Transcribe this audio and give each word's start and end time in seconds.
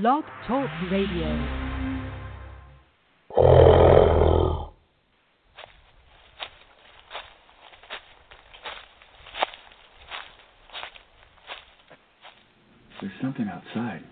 Blog 0.00 0.24
Talk 0.48 0.70
Radio. 0.90 1.28
There's 13.00 13.12
something 13.20 13.46
outside. 13.48 14.02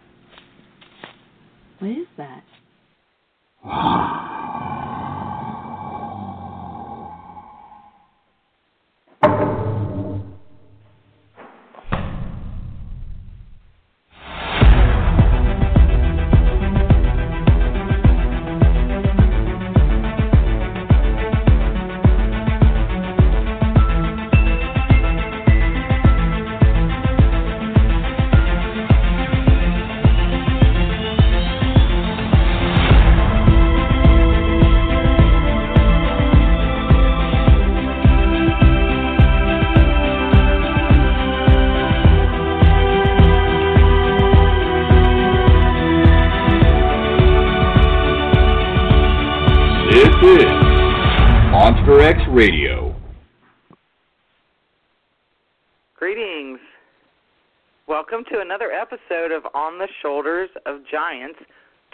Giants 60.91 61.39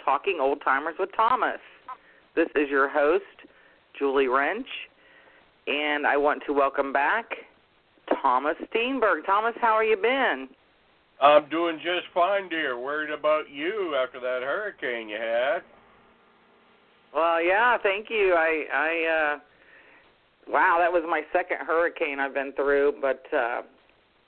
Talking 0.03 0.39
Old 0.41 0.61
Timers 0.63 0.95
with 0.99 1.09
Thomas. 1.15 1.59
This 2.35 2.47
is 2.55 2.69
your 2.69 2.89
host, 2.89 3.23
Julie 3.97 4.27
Rench, 4.27 4.67
and 5.67 6.07
I 6.07 6.17
want 6.17 6.43
to 6.47 6.53
welcome 6.53 6.93
back 6.93 7.25
Thomas 8.21 8.55
Steenburg. 8.71 9.25
Thomas, 9.25 9.53
how 9.59 9.73
are 9.73 9.83
you 9.83 9.97
been? 9.97 10.47
I'm 11.21 11.49
doing 11.49 11.77
just 11.77 12.07
fine, 12.13 12.47
dear. 12.47 12.79
Worried 12.79 13.11
about 13.11 13.49
you 13.51 13.95
after 14.01 14.19
that 14.19 14.41
hurricane 14.43 15.09
you 15.09 15.17
had. 15.17 15.59
Well, 17.13 17.41
yeah, 17.41 17.77
thank 17.81 18.09
you. 18.09 18.35
I 18.37 18.65
I 18.73 19.35
uh 19.35 19.39
wow, 20.47 20.77
that 20.79 20.91
was 20.91 21.03
my 21.09 21.23
second 21.33 21.57
hurricane 21.65 22.19
I've 22.19 22.33
been 22.33 22.53
through, 22.53 22.93
but 23.01 23.23
uh 23.35 23.61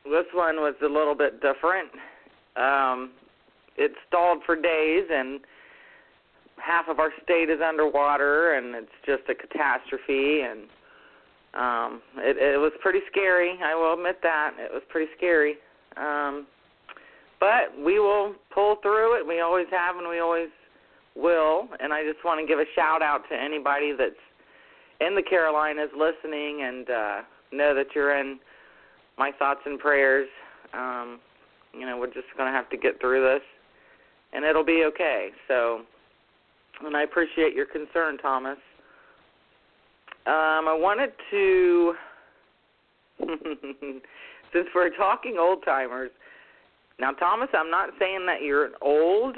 this 0.05 0.25
one 0.33 0.57
was 0.57 0.73
a 0.81 0.87
little 0.87 1.15
bit 1.15 1.41
different. 1.41 1.91
Um 2.55 3.11
it 3.79 3.93
stalled 4.07 4.43
for 4.45 4.55
days 4.55 5.05
and 5.09 5.39
half 6.57 6.89
of 6.89 6.99
our 6.99 7.11
state 7.23 7.49
is 7.49 7.59
underwater 7.65 8.53
and 8.55 8.75
it's 8.75 8.91
just 9.05 9.23
a 9.29 9.35
catastrophe 9.35 10.41
and 10.41 10.67
um 11.55 12.01
it 12.17 12.37
it 12.37 12.59
was 12.59 12.73
pretty 12.81 12.99
scary. 13.09 13.57
I 13.63 13.73
will 13.73 13.93
admit 13.93 14.19
that. 14.21 14.51
It 14.59 14.71
was 14.71 14.83
pretty 14.89 15.09
scary. 15.17 15.55
Um 15.97 16.45
but 17.39 17.71
we 17.79 17.99
will 17.99 18.35
pull 18.53 18.75
through 18.81 19.19
it. 19.19 19.25
We 19.25 19.39
always 19.39 19.67
have 19.71 19.95
and 19.95 20.09
we 20.09 20.19
always 20.19 20.49
will, 21.15 21.69
and 21.79 21.93
I 21.93 22.03
just 22.03 22.23
want 22.25 22.41
to 22.41 22.45
give 22.45 22.59
a 22.59 22.67
shout 22.75 23.01
out 23.01 23.21
to 23.31 23.35
anybody 23.35 23.93
that's 23.97 24.19
in 24.99 25.15
the 25.15 25.23
Carolinas 25.23 25.89
listening 25.97 26.63
and 26.63 26.89
uh 26.89 27.21
know 27.51 27.73
that 27.73 27.87
you're 27.95 28.19
in 28.19 28.39
my 29.17 29.31
thoughts 29.39 29.61
and 29.65 29.79
prayers. 29.79 30.27
Um, 30.73 31.19
you 31.73 31.85
know, 31.85 31.97
we're 31.97 32.13
just 32.13 32.27
gonna 32.37 32.51
have 32.51 32.69
to 32.69 32.77
get 32.77 32.99
through 32.99 33.23
this 33.23 33.41
and 34.33 34.45
it'll 34.45 34.65
be 34.65 34.83
okay. 34.87 35.29
So 35.47 35.81
and 36.85 36.95
I 36.95 37.03
appreciate 37.03 37.53
your 37.53 37.65
concern, 37.65 38.17
Thomas. 38.17 38.57
Um, 40.25 40.67
I 40.67 40.77
wanted 40.77 41.11
to 41.31 41.93
since 44.53 44.67
we're 44.73 44.95
talking 44.95 45.37
old 45.39 45.63
timers, 45.65 46.11
now 46.99 47.11
Thomas, 47.11 47.49
I'm 47.53 47.69
not 47.69 47.89
saying 47.99 48.25
that 48.27 48.41
you're 48.41 48.69
old 48.81 49.37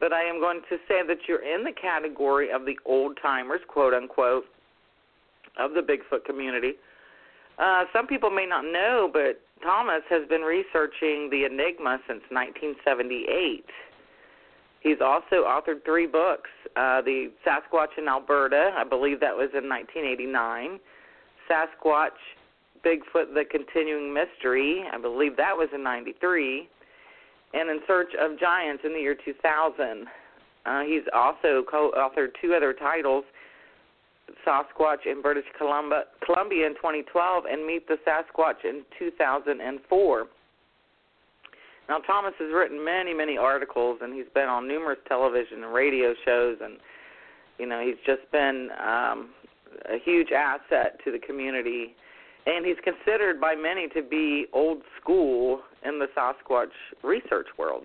but 0.00 0.12
I 0.12 0.22
am 0.22 0.38
going 0.38 0.60
to 0.68 0.76
say 0.88 1.00
that 1.06 1.16
you're 1.26 1.42
in 1.42 1.64
the 1.64 1.72
category 1.72 2.50
of 2.50 2.66
the 2.66 2.76
old 2.84 3.18
timers, 3.22 3.60
quote 3.68 3.94
unquote, 3.94 4.44
of 5.58 5.72
the 5.72 5.80
Bigfoot 5.80 6.24
community. 6.26 6.72
Uh, 7.58 7.84
some 7.90 8.06
people 8.06 8.28
may 8.28 8.44
not 8.44 8.64
know, 8.64 9.08
but 9.10 9.40
Thomas 9.62 10.02
has 10.10 10.28
been 10.28 10.42
researching 10.42 11.30
the 11.30 11.46
Enigma 11.46 12.00
since 12.06 12.20
1978. 12.28 13.64
He's 14.84 15.00
also 15.00 15.44
authored 15.48 15.82
three 15.86 16.06
books 16.06 16.50
uh, 16.76 17.00
The 17.00 17.32
Sasquatch 17.44 17.98
in 17.98 18.06
Alberta, 18.06 18.70
I 18.76 18.84
believe 18.84 19.18
that 19.20 19.34
was 19.34 19.48
in 19.56 19.68
1989, 19.68 20.78
Sasquatch, 21.50 22.10
Bigfoot, 22.84 23.32
The 23.32 23.44
Continuing 23.50 24.12
Mystery, 24.12 24.84
I 24.92 24.98
believe 24.98 25.36
that 25.38 25.56
was 25.56 25.68
in 25.74 25.82
93 25.82 26.68
and 27.54 27.70
In 27.70 27.80
Search 27.86 28.12
of 28.20 28.38
Giants 28.38 28.82
in 28.84 28.92
the 28.92 28.98
year 28.98 29.16
2000. 29.24 30.06
Uh, 30.66 30.80
he's 30.82 31.02
also 31.14 31.64
co-authored 31.70 32.32
two 32.42 32.52
other 32.54 32.74
titles, 32.74 33.24
Sasquatch 34.46 35.06
in 35.06 35.22
British 35.22 35.44
Columbia, 35.56 36.04
Columbia 36.24 36.66
in 36.66 36.74
2012 36.74 37.44
and 37.50 37.66
Meet 37.66 37.88
the 37.88 37.96
Sasquatch 38.06 38.64
in 38.64 38.82
2004. 38.98 40.26
Now, 41.88 41.98
Thomas 41.98 42.32
has 42.38 42.50
written 42.52 42.82
many, 42.82 43.12
many 43.12 43.36
articles, 43.36 43.98
and 44.02 44.14
he's 44.14 44.32
been 44.34 44.48
on 44.48 44.66
numerous 44.66 44.98
television 45.06 45.64
and 45.64 45.74
radio 45.74 46.14
shows, 46.24 46.56
and 46.62 46.78
you 47.58 47.66
know 47.66 47.84
he's 47.84 47.98
just 48.06 48.30
been 48.32 48.70
um, 48.80 49.30
a 49.86 49.98
huge 50.02 50.28
asset 50.32 50.98
to 51.04 51.12
the 51.12 51.18
community. 51.18 51.94
And 52.46 52.66
he's 52.66 52.76
considered 52.84 53.40
by 53.40 53.54
many 53.54 53.88
to 53.88 54.02
be 54.02 54.46
old 54.52 54.82
school 55.00 55.60
in 55.84 55.98
the 55.98 56.06
Sasquatch 56.16 56.68
research 57.02 57.46
world, 57.58 57.84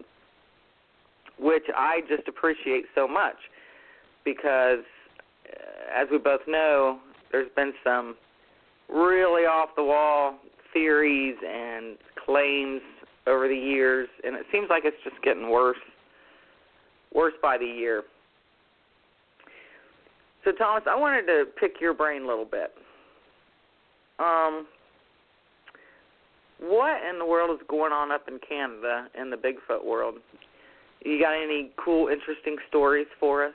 which 1.40 1.64
I 1.76 2.02
just 2.10 2.28
appreciate 2.28 2.84
so 2.94 3.08
much 3.08 3.38
because, 4.26 4.84
as 5.96 6.08
we 6.12 6.18
both 6.18 6.42
know, 6.46 7.00
there's 7.32 7.50
been 7.56 7.72
some 7.86 8.16
really 8.90 9.44
off 9.44 9.70
the 9.78 9.84
wall 9.84 10.36
theories 10.74 11.38
and 11.48 11.98
claims 12.26 12.82
over 13.28 13.48
the 13.48 13.56
years, 13.56 14.08
and 14.24 14.36
it 14.36 14.46
seems 14.52 14.68
like 14.70 14.84
it's 14.86 14.98
just 15.04 15.22
getting 15.24 15.50
worse, 15.50 15.78
worse 17.14 17.34
by 17.42 17.58
the 17.58 17.66
year. 17.66 18.04
So, 20.46 20.52
Thomas, 20.52 20.84
I 20.90 20.96
wanted 20.96 21.26
to 21.28 21.46
pick 21.60 21.82
your 21.82 21.94
brain 21.94 22.24
a 22.24 22.28
little 22.28 22.46
bit 22.46 22.74
um, 24.20 24.68
what 26.60 27.02
in 27.10 27.18
the 27.18 27.26
world 27.26 27.58
is 27.60 27.66
going 27.70 27.94
on 27.94 28.12
up 28.12 28.28
in 28.28 28.40
Canada 28.48 29.08
in 29.20 29.30
the 29.30 29.38
Bigfoot 29.38 29.84
world? 29.84 30.16
You 31.04 31.20
got 31.20 31.34
any 31.34 31.72
cool, 31.84 32.10
interesting 32.10 32.58
stories 32.68 33.08
for 33.20 33.46
us? 33.46 33.54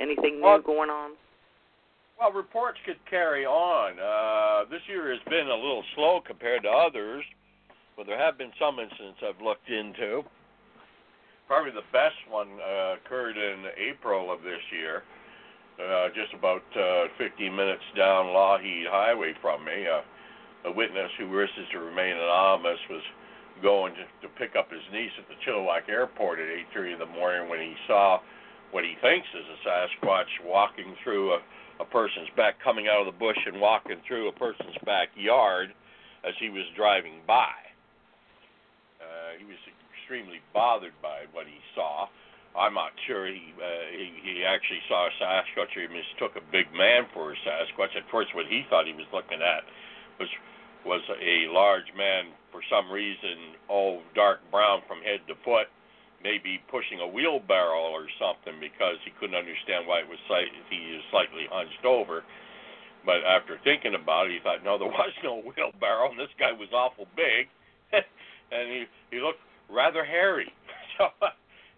Anything 0.00 0.36
new 0.36 0.44
well, 0.44 0.60
going 0.60 0.90
on? 0.90 1.12
Well, 2.20 2.32
reports 2.32 2.78
could 2.84 2.98
carry 3.08 3.46
on. 3.46 3.98
Uh, 3.98 4.68
this 4.70 4.82
year 4.88 5.10
has 5.10 5.20
been 5.30 5.48
a 5.48 5.54
little 5.54 5.82
slow 5.94 6.20
compared 6.24 6.62
to 6.64 6.68
others, 6.68 7.24
but 7.96 8.06
there 8.06 8.18
have 8.18 8.38
been 8.38 8.52
some 8.58 8.78
incidents 8.78 9.20
I've 9.22 9.42
looked 9.42 9.68
into. 9.68 10.22
Probably 11.46 11.72
the 11.72 11.86
best 11.92 12.16
one 12.30 12.48
uh, 12.58 12.96
occurred 12.96 13.36
in 13.36 13.64
April 13.76 14.32
of 14.32 14.42
this 14.42 14.62
year 14.72 15.02
uh, 15.80 16.08
just 16.14 16.32
about 16.34 16.62
uh, 16.78 17.10
15 17.18 17.54
minutes 17.54 17.82
down 17.96 18.26
Lougheed 18.26 18.86
Highway 18.86 19.34
from 19.40 19.64
me. 19.64 19.86
Uh, 19.86 20.02
a 20.68 20.72
witness 20.72 21.10
who 21.18 21.28
wishes 21.28 21.68
to 21.72 21.78
remain 21.78 22.16
anonymous 22.16 22.78
was 22.88 23.02
going 23.62 23.92
to, 23.94 24.04
to 24.22 24.28
pick 24.38 24.56
up 24.56 24.70
his 24.70 24.80
niece 24.92 25.12
at 25.18 25.28
the 25.28 25.36
Chilliwack 25.44 25.88
Airport 25.88 26.38
at 26.38 26.48
8:30 26.74 26.94
in 26.94 26.98
the 26.98 27.06
morning 27.06 27.48
when 27.48 27.60
he 27.60 27.74
saw 27.86 28.20
what 28.70 28.84
he 28.84 28.94
thinks 29.02 29.28
is 29.34 29.44
a 29.44 29.68
Sasquatch 29.68 30.30
walking 30.44 30.96
through 31.04 31.34
a, 31.34 31.38
a 31.80 31.84
person's 31.84 32.30
back, 32.36 32.54
coming 32.62 32.88
out 32.88 33.06
of 33.06 33.06
the 33.06 33.18
bush 33.18 33.38
and 33.46 33.60
walking 33.60 34.00
through 34.08 34.28
a 34.28 34.32
person's 34.32 34.76
backyard 34.84 35.74
as 36.26 36.34
he 36.40 36.48
was 36.48 36.64
driving 36.74 37.20
by. 37.26 37.52
Uh, 39.14 39.38
he 39.38 39.46
was 39.46 39.60
extremely 39.94 40.42
bothered 40.52 40.98
by 40.98 41.30
what 41.30 41.46
he 41.46 41.62
saw. 41.74 42.10
I'm 42.58 42.74
not 42.74 42.90
sure 43.06 43.26
he 43.26 43.54
uh, 43.58 43.86
he, 43.94 44.10
he 44.22 44.34
actually 44.44 44.82
saw 44.90 45.06
a 45.06 45.12
Sasquatch 45.22 45.74
he 45.74 45.86
mistook 45.86 46.34
a 46.34 46.44
big 46.50 46.66
man 46.74 47.06
for 47.14 47.32
a 47.32 47.36
Sasquatch. 47.46 47.94
At 47.94 48.10
first, 48.10 48.34
what 48.34 48.46
he 48.46 48.66
thought 48.70 48.86
he 48.86 48.94
was 48.94 49.06
looking 49.12 49.42
at 49.42 49.62
was 50.18 50.28
was 50.84 51.02
a 51.10 51.50
large 51.50 51.90
man 51.96 52.34
for 52.54 52.62
some 52.70 52.86
reason, 52.92 53.58
all 53.68 54.00
dark 54.14 54.38
brown 54.52 54.82
from 54.86 55.02
head 55.02 55.18
to 55.26 55.34
foot, 55.42 55.66
maybe 56.22 56.62
pushing 56.70 57.00
a 57.00 57.06
wheelbarrow 57.06 57.90
or 57.90 58.06
something 58.14 58.60
because 58.62 58.96
he 59.04 59.10
couldn't 59.18 59.34
understand 59.34 59.90
why 59.90 60.00
it 60.00 60.08
was 60.08 60.22
slight, 60.30 60.46
he 60.70 60.94
was 60.94 61.02
slightly 61.10 61.50
hunched 61.50 61.84
over. 61.84 62.22
But 63.04 63.26
after 63.26 63.58
thinking 63.64 63.94
about 63.98 64.30
it, 64.30 64.38
he 64.38 64.40
thought, 64.40 64.62
no, 64.62 64.78
there 64.78 64.88
was 64.88 65.12
no 65.22 65.42
wheelbarrow, 65.44 66.14
and 66.14 66.18
this 66.18 66.32
guy 66.38 66.52
was 66.52 66.70
awful 66.72 67.10
big, 67.18 67.50
and 68.52 68.68
he 68.68 68.84
he 69.10 69.20
looked 69.20 69.40
rather 69.70 70.04
hairy. 70.04 70.52
So 70.96 71.10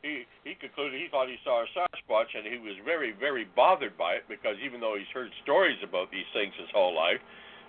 he 0.03 0.27
he 0.45 0.55
concluded 0.55 1.01
he 1.01 1.09
thought 1.11 1.27
he 1.27 1.41
saw 1.43 1.65
a 1.65 1.67
Sasquatch, 1.73 2.37
and 2.37 2.45
he 2.47 2.59
was 2.59 2.77
very 2.85 3.13
very 3.19 3.49
bothered 3.57 3.97
by 3.97 4.21
it 4.21 4.25
because 4.29 4.57
even 4.63 4.79
though 4.79 4.95
he's 4.95 5.09
heard 5.15 5.31
stories 5.43 5.79
about 5.83 6.11
these 6.11 6.29
things 6.35 6.53
his 6.61 6.69
whole 6.71 6.95
life, 6.95 7.19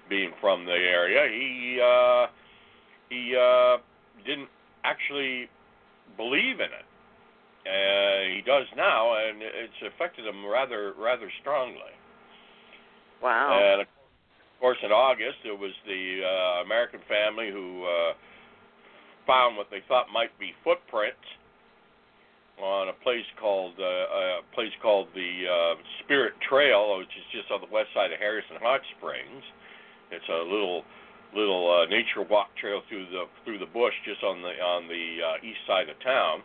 being 0.10 0.32
from 0.42 0.66
the 0.66 0.76
area, 0.76 1.24
he 1.32 1.80
uh, 1.80 2.28
he 3.10 3.34
uh, 3.34 3.78
didn't 4.26 4.50
actually 4.84 5.48
believe 6.18 6.60
in 6.60 6.68
it. 6.68 6.88
Uh, 7.68 8.36
he 8.36 8.42
does 8.46 8.66
now, 8.76 9.16
and 9.16 9.42
it's 9.42 9.94
affected 9.96 10.26
him 10.26 10.46
rather 10.46 10.94
rather 11.00 11.32
strongly. 11.42 11.96
Wow. 13.22 13.58
And 13.60 13.82
of 13.82 13.88
course, 14.60 14.78
in 14.84 14.92
August, 14.92 15.38
it 15.46 15.58
was 15.58 15.72
the 15.86 16.22
uh, 16.24 16.64
American 16.64 17.00
family 17.08 17.52
who 17.52 17.84
uh, 17.86 18.14
found 19.28 19.58
what 19.58 19.68
they 19.70 19.84
thought 19.88 20.08
might 20.10 20.34
be 20.40 20.56
footprints 20.64 21.22
on 22.58 22.90
a 22.90 22.98
place 23.06 23.28
called 23.40 23.78
uh, 23.78 24.42
a 24.42 24.48
place 24.56 24.74
called 24.82 25.08
the 25.14 25.46
uh, 25.46 25.76
Spirit 26.04 26.34
Trail, 26.50 26.98
which 26.98 27.14
is 27.14 27.28
just 27.30 27.52
on 27.52 27.62
the 27.62 27.70
west 27.70 27.94
side 27.94 28.10
of 28.12 28.18
Harrison 28.18 28.58
Hot 28.64 28.82
Springs. 28.98 29.44
It's 30.10 30.26
a 30.26 30.42
little 30.42 30.82
little 31.36 31.70
uh, 31.70 31.86
nature 31.86 32.26
walk 32.26 32.50
trail 32.58 32.82
through 32.90 33.06
the 33.14 33.30
through 33.46 33.60
the 33.60 33.70
bush 33.70 33.94
just 34.06 34.24
on 34.24 34.42
the 34.42 34.58
on 34.58 34.88
the 34.90 35.06
uh, 35.22 35.46
east 35.46 35.62
side 35.68 35.90
of 35.90 36.00
town. 36.02 36.42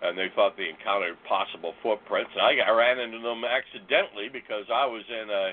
And 0.00 0.16
they 0.16 0.32
thought 0.32 0.56
they 0.56 0.72
encountered 0.72 1.20
possible 1.28 1.76
footprints. 1.84 2.32
And 2.32 2.40
I 2.40 2.56
got 2.56 2.72
ran 2.72 2.96
into 2.96 3.20
them 3.20 3.44
accidentally 3.44 4.32
because 4.32 4.64
I 4.72 4.88
was 4.88 5.04
in 5.04 5.28
a 5.28 5.52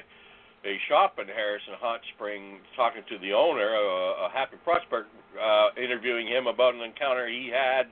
a 0.65 0.77
shop 0.89 1.19
in 1.21 1.27
Harrison 1.27 1.77
Hot 1.79 2.01
Spring 2.15 2.59
talking 2.75 3.03
to 3.09 3.17
the 3.19 3.33
owner, 3.33 3.75
a, 3.75 4.25
a 4.25 4.29
happy 4.33 4.57
prospect, 4.63 5.05
uh, 5.37 5.69
interviewing 5.77 6.27
him 6.27 6.47
about 6.47 6.73
an 6.73 6.81
encounter 6.81 7.27
he 7.27 7.51
had 7.53 7.87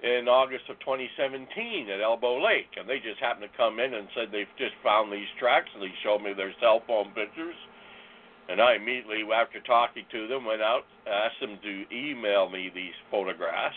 in 0.00 0.28
August 0.28 0.64
of 0.70 0.78
2017 0.80 1.90
at 1.90 2.00
Elbow 2.00 2.38
Lake, 2.38 2.70
and 2.78 2.88
they 2.88 3.02
just 3.02 3.18
happened 3.18 3.50
to 3.50 3.56
come 3.58 3.80
in 3.80 3.94
and 3.94 4.06
said 4.14 4.30
they've 4.30 4.56
just 4.56 4.74
found 4.82 5.12
these 5.12 5.28
tracks, 5.38 5.68
and 5.74 5.82
they 5.82 5.92
showed 6.02 6.22
me 6.22 6.32
their 6.32 6.54
cell 6.62 6.82
phone 6.86 7.10
pictures. 7.12 7.56
And 8.48 8.62
I 8.62 8.76
immediately, 8.80 9.26
after 9.28 9.60
talking 9.60 10.06
to 10.10 10.26
them, 10.28 10.46
went 10.46 10.62
out, 10.62 10.88
asked 11.04 11.40
them 11.42 11.58
to 11.60 11.74
email 11.92 12.48
me 12.48 12.70
these 12.72 12.96
photographs, 13.10 13.76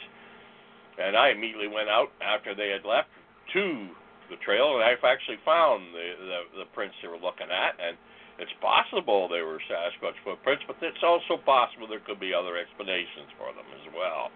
and 1.02 1.18
I 1.18 1.30
immediately 1.32 1.68
went 1.68 1.90
out 1.90 2.14
after 2.22 2.56
they 2.56 2.70
had 2.70 2.88
left 2.88 3.10
to 3.54 3.90
the 4.30 4.38
trail, 4.46 4.80
and 4.80 4.84
I've 4.86 5.04
actually 5.04 5.42
found 5.44 5.92
the 5.92 6.08
the, 6.22 6.40
the 6.64 6.68
prints 6.72 6.96
they 7.02 7.10
were 7.10 7.20
looking 7.20 7.52
at, 7.52 7.76
and 7.82 7.98
it's 8.42 8.52
possible 8.60 9.30
they 9.30 9.46
were 9.46 9.62
Sasquatch 9.70 10.18
footprints, 10.26 10.66
but 10.66 10.82
it's 10.82 11.06
also 11.06 11.38
possible 11.38 11.86
there 11.86 12.02
could 12.02 12.20
be 12.20 12.34
other 12.34 12.58
explanations 12.58 13.30
for 13.38 13.54
them 13.54 13.70
as 13.70 13.86
well. 13.94 14.34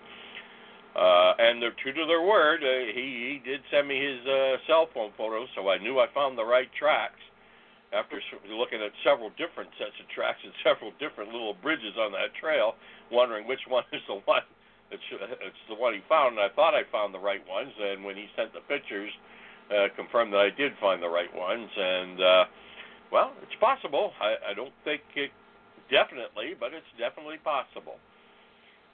Uh, 0.96 1.34
and 1.42 1.60
they're 1.60 1.76
true 1.84 1.92
to 1.92 2.06
their 2.08 2.24
word. 2.24 2.64
Uh, 2.64 2.88
he 2.94 3.36
he 3.36 3.42
did 3.44 3.60
send 3.68 3.90
me 3.90 4.00
his 4.00 4.22
uh, 4.24 4.56
cell 4.70 4.88
phone 4.94 5.12
photos, 5.18 5.50
so 5.58 5.68
I 5.68 5.78
knew 5.82 6.00
I 6.00 6.08
found 6.14 6.38
the 6.38 6.46
right 6.46 6.70
tracks. 6.78 7.20
After 7.94 8.20
looking 8.52 8.82
at 8.82 8.92
several 9.04 9.30
different 9.40 9.72
sets 9.80 9.96
of 10.00 10.08
tracks 10.12 10.40
and 10.44 10.52
several 10.68 10.92
different 11.00 11.32
little 11.34 11.54
bridges 11.54 12.00
on 12.00 12.12
that 12.14 12.32
trail, 12.40 12.76
wondering 13.12 13.48
which 13.48 13.64
one 13.68 13.84
is 13.92 14.02
the 14.08 14.22
one 14.24 14.46
it's 14.92 15.04
it's 15.12 15.64
the 15.68 15.76
one 15.76 15.94
he 15.94 16.02
found. 16.08 16.38
And 16.38 16.44
I 16.46 16.54
thought 16.54 16.74
I 16.78 16.84
found 16.92 17.14
the 17.14 17.20
right 17.20 17.42
ones, 17.48 17.74
and 17.76 18.04
when 18.04 18.16
he 18.16 18.28
sent 18.36 18.54
the 18.54 18.62
pictures, 18.70 19.12
uh, 19.74 19.90
confirmed 19.96 20.34
that 20.34 20.42
I 20.46 20.52
did 20.54 20.74
find 20.80 21.02
the 21.02 21.10
right 21.10 21.34
ones. 21.34 21.70
And 21.76 22.18
uh, 22.22 22.44
well, 23.12 23.32
it's 23.42 23.56
possible. 23.60 24.12
I, 24.22 24.52
I 24.52 24.54
don't 24.54 24.74
think 24.84 25.02
it 25.16 25.32
definitely, 25.92 26.54
but 26.60 26.74
it's 26.74 26.88
definitely 26.98 27.38
possible. 27.44 27.96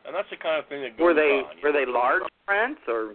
And 0.05 0.15
that's 0.15 0.29
the 0.29 0.37
kind 0.37 0.57
of 0.57 0.67
thing 0.67 0.81
that 0.81 0.97
goes 0.97 1.05
Were 1.05 1.13
they 1.13 1.45
on. 1.45 1.55
were 1.61 1.71
know. 1.71 1.79
they 1.79 1.85
large 1.85 2.23
prints 2.47 2.81
or 2.87 3.13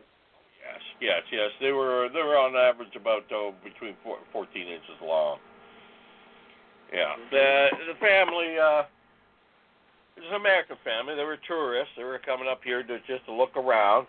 Yes, 0.67 0.83
yes, 1.01 1.23
yes. 1.31 1.51
They 1.61 1.71
were 1.71 2.09
they 2.13 2.23
were 2.23 2.37
on 2.39 2.57
average 2.57 2.95
about 2.97 3.23
oh, 3.33 3.55
between 3.63 3.95
four, 4.03 4.19
14 4.33 4.63
inches 4.67 4.99
long. 5.03 5.39
Yeah. 6.93 7.15
The 7.31 7.69
the 7.93 7.99
family 8.01 8.59
uh 8.59 8.83
it 10.17 10.25
was 10.25 10.31
an 10.31 10.37
American 10.41 10.77
family. 10.83 11.15
They 11.15 11.25
were 11.25 11.39
tourists. 11.47 11.93
They 11.97 12.05
were 12.05 12.19
coming 12.19 12.49
up 12.51 12.61
here 12.65 12.83
to 12.83 12.99
just 13.07 13.27
to 13.27 13.33
look 13.33 13.57
around. 13.57 14.07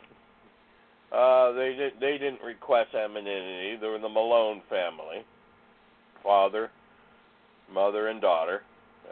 Uh 1.12 1.51
they 1.54 1.78
didn't 1.78 2.00
they 2.00 2.18
didn't 2.18 2.42
request 2.42 2.95
anonymity. 2.95 3.78
They 3.80 3.88
were 3.88 4.00
the 4.00 4.10
Malone 4.10 4.62
family. 4.69 5.22
Father, 6.24 6.72
mother 7.72 8.08
and 8.08 8.22
daughter. 8.22 8.62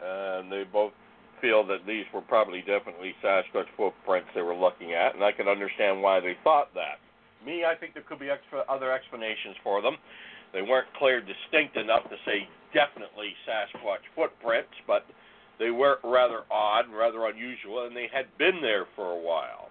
And 0.02 0.50
they 0.50 0.64
both 0.64 0.92
feel 1.40 1.66
that 1.66 1.86
these 1.86 2.04
were 2.12 2.22
probably 2.22 2.60
definitely 2.60 3.14
Sasquatch 3.22 3.68
footprints 3.76 4.28
they 4.34 4.42
were 4.42 4.54
looking 4.54 4.92
at, 4.92 5.14
and 5.14 5.24
I 5.24 5.32
can 5.32 5.48
understand 5.48 6.02
why 6.02 6.20
they 6.20 6.36
thought 6.44 6.72
that. 6.74 6.98
Me, 7.44 7.64
I 7.64 7.74
think 7.74 7.94
there 7.94 8.02
could 8.02 8.18
be 8.18 8.30
extra, 8.30 8.64
other 8.68 8.92
explanations 8.92 9.56
for 9.62 9.82
them. 9.82 9.96
They 10.52 10.62
weren't 10.62 10.88
clear, 10.98 11.20
distinct 11.20 11.76
enough 11.76 12.04
to 12.04 12.16
say 12.24 12.48
definitely 12.72 13.34
Sasquatch 13.46 14.04
footprints, 14.14 14.72
but 14.86 15.04
they 15.58 15.70
were 15.70 15.98
rather 16.04 16.42
odd 16.50 16.86
and 16.86 16.96
rather 16.96 17.26
unusual, 17.26 17.86
and 17.86 17.96
they 17.96 18.08
had 18.12 18.26
been 18.38 18.60
there 18.60 18.86
for 18.96 19.12
a 19.12 19.20
while. 19.20 19.68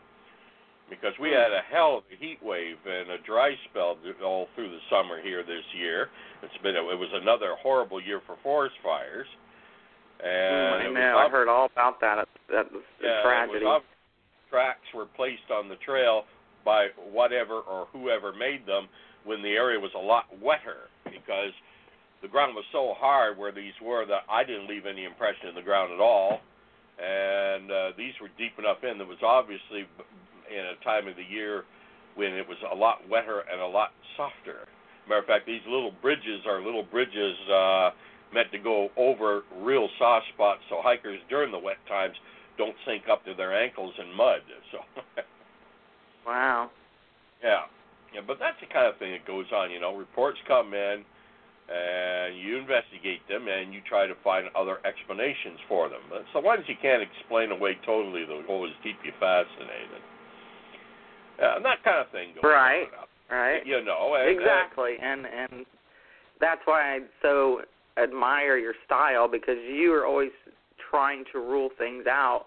Because 0.90 1.14
we 1.20 1.30
had 1.30 1.50
a 1.50 1.66
hell 1.74 1.98
of 1.98 2.04
a 2.14 2.18
heat 2.22 2.38
wave 2.44 2.78
and 2.86 3.10
a 3.10 3.18
dry 3.26 3.56
spell 3.70 3.98
all 4.24 4.48
through 4.54 4.70
the 4.70 4.84
summer 4.90 5.22
here 5.22 5.42
this 5.42 5.66
year. 5.78 6.10
It's 6.44 6.58
been 6.62 6.76
a, 6.76 6.84
it 6.94 7.00
was 7.00 7.10
another 7.14 7.56
horrible 7.62 8.02
year 8.02 8.22
for 8.28 8.38
forest 8.44 8.76
fires. 8.84 9.28
And 10.22 10.76
I 10.76 10.86
it 10.86 10.90
was 10.90 10.96
know, 10.96 11.18
I 11.18 11.30
heard 11.30 11.50
all 11.50 11.66
about 11.66 12.00
that. 12.02 12.28
That 12.54 12.72
was 12.72 12.84
a 13.02 13.06
yeah, 13.06 13.22
tragedy. 13.24 13.66
Was 13.66 13.82
tracks 14.50 14.88
were 14.94 15.08
placed 15.18 15.50
on 15.52 15.68
the 15.68 15.76
trail 15.78 16.24
by 16.64 16.88
whatever 17.12 17.60
or 17.60 17.88
whoever 17.92 18.32
made 18.32 18.66
them 18.66 18.88
when 19.26 19.42
the 19.42 19.50
area 19.50 19.80
was 19.80 19.92
a 19.96 20.00
lot 20.00 20.26
wetter 20.42 20.88
because 21.04 21.52
the 22.22 22.28
ground 22.28 22.56
was 22.56 22.66
so 22.72 22.94
hard 22.98 23.38
where 23.38 23.52
these 23.52 23.74
were 23.84 24.06
that 24.06 24.24
I 24.30 24.44
didn't 24.44 24.68
leave 24.68 24.86
any 24.86 25.04
impression 25.04 25.50
in 25.50 25.56
the 25.56 25.62
ground 25.62 25.92
at 25.92 26.00
all. 26.00 26.42
And 26.98 27.70
uh, 27.70 27.92
these 27.98 28.14
were 28.22 28.30
deep 28.38 28.58
enough 28.58 28.82
in 28.82 28.98
that 28.98 29.08
was 29.08 29.22
obviously 29.22 29.86
in 30.50 30.66
a 30.66 30.84
time 30.84 31.08
of 31.08 31.16
the 31.16 31.24
year 31.24 31.64
when 32.16 32.34
it 32.34 32.48
was 32.48 32.58
a 32.72 32.76
lot 32.76 33.08
wetter 33.10 33.44
and 33.52 33.62
a 33.62 33.68
lot 33.68 33.92
softer. 34.18 34.68
Matter 35.08 35.22
of 35.22 35.28
fact, 35.28 35.46
these 35.46 35.62
little 35.68 35.92
bridges 36.02 36.42
are 36.48 36.64
little 36.64 36.84
bridges 36.84 37.36
uh, 37.52 37.92
meant 38.34 38.52
to 38.52 38.60
go 38.60 38.90
over 38.98 39.44
real 39.62 39.88
soft 40.00 40.26
spots 40.34 40.62
so 40.70 40.82
hikers 40.82 41.20
during 41.30 41.52
the 41.52 41.60
wet 41.60 41.78
times 41.88 42.16
don't 42.58 42.76
sink 42.88 43.04
up 43.12 43.24
to 43.26 43.34
their 43.36 43.54
ankles 43.54 43.94
in 44.00 44.14
mud. 44.16 44.42
So, 44.72 44.80
wow. 46.26 46.72
yeah, 47.44 47.70
yeah, 48.14 48.22
but 48.26 48.40
that's 48.40 48.58
the 48.60 48.66
kind 48.66 48.88
of 48.88 48.98
thing 48.98 49.12
that 49.12 49.28
goes 49.28 49.46
on. 49.54 49.70
You 49.70 49.80
know, 49.80 49.96
reports 49.96 50.40
come 50.48 50.74
in, 50.74 51.06
and 51.70 52.34
you 52.34 52.58
investigate 52.58 53.22
them, 53.30 53.46
and 53.48 53.72
you 53.74 53.82
try 53.88 54.08
to 54.08 54.16
find 54.24 54.50
other 54.58 54.80
explanations 54.86 55.60
for 55.70 55.88
them. 55.88 56.02
It's 56.14 56.34
the 56.34 56.42
ones 56.42 56.64
you 56.68 56.76
can't 56.82 57.04
explain 57.04 57.52
away 57.52 57.78
totally 57.86 58.26
that 58.26 58.50
always 58.50 58.74
keep 58.82 58.98
you 59.06 59.14
fascinated. 59.20 60.02
And 61.40 61.66
that 61.66 61.84
kind 61.84 62.00
of 62.00 62.10
thing 62.12 62.30
goes 62.36 62.44
Right. 62.44 62.88
on. 62.98 63.08
Right. 63.30 63.66
You 63.66 63.84
know, 63.84 64.16
and, 64.16 64.30
exactly. 64.30 64.98
And 65.02 65.26
and 65.26 65.66
that's 66.40 66.62
why 66.66 66.96
I 66.96 67.00
so 67.22 67.62
admire 67.98 68.58
your 68.58 68.74
style 68.86 69.28
because 69.28 69.58
you 69.60 69.94
are 69.94 70.06
always 70.06 70.32
trying 70.92 71.24
to 71.32 71.40
rule 71.40 71.70
things 71.78 72.06
out 72.08 72.46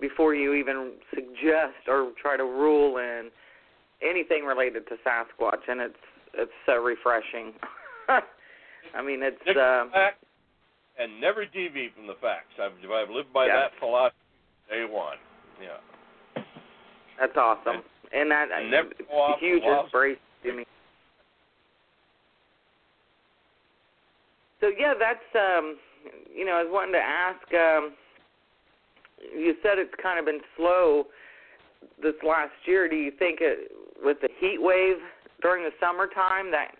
before 0.00 0.34
you 0.34 0.54
even 0.54 0.92
suggest 1.14 1.88
or 1.88 2.12
try 2.20 2.36
to 2.36 2.44
rule 2.44 2.98
in 2.98 3.30
anything 4.02 4.44
related 4.44 4.86
to 4.88 4.96
Sasquatch 5.06 5.66
and 5.68 5.80
it's 5.80 5.94
it's 6.34 6.52
so 6.66 6.74
refreshing. 6.82 7.52
I 8.08 9.02
mean 9.02 9.22
it's 9.22 9.56
uh 9.56 9.86
and 10.96 11.20
never 11.20 11.44
deviate 11.44 11.94
from 11.96 12.06
the 12.06 12.14
facts. 12.20 12.54
I've, 12.62 12.72
I've 12.88 13.10
lived 13.10 13.32
by 13.32 13.46
Yes. 13.46 13.70
that 13.72 13.78
philosophy 13.80 14.16
day 14.70 14.84
one. 14.88 15.16
Yeah. 15.60 16.42
that's 17.18 17.36
awesome. 17.36 17.76
And 17.76 17.82
And 18.12 18.32
never 18.70 18.88
uh, 18.88 19.04
go 19.08 19.14
off 19.16 19.40
huge 19.40 19.62
inspiration 19.62 20.20
to 20.44 20.52
me. 20.52 20.64
So 24.60 24.70
yeah, 24.78 24.94
that's 24.98 25.18
um 25.34 25.76
you 26.34 26.44
know, 26.44 26.52
I 26.52 26.62
was 26.64 26.70
wanting 26.72 26.92
to 26.92 26.98
ask 26.98 27.54
um 27.54 27.94
you 29.34 29.54
said 29.62 29.78
it's 29.78 29.94
kind 30.02 30.18
of 30.18 30.24
been 30.26 30.40
slow 30.56 31.06
this 32.02 32.14
last 32.26 32.52
year. 32.66 32.88
Do 32.88 32.96
you 32.96 33.12
think 33.18 33.38
it 33.40 33.70
with 34.02 34.18
the 34.20 34.28
heat 34.38 34.58
wave 34.60 34.96
during 35.42 35.64
the 35.64 35.70
summertime 35.80 36.50
that 36.50 36.72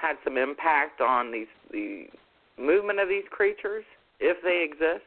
had 0.00 0.16
some 0.24 0.36
impact 0.36 1.00
on 1.00 1.32
these 1.32 1.46
the 1.70 2.06
movement 2.58 3.00
of 3.00 3.08
these 3.08 3.24
creatures 3.30 3.84
if 4.20 4.36
they 4.42 4.64
exist? 4.64 5.04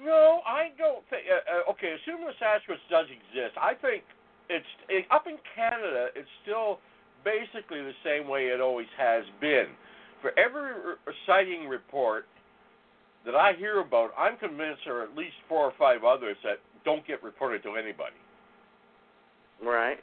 No, 0.00 0.40
I 0.48 0.72
don't 0.78 1.04
think. 1.12 1.28
Uh, 1.28 1.68
uh, 1.68 1.72
okay, 1.72 1.92
assuming 2.00 2.26
the 2.26 2.36
Sasquatch 2.40 2.80
does 2.88 3.06
exist, 3.12 3.52
I 3.60 3.76
think 3.76 4.02
it's 4.48 4.72
it, 4.88 5.04
up 5.12 5.26
in 5.28 5.36
Canada. 5.54 6.08
It's 6.16 6.28
still 6.42 6.80
basically 7.22 7.84
the 7.84 7.96
same 8.02 8.26
way 8.26 8.48
it 8.48 8.60
always 8.60 8.88
has 8.96 9.24
been. 9.40 9.68
For 10.24 10.32
every 10.40 10.72
r- 10.72 11.00
sighting 11.26 11.68
report 11.68 12.24
that 13.26 13.34
I 13.34 13.52
hear 13.52 13.80
about, 13.80 14.16
I'm 14.16 14.38
convinced 14.38 14.80
there 14.88 15.00
are 15.00 15.04
at 15.04 15.14
least 15.14 15.36
four 15.48 15.68
or 15.68 15.74
five 15.78 16.00
others 16.02 16.36
that 16.44 16.64
don't 16.84 17.06
get 17.06 17.22
reported 17.22 17.62
to 17.64 17.76
anybody. 17.76 18.16
Right. 19.62 20.00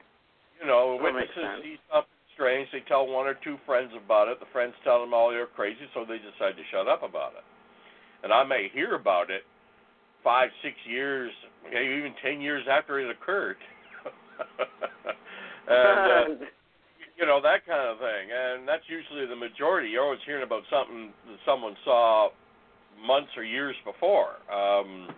You 0.61 0.67
know, 0.67 0.97
That 0.97 1.03
witnesses 1.03 1.65
see 1.65 1.77
something 1.89 2.21
strange, 2.37 2.69
they 2.71 2.85
tell 2.87 3.07
one 3.09 3.25
or 3.25 3.33
two 3.43 3.57
friends 3.65 3.89
about 3.97 4.27
it. 4.27 4.39
The 4.39 4.45
friends 4.53 4.75
tell 4.83 5.01
them, 5.01 5.13
"Oh, 5.13 5.31
you're 5.31 5.47
crazy," 5.47 5.89
so 5.93 6.05
they 6.05 6.19
decide 6.19 6.55
to 6.55 6.63
shut 6.69 6.87
up 6.87 7.01
about 7.01 7.33
it. 7.33 7.43
And 8.21 8.31
I 8.31 8.43
may 8.43 8.69
hear 8.69 8.93
about 8.93 9.31
it 9.31 9.41
five, 10.27 10.49
six 10.61 10.75
years, 10.83 11.31
even 11.71 12.11
ten 12.21 12.41
years 12.41 12.67
after 12.69 12.99
it 12.99 13.09
occurred. 13.09 13.55
and 15.71 16.43
uh, 16.43 16.45
you 17.17 17.25
know 17.25 17.39
that 17.39 17.63
kind 17.65 17.87
of 17.87 17.97
thing, 17.97 18.27
and 18.27 18.67
that's 18.67 18.83
usually 18.91 19.25
the 19.25 19.39
majority. 19.39 19.87
You're 19.87 20.03
always 20.03 20.19
hearing 20.25 20.43
about 20.43 20.63
something 20.69 21.15
that 21.31 21.39
someone 21.47 21.77
saw 21.85 22.27
months 22.99 23.31
or 23.37 23.43
years 23.45 23.75
before. 23.85 24.43
Um, 24.51 25.15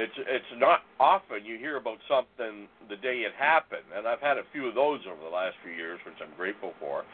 it's 0.00 0.16
it's 0.16 0.52
not 0.56 0.88
often 0.98 1.44
you 1.44 1.58
hear 1.58 1.76
about 1.76 1.98
something 2.08 2.64
the 2.88 2.96
day 2.96 3.28
it 3.28 3.36
happened, 3.38 3.92
and 3.94 4.08
I've 4.08 4.24
had 4.24 4.38
a 4.38 4.48
few 4.52 4.66
of 4.68 4.74
those 4.74 5.00
over 5.04 5.20
the 5.20 5.28
last 5.28 5.56
few 5.62 5.72
years, 5.76 6.00
which 6.06 6.16
I'm 6.24 6.34
grateful 6.38 6.72
for. 6.80 7.04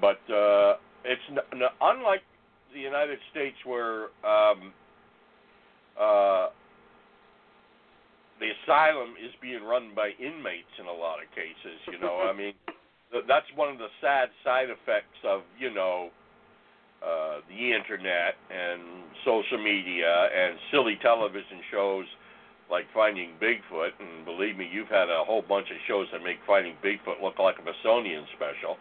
But 0.00 0.18
uh, 0.26 0.82
it's 1.06 1.22
n- 1.30 1.62
n- 1.62 1.76
unlike 1.80 2.26
the 2.74 2.80
United 2.80 3.18
States, 3.30 3.56
where 3.64 4.10
um, 4.26 4.74
uh, 5.98 6.48
the 8.40 8.50
asylum 8.62 9.14
is 9.18 9.32
being 9.42 9.62
run 9.62 9.92
by 9.94 10.10
inmates 10.18 10.72
in 10.78 10.86
a 10.86 10.92
lot 10.92 11.18
of 11.18 11.28
cases. 11.34 11.78
You 11.90 11.98
know, 11.98 12.22
I 12.22 12.32
mean, 12.32 12.54
th- 13.12 13.24
that's 13.26 13.46
one 13.56 13.68
of 13.68 13.78
the 13.78 13.90
sad 14.00 14.30
side 14.44 14.70
effects 14.70 15.18
of 15.24 15.42
you 15.58 15.74
know 15.74 16.10
uh, 17.02 17.40
the 17.48 17.74
internet 17.74 18.34
and 18.50 18.82
social 19.24 19.58
media 19.58 20.28
and 20.34 20.58
silly 20.70 20.98
television 21.02 21.62
shows 21.70 22.06
like 22.70 22.84
Finding 22.94 23.30
Bigfoot. 23.40 23.90
And 23.98 24.24
believe 24.24 24.56
me, 24.56 24.68
you've 24.70 24.88
had 24.88 25.08
a 25.08 25.24
whole 25.24 25.42
bunch 25.42 25.70
of 25.70 25.76
shows 25.86 26.06
that 26.12 26.22
make 26.22 26.38
Finding 26.46 26.74
Bigfoot 26.84 27.22
look 27.22 27.38
like 27.38 27.58
a 27.58 27.62
Smithsonian 27.62 28.24
special. 28.36 28.76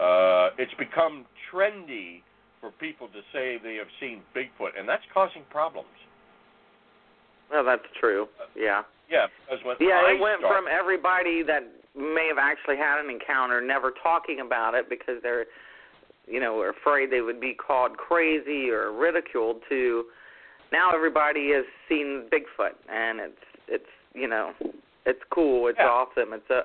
Uh, 0.00 0.50
it's 0.58 0.74
become 0.78 1.24
trendy 1.52 2.22
for 2.60 2.70
people 2.72 3.08
to 3.08 3.20
say 3.32 3.58
they 3.62 3.76
have 3.76 3.90
seen 4.00 4.22
Bigfoot, 4.34 4.78
and 4.78 4.88
that's 4.88 5.04
causing 5.12 5.42
problems. 5.50 5.88
Well, 7.50 7.64
that's 7.64 7.84
true. 8.00 8.26
Yeah. 8.56 8.82
Yeah, 9.10 9.26
because 9.44 9.64
when 9.64 9.76
Yeah, 9.80 10.00
I 10.06 10.12
it 10.12 10.20
went 10.20 10.40
started, 10.40 10.56
from 10.56 10.64
everybody 10.70 11.42
that 11.42 11.62
may 11.94 12.26
have 12.28 12.38
actually 12.38 12.76
had 12.76 12.98
an 13.04 13.10
encounter 13.10 13.60
never 13.60 13.92
talking 14.02 14.40
about 14.40 14.74
it 14.74 14.88
because 14.88 15.22
they're, 15.22 15.46
you 16.26 16.40
know, 16.40 16.62
afraid 16.62 17.10
they 17.10 17.20
would 17.20 17.40
be 17.40 17.54
called 17.54 17.96
crazy 17.96 18.70
or 18.70 18.92
ridiculed 18.92 19.60
to 19.68 20.04
now 20.72 20.90
everybody 20.92 21.52
has 21.52 21.64
seen 21.88 22.24
Bigfoot 22.32 22.74
and 22.88 23.20
it's 23.20 23.44
it's 23.68 23.90
you 24.14 24.26
know 24.26 24.52
it's 25.06 25.20
cool, 25.30 25.68
it's 25.68 25.78
Yeah. 25.78 25.86
awesome, 25.88 26.32
it's 26.32 26.50
a 26.50 26.62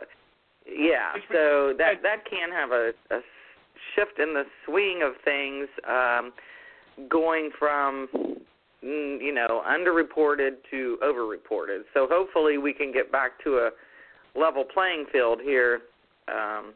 yeah. 0.65 1.11
It's 1.15 1.25
So 1.31 1.73
that 1.77 2.01
that 2.03 2.25
can 2.29 2.51
have 2.51 2.71
a, 2.71 2.91
a 3.11 3.19
shift 3.95 4.17
in 4.19 4.33
the 4.33 4.45
swing 4.65 5.01
of 5.03 5.13
things, 5.25 5.67
um, 5.87 6.31
going 7.09 7.49
from 7.59 8.07
you 8.81 9.33
know 9.33 9.61
underreported 9.67 10.57
to 10.71 10.97
overreported. 11.03 11.81
So 11.93 12.07
hopefully 12.09 12.57
we 12.57 12.73
can 12.73 12.91
get 12.91 13.11
back 13.11 13.41
to 13.43 13.57
a 13.57 13.69
level 14.39 14.63
playing 14.63 15.05
field 15.11 15.39
here. 15.43 15.81
Um, 16.27 16.73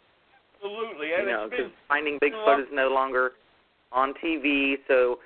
absolutely, 0.55 1.07
you 1.07 1.15
and 1.19 1.27
know, 1.27 1.43
it's 1.43 1.51
because 1.51 1.65
been 1.65 1.73
Finding 1.87 2.17
been 2.19 2.33
a 2.33 2.37
lot- 2.37 2.57
Bigfoot 2.59 2.61
is 2.61 2.67
no 2.73 2.89
longer 2.89 3.31
on 3.91 4.13
TV, 4.23 4.75
so 4.87 5.19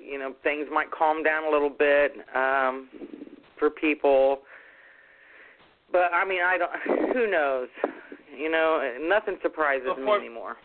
you 0.00 0.18
know 0.18 0.34
things 0.42 0.66
might 0.72 0.90
calm 0.90 1.22
down 1.22 1.44
a 1.44 1.50
little 1.50 1.70
bit 1.70 2.12
um, 2.34 2.88
for 3.58 3.70
people. 3.70 4.40
But 5.92 6.12
I 6.12 6.24
mean, 6.24 6.40
I 6.44 6.58
don't. 6.58 7.12
Who 7.14 7.30
knows? 7.30 7.68
You 8.36 8.50
know, 8.50 8.96
nothing 9.02 9.36
surprises 9.42 9.88
me 9.98 10.12
anymore. 10.12 10.56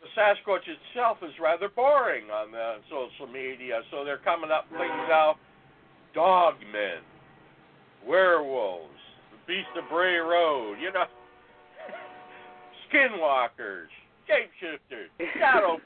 The 0.00 0.08
Sasquatch 0.16 0.64
itself 0.64 1.18
is 1.22 1.32
rather 1.40 1.68
boring 1.68 2.30
on 2.30 2.52
the 2.52 2.76
social 2.88 3.30
media, 3.30 3.80
so 3.90 4.04
they're 4.04 4.18
coming 4.24 4.50
up 4.50 4.66
things 4.70 5.00
now: 5.08 5.36
dogmen, 6.16 7.04
werewolves, 8.06 9.00
the 9.30 9.38
Beast 9.46 9.68
of 9.76 9.88
Bray 9.90 10.16
Road, 10.16 10.76
you 10.80 10.92
know, 10.92 11.04
skinwalkers, 12.88 13.92
shapeshifters, 14.24 15.12
shadow, 15.38 15.78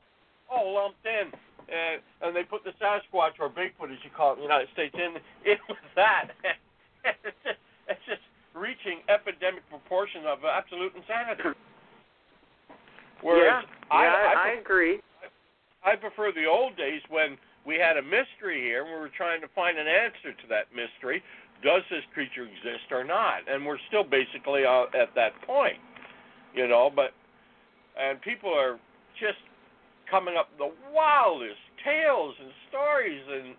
all 0.52 0.74
lumped 0.74 1.04
in, 1.06 1.32
and 1.72 2.02
and 2.20 2.36
they 2.36 2.44
put 2.44 2.64
the 2.64 2.72
Sasquatch 2.76 3.40
or 3.40 3.48
Bigfoot, 3.48 3.90
as 3.90 3.98
you 4.04 4.10
call 4.14 4.32
it 4.32 4.34
in 4.34 4.38
the 4.40 4.48
United 4.52 4.68
States, 4.72 4.94
in 4.94 5.16
in 5.50 5.58
with 5.68 5.78
that. 5.96 6.28
it's 7.04 7.36
just 7.42 7.58
it's 7.88 8.04
just 8.06 8.22
reaching 8.54 9.00
epidemic 9.08 9.64
proportions 9.70 10.24
of 10.28 10.44
absolute 10.44 10.92
insanity. 10.92 11.56
Whereas 13.22 13.64
yeah, 13.64 13.94
I, 13.94 14.04
yeah, 14.04 14.10
I, 14.10 14.34
I, 14.34 14.48
I 14.50 14.60
agree. 14.60 15.00
I 15.84 15.96
prefer 15.96 16.30
the 16.32 16.46
old 16.46 16.76
days 16.76 17.02
when 17.10 17.38
we 17.66 17.78
had 17.78 17.96
a 17.96 18.02
mystery 18.02 18.62
here 18.62 18.82
and 18.82 18.90
we 18.90 18.98
were 18.98 19.10
trying 19.14 19.40
to 19.40 19.48
find 19.54 19.78
an 19.78 19.86
answer 19.86 20.34
to 20.34 20.46
that 20.50 20.70
mystery. 20.74 21.22
Does 21.62 21.82
this 21.90 22.02
creature 22.14 22.42
exist 22.42 22.90
or 22.90 23.04
not? 23.04 23.46
And 23.46 23.64
we're 23.64 23.82
still 23.86 24.02
basically 24.02 24.66
uh, 24.66 24.90
at 24.98 25.14
that 25.14 25.38
point, 25.46 25.78
you 26.54 26.66
know. 26.66 26.90
But 26.90 27.14
and 27.94 28.20
people 28.20 28.50
are 28.50 28.78
just 29.18 29.38
coming 30.10 30.34
up 30.34 30.50
the 30.58 30.70
wildest 30.90 31.62
tales 31.86 32.34
and 32.42 32.50
stories 32.68 33.22
and 33.30 33.54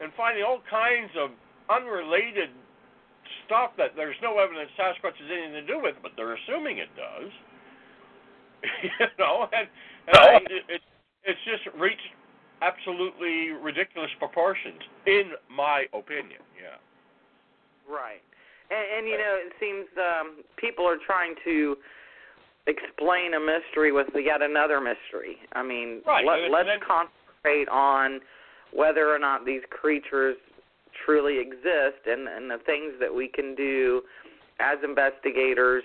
and 0.00 0.14
finding 0.16 0.46
all 0.46 0.62
kinds 0.70 1.10
of 1.18 1.30
unrelated 1.68 2.50
stuff 3.46 3.74
that 3.78 3.98
there's 3.98 4.16
no 4.22 4.38
evidence 4.38 4.70
Sasquatch 4.78 5.18
has 5.18 5.28
anything 5.30 5.58
to 5.58 5.66
do 5.66 5.78
with, 5.82 5.94
but 6.02 6.12
they're 6.16 6.38
assuming 6.38 6.78
it 6.78 6.90
does. 6.94 7.30
you 8.82 9.06
know, 9.18 9.48
and, 9.52 9.68
and 10.08 10.16
I, 10.16 10.36
it, 10.36 10.64
it, 10.68 10.80
it's 11.24 11.40
just 11.44 11.74
reached 11.78 12.00
absolutely 12.62 13.50
ridiculous 13.50 14.10
proportions, 14.18 14.80
in 15.06 15.32
my 15.50 15.84
opinion. 15.94 16.40
Yeah. 16.60 16.76
Right. 17.88 18.22
And, 18.70 18.98
and 18.98 19.06
you 19.08 19.18
know, 19.18 19.34
it 19.40 19.52
seems 19.58 19.86
um, 19.96 20.44
people 20.56 20.86
are 20.86 20.98
trying 21.04 21.34
to 21.44 21.76
explain 22.66 23.34
a 23.34 23.40
mystery 23.40 23.92
with 23.92 24.08
yet 24.14 24.42
another 24.42 24.80
mystery. 24.80 25.36
I 25.54 25.62
mean, 25.62 26.02
Right, 26.06 26.24
let, 26.24 26.40
and 26.40 26.52
let's 26.52 26.68
then- 26.68 26.80
concentrate 26.86 27.68
on 27.68 28.20
whether 28.72 29.12
or 29.12 29.18
not 29.18 29.44
these 29.44 29.62
creatures 29.70 30.36
truly 31.04 31.40
exist 31.40 32.06
and, 32.06 32.28
and 32.28 32.50
the 32.50 32.58
things 32.66 32.92
that 33.00 33.12
we 33.12 33.26
can 33.26 33.54
do 33.54 34.02
as 34.60 34.78
investigators 34.84 35.82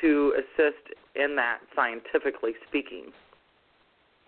to 0.00 0.34
assist 0.36 0.99
in 1.14 1.36
that 1.36 1.58
scientifically 1.74 2.52
speaking. 2.68 3.12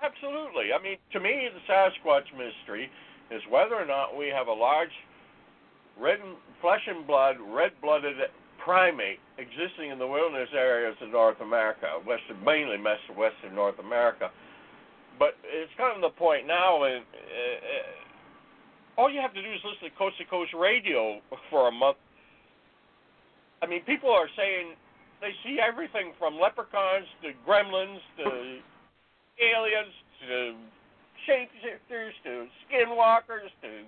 Absolutely. 0.02 0.74
I 0.74 0.82
mean, 0.82 0.98
to 1.12 1.20
me, 1.20 1.48
the 1.52 1.62
Sasquatch 1.72 2.26
mystery 2.34 2.90
is 3.30 3.40
whether 3.48 3.74
or 3.74 3.86
not 3.86 4.16
we 4.16 4.28
have 4.28 4.48
a 4.48 4.52
large 4.52 4.90
red 6.00 6.18
flesh 6.60 6.82
and 6.88 7.06
blood, 7.06 7.36
red-blooded 7.40 8.16
primate 8.64 9.18
existing 9.38 9.90
in 9.90 9.98
the 9.98 10.06
wilderness 10.06 10.48
areas 10.54 10.96
of 11.00 11.10
North 11.10 11.40
America, 11.40 11.86
western, 12.06 12.42
mainly 12.44 12.78
west- 12.78 13.10
western 13.16 13.54
North 13.54 13.78
America. 13.78 14.30
But 15.18 15.34
it's 15.44 15.72
kind 15.76 15.94
of 15.94 16.02
the 16.02 16.16
point 16.16 16.46
now, 16.46 16.84
and 16.84 17.02
uh, 17.02 18.98
uh, 18.98 19.00
all 19.00 19.10
you 19.10 19.20
have 19.20 19.34
to 19.34 19.42
do 19.42 19.50
is 19.50 19.60
listen 19.64 19.90
to 19.90 19.96
Coast 19.96 20.18
to 20.18 20.24
Coast 20.24 20.52
Radio 20.54 21.20
for 21.50 21.68
a 21.68 21.72
month. 21.72 21.96
I 23.62 23.66
mean, 23.66 23.82
people 23.82 24.10
are 24.10 24.28
saying 24.36 24.74
they 25.22 25.30
see 25.46 25.56
everything 25.62 26.12
from 26.18 26.34
leprechauns 26.36 27.06
to 27.22 27.30
gremlins 27.46 28.02
to 28.18 28.58
aliens 29.38 29.94
to 30.26 30.54
shapeshifters 31.24 32.10
to 32.26 32.46
skinwalkers 32.66 33.48
to 33.62 33.86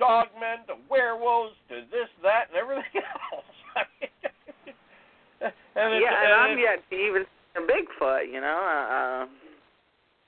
dogmen 0.00 0.64
to 0.70 0.74
werewolves 0.88 1.54
to 1.68 1.82
this, 1.90 2.08
that, 2.22 2.46
and 2.48 2.56
everything 2.56 3.02
else. 3.34 3.44
and 5.76 5.94
it's, 5.94 6.04
yeah, 6.06 6.24
and 6.24 6.32
I'm 6.32 6.56
it's- 6.58 6.62
yet 6.62 6.78
to 6.88 6.96
even 6.96 7.22
see 7.26 7.58
a 7.58 7.62
Bigfoot, 7.66 8.32
you 8.32 8.40
know. 8.40 9.26
Uh, 9.26 9.26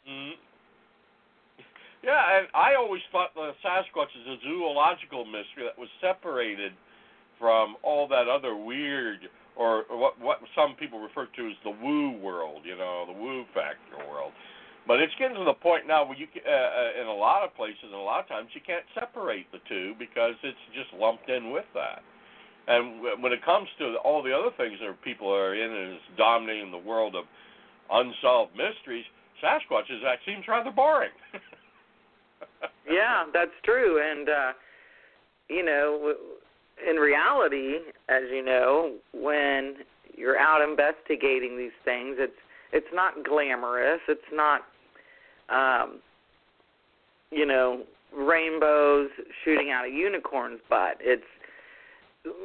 Mhm. 0.02 0.32
Yeah, 2.02 2.38
and 2.38 2.48
I 2.52 2.74
always 2.74 3.02
thought 3.12 3.32
the 3.36 3.54
Sasquatch 3.64 4.10
is 4.20 4.26
a 4.26 4.36
zoological 4.42 5.24
mystery 5.24 5.62
that 5.62 5.78
was 5.78 5.88
separated 6.00 6.72
from 7.38 7.76
all 7.84 8.08
that 8.08 8.26
other 8.26 8.56
weird, 8.56 9.20
or 9.56 9.84
what 9.90 10.20
what 10.20 10.38
some 10.54 10.74
people 10.78 11.00
refer 11.00 11.26
to 11.36 11.42
as 11.48 11.56
the 11.64 11.70
woo 11.70 12.18
world, 12.18 12.62
you 12.64 12.76
know, 12.76 13.04
the 13.06 13.12
woo 13.12 13.44
factor 13.54 13.98
world. 14.08 14.32
But 14.86 14.98
it's 14.98 15.14
getting 15.18 15.36
to 15.36 15.44
the 15.44 15.54
point 15.54 15.86
now 15.86 16.04
where 16.04 16.18
you, 16.18 16.26
uh, 16.42 16.50
uh, 16.50 17.00
in 17.00 17.06
a 17.06 17.14
lot 17.14 17.44
of 17.44 17.54
places, 17.54 17.86
and 17.86 17.94
a 17.94 17.98
lot 18.02 18.18
of 18.18 18.28
times, 18.28 18.48
you 18.52 18.60
can't 18.66 18.84
separate 18.98 19.46
the 19.52 19.62
two 19.68 19.94
because 19.98 20.34
it's 20.42 20.58
just 20.74 20.90
lumped 20.98 21.30
in 21.30 21.52
with 21.52 21.66
that. 21.74 22.02
And 22.66 23.22
when 23.22 23.32
it 23.32 23.44
comes 23.44 23.68
to 23.78 23.94
all 24.02 24.22
the 24.22 24.32
other 24.32 24.50
things 24.56 24.78
that 24.80 24.90
people 25.02 25.32
are 25.32 25.54
in 25.54 25.70
and 25.70 25.94
is 25.94 26.02
dominating 26.16 26.70
the 26.70 26.82
world 26.82 27.14
of 27.14 27.24
unsolved 27.90 28.52
mysteries, 28.56 29.04
Sasquatches 29.42 30.00
that 30.02 30.18
seems 30.24 30.46
rather 30.46 30.70
boring. 30.70 31.10
yeah, 32.88 33.24
that's 33.34 33.50
true. 33.64 34.00
And 34.00 34.28
uh, 34.28 34.52
you 35.50 35.64
know, 35.64 36.14
in 36.88 36.96
reality, 36.96 37.76
as 38.08 38.22
you 38.30 38.44
know, 38.44 38.94
when 39.12 39.76
you're 40.16 40.38
out 40.38 40.60
investigating 40.62 41.56
these 41.56 41.76
things, 41.84 42.16
it's 42.18 42.32
it's 42.72 42.86
not 42.92 43.24
glamorous. 43.24 44.00
It's 44.08 44.20
not, 44.32 44.62
um, 45.50 46.00
you 47.30 47.44
know, 47.44 47.82
rainbows 48.16 49.10
shooting 49.44 49.70
out 49.70 49.84
a 49.84 49.90
unicorn's 49.90 50.60
butt. 50.68 50.96
It's 51.00 51.22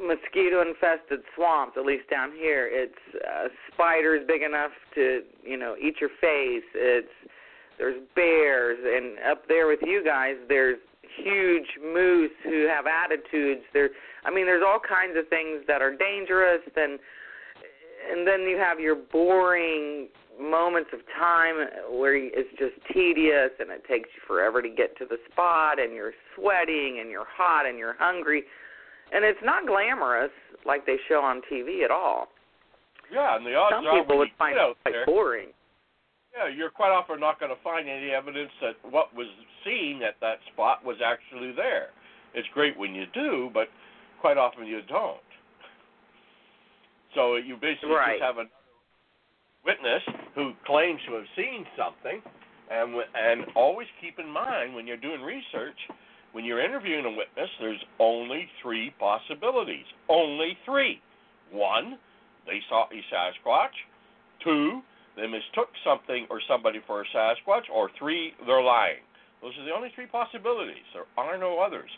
mosquito 0.04 0.60
infested 0.60 1.20
swamps 1.36 1.76
at 1.76 1.86
least 1.86 2.02
down 2.10 2.32
here 2.32 2.68
it's 2.68 2.98
uh, 3.14 3.46
spiders 3.72 4.24
big 4.26 4.42
enough 4.42 4.72
to 4.92 5.22
you 5.44 5.56
know 5.56 5.76
eat 5.80 5.94
your 6.00 6.10
face 6.20 6.66
it's 6.74 7.06
there's 7.78 8.02
bears 8.16 8.76
and 8.82 9.18
up 9.30 9.46
there 9.46 9.68
with 9.68 9.78
you 9.82 10.02
guys 10.04 10.34
there's 10.48 10.78
huge 11.16 11.66
moose 11.82 12.30
who 12.44 12.66
have 12.68 12.86
attitudes 12.86 13.62
there 13.72 13.90
i 14.24 14.30
mean 14.30 14.46
there's 14.46 14.64
all 14.66 14.80
kinds 14.80 15.16
of 15.16 15.28
things 15.28 15.62
that 15.66 15.82
are 15.82 15.94
dangerous 15.96 16.62
and 16.76 16.98
and 18.10 18.26
then 18.26 18.42
you 18.42 18.56
have 18.56 18.78
your 18.80 18.94
boring 18.94 20.08
moments 20.40 20.90
of 20.92 21.00
time 21.18 21.56
where 21.90 22.14
it's 22.16 22.50
just 22.58 22.74
tedious 22.92 23.50
and 23.58 23.70
it 23.70 23.82
takes 23.88 24.08
you 24.14 24.22
forever 24.26 24.62
to 24.62 24.68
get 24.68 24.96
to 24.96 25.04
the 25.04 25.16
spot 25.32 25.80
and 25.80 25.92
you're 25.92 26.12
sweating 26.36 26.98
and 27.00 27.10
you're 27.10 27.26
hot 27.28 27.66
and 27.66 27.76
you're 27.76 27.96
hungry 27.98 28.44
and 29.12 29.24
it's 29.24 29.40
not 29.42 29.66
glamorous 29.66 30.30
like 30.66 30.86
they 30.86 30.96
show 31.08 31.20
on 31.20 31.40
TV 31.50 31.84
at 31.84 31.90
all. 31.90 32.28
Yeah, 33.12 33.36
and 33.36 33.46
the 33.46 33.54
odds 33.54 33.74
Some 33.76 33.98
people 33.98 34.18
would 34.18 34.28
find 34.38 34.56
it 34.56 34.76
quite 34.82 34.92
there, 34.92 35.06
boring. 35.06 35.48
Yeah, 36.38 36.54
you're 36.54 36.70
quite 36.70 36.90
often 36.94 37.18
not 37.18 37.40
going 37.40 37.50
to 37.50 37.60
find 37.64 37.88
any 37.88 38.10
evidence 38.10 38.50
that 38.62 38.78
what 38.92 39.14
was 39.14 39.26
seen 39.64 40.02
at 40.06 40.14
that 40.20 40.38
spot 40.52 40.84
was 40.84 40.96
actually 41.04 41.50
there. 41.52 41.88
It's 42.34 42.46
great 42.54 42.78
when 42.78 42.94
you 42.94 43.06
do, 43.12 43.50
but 43.52 43.66
quite 44.20 44.36
often 44.38 44.66
you 44.66 44.80
don't. 44.88 45.18
So 47.14 47.36
you 47.36 47.56
basically 47.56 47.90
Right. 47.90 48.20
just 48.20 48.22
have 48.22 48.38
a 48.38 48.46
witness 49.64 50.02
who 50.36 50.54
claims 50.64 51.00
to 51.06 51.14
have 51.14 51.26
seen 51.34 51.66
something, 51.76 52.22
and 52.70 52.94
and 53.14 53.46
always 53.56 53.88
keep 54.00 54.20
in 54.20 54.28
mind 54.28 54.74
when 54.74 54.86
you're 54.86 54.96
doing 54.96 55.22
research, 55.22 55.78
when 56.32 56.44
you're 56.44 56.60
interviewing 56.60 57.04
a 57.04 57.10
witness, 57.10 57.50
there's 57.58 57.82
only 57.98 58.48
three 58.62 58.90
possibilities. 59.00 59.86
Only 60.08 60.56
three. 60.64 61.00
One, 61.50 61.98
they 62.46 62.60
saw 62.68 62.86
a 62.92 63.02
Sasquatch. 63.12 63.74
Two, 64.44 64.82
they 65.18 65.26
mistook 65.26 65.68
something 65.82 66.26
or 66.30 66.40
somebody 66.46 66.80
for 66.86 67.02
a 67.02 67.06
Sasquatch. 67.14 67.66
Or 67.72 67.90
three, 67.98 68.32
they're 68.46 68.62
lying. 68.62 69.02
Those 69.42 69.52
are 69.58 69.64
the 69.64 69.74
only 69.74 69.90
three 69.94 70.06
possibilities. 70.06 70.86
There 70.94 71.06
are 71.18 71.38
no 71.38 71.58
others. 71.58 71.90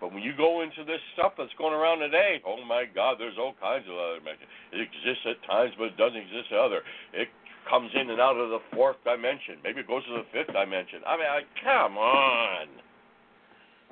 But 0.00 0.12
when 0.12 0.22
you 0.22 0.36
go 0.36 0.60
into 0.60 0.84
this 0.84 1.00
stuff 1.16 1.32
that's 1.38 1.52
going 1.56 1.72
around 1.72 2.00
today, 2.00 2.40
oh 2.44 2.60
my 2.64 2.84
God, 2.84 3.16
there's 3.18 3.40
all 3.40 3.56
kinds 3.60 3.88
of 3.88 3.96
other 3.96 4.20
dimensions. 4.20 4.48
It 4.72 4.84
exists 4.84 5.24
at 5.24 5.40
times, 5.48 5.72
but 5.80 5.96
it 5.96 5.96
doesn't 5.96 6.20
exist 6.20 6.52
at 6.52 6.60
other. 6.60 6.84
It 7.16 7.28
comes 7.68 7.90
in 7.96 8.10
and 8.12 8.20
out 8.20 8.36
of 8.36 8.52
the 8.52 8.60
fourth 8.76 9.00
dimension. 9.04 9.56
Maybe 9.64 9.80
it 9.80 9.88
goes 9.88 10.04
to 10.04 10.20
the 10.20 10.28
fifth 10.32 10.52
dimension. 10.52 11.00
I 11.08 11.16
mean, 11.16 11.30
I, 11.32 11.40
come 11.64 11.96
on. 11.96 12.66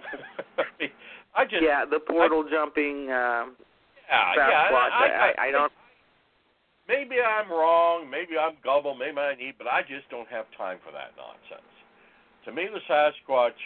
I 1.35 1.45
just 1.45 1.65
yeah, 1.65 1.85
the 1.89 1.99
portal 1.99 2.45
jumping 2.45 3.11
um 3.11 3.57
yeah, 4.09 4.35
yeah. 4.37 4.69
I, 4.71 4.91
I, 4.93 5.07
I, 5.07 5.47
I 5.49 5.51
don't. 5.51 5.73
Maybe 6.89 7.17
I'm 7.21 7.51
wrong. 7.51 8.11
Maybe 8.11 8.37
I'm 8.39 8.57
gullible. 8.63 8.95
Maybe 8.95 9.19
I 9.19 9.35
need, 9.35 9.55
but 9.57 9.67
I 9.67 9.81
just 9.83 10.09
don't 10.11 10.29
have 10.29 10.45
time 10.57 10.79
for 10.85 10.93
that 10.93 11.13
nonsense. 11.17 11.69
To 12.45 12.53
me, 12.53 12.69
the 12.73 12.81
Sasquatch, 12.93 13.57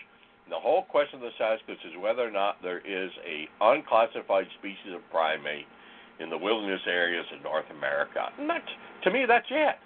the 0.49 0.59
whole 0.59 0.85
question 0.85 1.19
of 1.19 1.27
the 1.27 1.35
Sasquatch 1.43 1.83
is 1.85 1.99
whether 2.01 2.23
or 2.23 2.31
not 2.31 2.63
there 2.63 2.79
is 2.79 3.11
a 3.27 3.49
unclassified 3.61 4.47
species 4.59 4.95
of 4.95 5.01
primate 5.11 5.67
in 6.21 6.31
the 6.31 6.39
wilderness 6.39 6.81
areas 6.87 7.27
of 7.35 7.43
North 7.43 7.67
America. 7.77 8.31
And 8.39 8.49
that's, 8.49 8.71
to 9.05 9.11
me, 9.11 9.25
that's 9.27 9.47
it. 9.51 9.77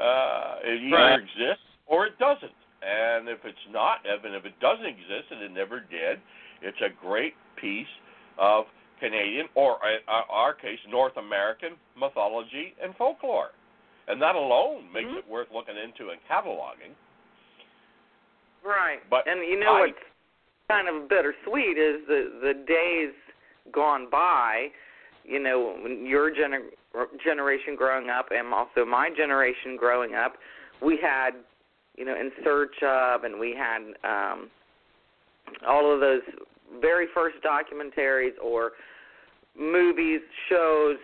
Uh, 0.00 0.56
it 0.64 0.82
either 0.82 0.96
Right. 0.96 1.20
exists 1.20 1.64
or 1.86 2.06
it 2.06 2.18
doesn't. 2.18 2.52
And 2.80 3.28
if 3.28 3.44
it's 3.44 3.66
not, 3.70 4.06
and 4.06 4.34
if 4.34 4.44
it 4.44 4.58
doesn't 4.60 4.86
exist, 4.86 5.30
and 5.30 5.42
it 5.42 5.50
never 5.50 5.80
did, 5.80 6.20
it's 6.62 6.80
a 6.80 6.88
great 6.88 7.34
piece 7.56 7.88
of 8.38 8.66
Canadian, 9.00 9.48
or 9.54 9.78
in 9.88 9.98
our 10.08 10.54
case, 10.54 10.78
North 10.88 11.16
American 11.16 11.72
mythology 11.96 12.74
and 12.82 12.94
folklore. 12.96 13.50
And 14.08 14.20
that 14.22 14.34
alone 14.34 14.90
makes 14.92 15.10
Mhm. 15.10 15.18
it 15.18 15.28
worth 15.28 15.50
looking 15.52 15.76
into 15.76 16.10
and 16.10 16.20
cataloging. 16.28 16.94
Right. 18.62 19.00
But 19.10 19.26
and 19.26 19.44
you 19.44 19.58
know 19.60 19.74
I- 19.76 19.80
what's 19.80 20.04
kind 20.68 20.88
of 20.88 21.08
bittersweet 21.08 21.76
is 21.78 22.06
the 22.06 22.38
the 22.42 22.54
days 22.54 23.14
gone 23.70 24.06
by. 24.06 24.70
You 25.24 25.40
know, 25.40 25.76
when 25.82 26.06
your 26.06 26.30
gener- 26.30 26.72
generation 27.22 27.76
growing 27.76 28.08
up, 28.08 28.30
and 28.30 28.52
also 28.54 28.84
my 28.86 29.10
generation 29.10 29.76
growing 29.76 30.14
up, 30.14 30.38
we 30.80 30.96
had, 30.96 31.32
you 31.96 32.06
know, 32.06 32.14
in 32.14 32.32
search 32.42 32.82
of, 32.82 33.24
and 33.24 33.38
we 33.38 33.54
had 33.54 33.94
um, 34.04 34.50
all 35.66 35.92
of 35.92 36.00
those 36.00 36.22
very 36.80 37.06
first 37.14 37.36
documentaries 37.44 38.32
or 38.42 38.72
movies, 39.58 40.20
shows 40.48 40.96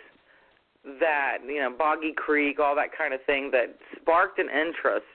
that 1.00 1.38
you 1.46 1.60
know, 1.60 1.74
Boggy 1.76 2.12
Creek, 2.16 2.58
all 2.60 2.76
that 2.76 2.96
kind 2.96 3.14
of 3.14 3.20
thing 3.24 3.50
that 3.52 3.76
sparked 4.00 4.38
an 4.38 4.48
interest 4.48 5.06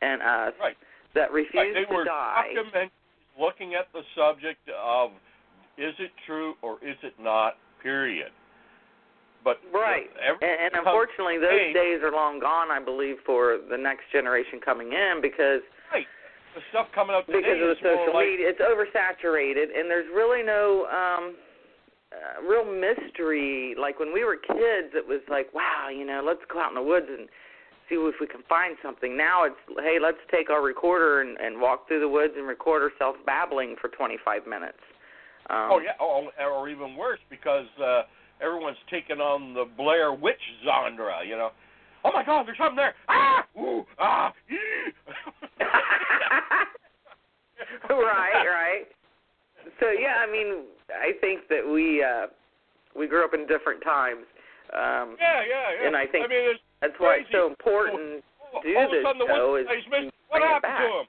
in 0.00 0.18
us 0.22 0.54
Right. 0.60 0.76
that 1.14 1.32
refused 1.32 1.54
Right, 1.54 1.74
they 1.74 1.84
to 1.84 1.94
were 1.94 2.04
die. 2.04 2.54
documentaries 2.56 2.90
looking 3.38 3.74
at 3.74 3.92
the 3.92 4.02
subject 4.14 4.68
of 4.70 5.12
is 5.78 5.94
it 5.98 6.10
true 6.26 6.54
or 6.62 6.78
is 6.82 6.96
it 7.02 7.14
not, 7.18 7.56
period. 7.82 8.30
But 9.44 9.58
Right. 9.72 10.10
And, 10.20 10.38
and 10.42 10.74
unfortunately, 10.74 11.38
those 11.38 11.74
days 11.74 12.00
are 12.02 12.12
long 12.12 12.38
gone. 12.38 12.70
I 12.70 12.78
believe 12.78 13.16
for 13.26 13.58
the 13.70 13.76
next 13.76 14.04
generation 14.12 14.60
coming 14.60 14.92
in 14.92 15.20
because 15.20 15.62
right, 15.92 16.06
the 16.54 16.62
stuff 16.70 16.88
coming 16.94 17.16
out 17.16 17.26
today 17.26 17.40
because 17.40 17.60
of 17.62 17.70
the 17.76 17.80
social 17.80 18.14
like, 18.14 18.28
media, 18.28 18.52
it's 18.52 18.60
oversaturated, 18.60 19.72
and 19.72 19.88
there's 19.88 20.08
really 20.12 20.44
no 20.44 20.86
um 20.88 21.34
uh, 22.12 22.42
real 22.44 22.64
mystery. 22.64 23.74
Like 23.78 23.98
when 23.98 24.12
we 24.12 24.24
were 24.24 24.36
kids, 24.36 24.92
it 24.92 25.06
was 25.06 25.20
like, 25.28 25.52
wow, 25.54 25.88
you 25.88 26.04
know, 26.04 26.22
let's 26.24 26.44
go 26.52 26.60
out 26.60 26.70
in 26.70 26.76
the 26.76 26.82
woods 26.82 27.06
and 27.08 27.28
see 27.88 27.96
if 27.96 28.14
we 28.20 28.26
can 28.26 28.42
find 28.48 28.76
something. 28.82 29.16
Now 29.16 29.44
it's, 29.44 29.56
hey, 29.80 29.98
let's 30.00 30.20
take 30.30 30.50
our 30.50 30.62
recorder 30.62 31.22
and, 31.22 31.38
and 31.40 31.60
walk 31.60 31.88
through 31.88 32.00
the 32.00 32.08
woods 32.08 32.34
and 32.36 32.46
record 32.46 32.82
ourselves 32.82 33.18
babbling 33.26 33.76
for 33.80 33.88
25 33.88 34.46
minutes. 34.46 34.78
Um, 35.50 35.68
Oh 35.72 35.80
yeah, 35.82 35.96
oh, 36.00 36.28
or 36.40 36.68
even 36.68 36.96
worse 36.96 37.20
because 37.28 37.66
uh, 37.82 38.02
everyone's 38.40 38.76
taking 38.90 39.18
on 39.18 39.54
the 39.54 39.64
Blair 39.76 40.12
Witch 40.12 40.36
genre. 40.64 41.24
You 41.26 41.36
know, 41.36 41.50
oh 42.04 42.10
my 42.12 42.24
God, 42.24 42.46
there's 42.46 42.58
something 42.58 42.76
there. 42.76 42.94
Ah, 43.08 43.44
ooh, 43.58 43.84
ah. 43.98 44.32
right, 47.90 48.46
right. 48.46 48.86
So 49.80 49.90
yeah, 49.90 50.24
I 50.26 50.30
mean, 50.30 50.64
I 50.90 51.12
think 51.20 51.48
that 51.48 51.66
we 51.66 52.02
uh 52.02 52.26
we 52.96 53.06
grew 53.06 53.24
up 53.24 53.34
in 53.34 53.46
different 53.46 53.82
times. 53.82 54.26
Um 54.72 55.16
Yeah, 55.20 55.42
yeah, 55.42 55.80
yeah. 55.80 55.86
And 55.86 55.96
I 55.96 56.06
think 56.06 56.26
I 56.26 56.28
mean, 56.28 56.56
that's 56.80 56.94
why 56.98 57.18
it's 57.22 57.32
so 57.32 57.46
important 57.46 58.24
all, 58.52 58.62
do 58.62 58.76
all 58.76 58.84
of 58.84 58.92
a 58.92 58.96
this 58.96 59.04
sudden 59.04 59.18
the 59.18 59.30
show 59.30 59.56
wussy 59.56 59.78
is 59.78 59.86
missing. 59.88 60.12
What 60.28 60.42
happened 60.42 60.76
to 60.76 60.88
him? 61.00 61.06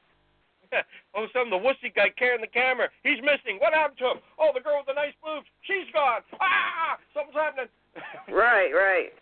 all 1.14 1.24
of 1.24 1.30
a 1.30 1.34
sudden 1.34 1.52
the 1.52 1.60
wussy 1.60 1.94
guy 1.94 2.10
carrying 2.18 2.42
the 2.42 2.52
camera, 2.52 2.90
he's 3.04 3.22
missing. 3.22 3.60
What 3.60 3.74
happened 3.74 4.00
to 4.00 4.16
him? 4.16 4.20
Oh, 4.40 4.52
the 4.54 4.62
girl 4.62 4.82
with 4.82 4.88
the 4.88 4.98
nice 4.98 5.14
boobs, 5.22 5.46
she's 5.68 5.90
gone. 5.94 6.22
Ah, 6.40 6.98
something's 7.14 7.38
happening. 7.38 7.70
Right, 8.34 8.74
right. 8.74 9.14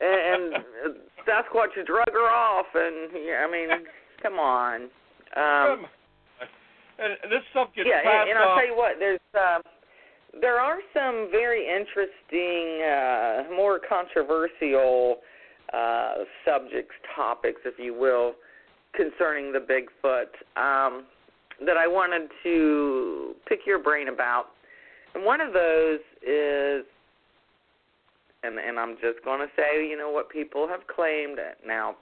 And, 0.00 0.54
and 0.54 0.94
Sasquatch 1.22 1.78
drug 1.86 2.10
her 2.10 2.26
off 2.26 2.66
and 2.74 3.10
yeah, 3.14 3.46
I 3.46 3.50
mean, 3.50 3.70
come 4.22 4.34
on. 4.34 4.82
Um 5.36 5.86
and, 6.98 7.14
and 7.22 7.30
this 7.30 7.42
stuff 7.50 7.68
gets 7.76 7.88
yeah, 7.88 8.02
passed 8.02 8.28
and, 8.28 8.30
and 8.30 8.38
I'll 8.38 8.48
off. 8.50 8.58
tell 8.58 8.66
you 8.66 8.76
what, 8.76 8.98
there's 8.98 9.20
uh, 9.34 9.60
there 10.40 10.60
are 10.60 10.78
some 10.92 11.28
very 11.30 11.66
interesting, 11.66 12.82
uh, 12.84 13.54
more 13.54 13.80
controversial 13.88 15.18
uh, 15.72 16.24
subjects, 16.44 16.94
topics, 17.14 17.60
if 17.64 17.78
you 17.78 17.94
will, 17.94 18.34
concerning 18.94 19.52
the 19.52 19.58
Bigfoot 19.58 20.30
um, 20.56 21.04
that 21.64 21.76
I 21.76 21.86
wanted 21.86 22.28
to 22.42 23.34
pick 23.48 23.60
your 23.66 23.78
brain 23.82 24.08
about. 24.08 24.46
And 25.14 25.24
one 25.24 25.40
of 25.40 25.52
those 25.52 26.00
is, 26.22 26.84
and 28.42 28.58
and 28.58 28.78
I'm 28.78 28.94
just 28.94 29.24
going 29.24 29.40
to 29.40 29.48
say, 29.56 29.88
you 29.88 29.96
know, 29.96 30.10
what 30.10 30.30
people 30.30 30.68
have 30.68 30.86
claimed. 30.86 31.38
Now, 31.66 31.96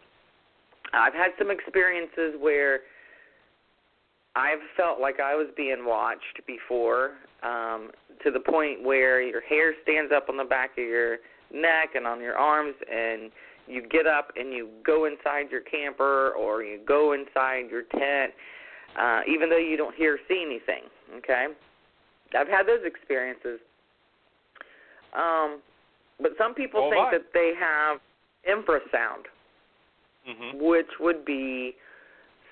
I've 0.92 1.14
had 1.14 1.33
some 1.38 1.51
experiences 1.51 2.35
where 2.40 2.81
I've 4.35 4.61
felt 4.77 5.01
like 5.01 5.20
I 5.20 5.35
was 5.35 5.49
being 5.57 5.85
watched 5.87 6.40
before, 6.46 7.12
um, 7.42 7.90
to 8.22 8.31
the 8.31 8.40
point 8.40 8.83
where 8.83 9.22
your 9.22 9.40
hair 9.40 9.75
stands 9.83 10.12
up 10.14 10.29
on 10.29 10.37
the 10.37 10.44
back 10.44 10.72
of 10.72 10.85
your 10.85 11.18
neck 11.53 11.94
and 11.94 12.07
on 12.07 12.20
your 12.20 12.37
arms, 12.37 12.75
and 12.90 13.31
you 13.66 13.83
get 13.88 14.07
up 14.07 14.33
and 14.37 14.53
you 14.53 14.68
go 14.85 15.07
inside 15.07 15.51
your 15.51 15.62
camper 15.62 16.31
or 16.33 16.62
you 16.62 16.81
go 16.87 17.12
inside 17.12 17.70
your 17.70 17.83
tent, 17.83 18.33
uh, 18.99 19.20
even 19.27 19.49
though 19.51 19.59
you 19.59 19.77
don't 19.77 19.94
hear 19.94 20.14
or 20.14 20.18
see 20.29 20.42
anything. 20.44 20.85
Okay, 21.18 21.46
I've 22.38 22.49
had 22.49 22.66
those 22.66 22.85
experiences. 22.85 23.61
Um, 25.14 25.61
but 26.20 26.33
some 26.38 26.55
people 26.55 26.85
Oh, 26.85 26.90
think 26.90 27.05
my. 27.05 27.11
that 27.12 27.33
they 27.33 27.53
have 27.59 28.01
infrasound, 28.49 29.27
hmm 30.26 30.58
which 30.58 30.86
would 30.98 31.24
be 31.24 31.74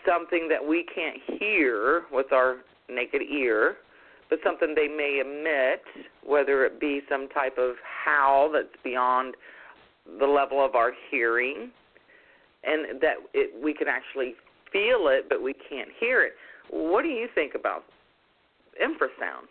something 0.06 0.48
that 0.48 0.64
we 0.64 0.84
can't 0.94 1.16
hear 1.40 2.02
with 2.12 2.32
our 2.32 2.58
naked 2.88 3.22
ear, 3.22 3.76
but 4.30 4.38
something 4.44 4.74
they 4.74 4.88
may 4.88 5.20
emit, 5.20 5.82
whether 6.24 6.64
it 6.64 6.78
be 6.78 7.00
some 7.08 7.28
type 7.28 7.56
of 7.58 7.76
howl 8.04 8.50
that's 8.52 8.76
beyond 8.82 9.34
the 10.18 10.26
level 10.26 10.64
of 10.64 10.74
our 10.74 10.92
hearing, 11.10 11.70
and 12.62 13.00
that 13.00 13.14
it, 13.32 13.50
we 13.62 13.72
can 13.74 13.88
actually 13.88 14.34
feel 14.72 15.08
it, 15.08 15.28
but 15.28 15.42
we 15.42 15.54
can't 15.54 15.88
hear 15.98 16.22
it. 16.22 16.32
What 16.70 17.02
do 17.02 17.08
you 17.08 17.28
think 17.34 17.54
about 17.54 17.84
infrasound? 18.82 19.48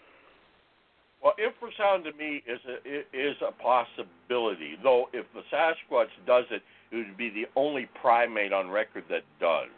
Well, 1.23 1.33
infrasound 1.39 2.03
to 2.03 2.11
me 2.17 2.43
is 2.45 2.59
a 2.67 2.99
is 3.17 3.35
a 3.41 3.51
possibility. 3.53 4.75
Though 4.83 5.07
if 5.13 5.25
the 5.33 5.41
Sasquatch 5.51 6.09
does 6.27 6.43
it, 6.51 6.61
it 6.91 6.95
would 6.97 7.17
be 7.17 7.29
the 7.29 7.45
only 7.55 7.87
primate 8.01 8.51
on 8.51 8.69
record 8.69 9.05
that 9.09 9.23
does. 9.39 9.69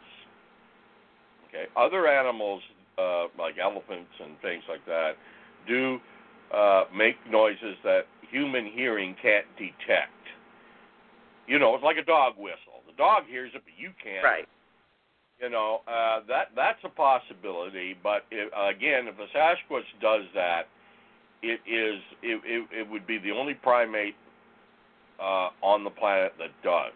Okay, 1.48 1.66
other 1.76 2.08
animals 2.08 2.62
uh, 2.98 3.26
like 3.38 3.58
elephants 3.62 4.10
and 4.20 4.36
things 4.42 4.64
like 4.68 4.84
that 4.86 5.12
do 5.68 5.98
uh, 6.52 6.84
make 6.94 7.14
noises 7.30 7.76
that 7.84 8.06
human 8.28 8.66
hearing 8.66 9.14
can't 9.22 9.46
detect. 9.56 10.10
You 11.46 11.60
know, 11.60 11.76
it's 11.76 11.84
like 11.84 11.96
a 11.96 12.04
dog 12.04 12.34
whistle. 12.36 12.82
The 12.86 12.96
dog 12.96 13.22
hears 13.28 13.52
it, 13.54 13.62
but 13.64 13.74
you 13.78 13.90
can't. 14.02 14.24
Right. 14.24 14.48
You 15.40 15.50
know, 15.50 15.82
uh, 15.86 16.20
that 16.26 16.48
that's 16.56 16.80
a 16.82 16.88
possibility. 16.88 17.94
But 18.02 18.24
if, 18.32 18.48
again, 18.52 19.06
if 19.06 19.16
the 19.16 19.26
Sasquatch 19.32 19.86
does 20.00 20.22
that, 20.34 20.66
it 21.42 21.60
is 21.66 22.00
it, 22.22 22.40
it, 22.44 22.68
it 22.80 22.90
would 22.90 23.06
be 23.06 23.18
the 23.18 23.30
only 23.30 23.54
primate 23.54 24.14
uh, 25.20 25.50
on 25.62 25.84
the 25.84 25.90
planet 25.90 26.32
that 26.38 26.50
does. 26.62 26.92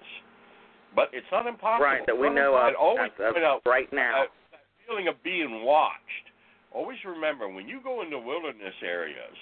But 0.94 1.08
it's 1.12 1.26
not 1.30 1.46
impossible. 1.46 1.84
Right, 1.86 2.02
that 2.06 2.16
we 2.18 2.26
Some 2.28 2.34
know 2.34 2.54
of, 2.56 2.74
always 2.78 3.10
of 3.18 3.32
point 3.34 3.44
out 3.44 3.62
right 3.66 3.90
now. 3.92 4.22
uh, 4.22 4.26
that 4.50 4.60
feeling 4.86 5.08
of 5.08 5.14
being 5.22 5.64
watched. 5.64 5.96
Always 6.72 6.98
remember 7.04 7.48
when 7.48 7.66
you 7.68 7.80
go 7.82 8.02
into 8.02 8.18
wilderness 8.18 8.74
areas, 8.84 9.34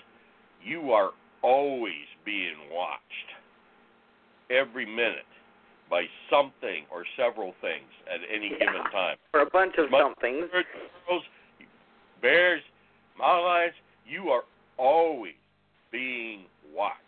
you 0.64 0.92
are 0.92 1.10
always 1.42 2.06
being 2.24 2.56
watched 2.72 3.28
every 4.50 4.86
minute 4.86 5.28
by 5.90 6.04
something 6.30 6.84
or 6.92 7.04
several 7.16 7.54
things 7.60 7.88
at 8.12 8.20
any 8.32 8.48
Yeah. 8.52 8.58
given 8.66 8.82
time. 8.92 9.16
For 9.32 9.40
a 9.40 9.46
bunch 9.50 9.76
of 9.78 9.90
Much- 9.90 10.00
somethings. 10.02 10.50
Birds, 10.50 10.68
bears, 12.20 12.62
mountain 13.18 13.44
lions, 13.44 13.74
you 14.06 14.30
are 14.30 14.44
always 14.78 15.34
being 15.90 16.44
watched. 16.74 16.98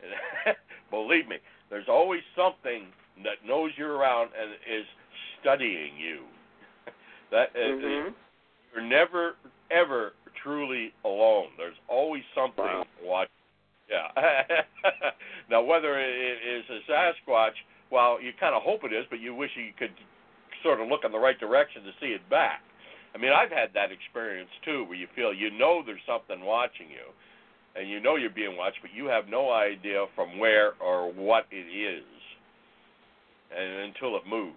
Believe 0.90 1.28
me, 1.28 1.36
there's 1.68 1.88
always 1.88 2.20
something 2.34 2.88
that 3.24 3.46
knows 3.46 3.70
you're 3.76 3.96
around 3.96 4.30
and 4.40 4.52
is 4.52 4.86
studying 5.40 5.96
you. 5.98 6.24
that 7.30 7.48
uh, 7.54 7.76
hmm 7.76 8.08
you're 8.72 8.86
never 8.86 9.34
ever 9.70 10.12
truly 10.42 10.92
alone. 11.04 11.48
There's 11.56 11.76
always 11.88 12.22
something 12.34 12.64
Wow. 12.64 12.84
watching. 13.02 13.30
Yeah. 13.90 14.06
now, 15.50 15.62
whether 15.62 15.98
it 15.98 16.38
is 16.46 16.64
a 16.70 16.90
Sasquatch, 16.90 17.58
well, 17.90 18.22
you 18.22 18.30
kind 18.38 18.54
of 18.54 18.62
hope 18.62 18.84
it 18.84 18.92
is, 18.92 19.04
but 19.10 19.18
you 19.18 19.34
wish 19.34 19.50
you 19.56 19.72
could 19.76 19.90
sort 20.62 20.80
of 20.80 20.88
look 20.88 21.00
in 21.04 21.10
the 21.12 21.18
right 21.18 21.38
direction 21.38 21.82
to 21.82 21.90
see 22.00 22.14
it 22.14 22.22
back. 22.30 22.62
I 23.14 23.18
mean, 23.18 23.32
I've 23.32 23.50
had 23.50 23.70
that 23.74 23.90
experience 23.90 24.50
too, 24.64 24.84
where 24.84 24.96
you 24.96 25.08
feel 25.14 25.32
you 25.34 25.50
know 25.50 25.82
there's 25.84 26.00
something 26.06 26.44
watching 26.44 26.88
you, 26.90 27.10
and 27.80 27.88
you 27.88 28.00
know 28.00 28.16
you're 28.16 28.30
being 28.30 28.56
watched, 28.56 28.78
but 28.82 28.92
you 28.94 29.06
have 29.06 29.28
no 29.28 29.52
idea 29.52 30.06
from 30.14 30.38
where 30.38 30.72
or 30.80 31.12
what 31.12 31.46
it 31.50 31.66
is, 31.66 32.04
and 33.56 33.90
until 33.90 34.16
it 34.16 34.22
moves. 34.28 34.56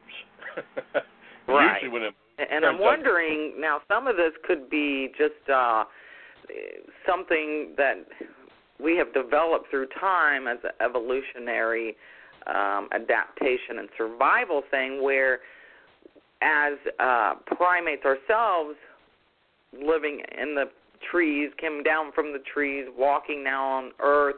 Right. 1.47 1.81
Usually, 1.81 1.91
when 1.91 2.03
it 2.03 2.13
And 2.51 2.65
I'm 2.65 2.79
wondering 2.79 3.55
now. 3.59 3.81
Some 3.87 4.07
of 4.07 4.15
this 4.15 4.31
could 4.47 4.69
be 4.69 5.09
just 5.17 5.49
uh, 5.53 5.83
something 7.05 7.73
that 7.77 8.05
we 8.81 8.95
have 8.97 9.13
developed 9.13 9.69
through 9.69 9.87
time 9.99 10.47
as 10.47 10.57
an 10.63 10.71
evolutionary 10.81 11.95
um, 12.47 12.87
adaptation 12.93 13.79
and 13.79 13.89
survival 13.97 14.63
thing, 14.71 15.03
where 15.03 15.39
as 16.43 16.73
uh, 16.99 17.34
primates 17.56 18.03
ourselves, 18.06 18.75
living 19.73 20.21
in 20.39 20.56
the 20.56 20.65
trees, 21.10 21.49
came 21.60 21.84
down 21.84 22.12
from 22.13 22.34
the 22.34 22.39
trees, 22.53 22.86
walking 22.97 23.43
now 23.43 23.65
on 23.65 23.91
Earth, 23.99 24.36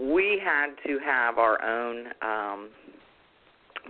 we 0.00 0.40
had 0.44 0.74
to 0.86 0.98
have 1.04 1.38
our 1.38 1.62
own 1.64 2.06
um, 2.22 2.68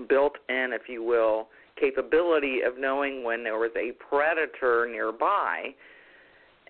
built-in, 0.08 0.70
if 0.72 0.88
you 0.88 1.02
will, 1.02 1.48
capability 1.78 2.60
of 2.66 2.78
knowing 2.78 3.24
when 3.24 3.42
there 3.42 3.58
was 3.58 3.70
a 3.76 3.92
predator 4.08 4.88
nearby. 4.90 5.74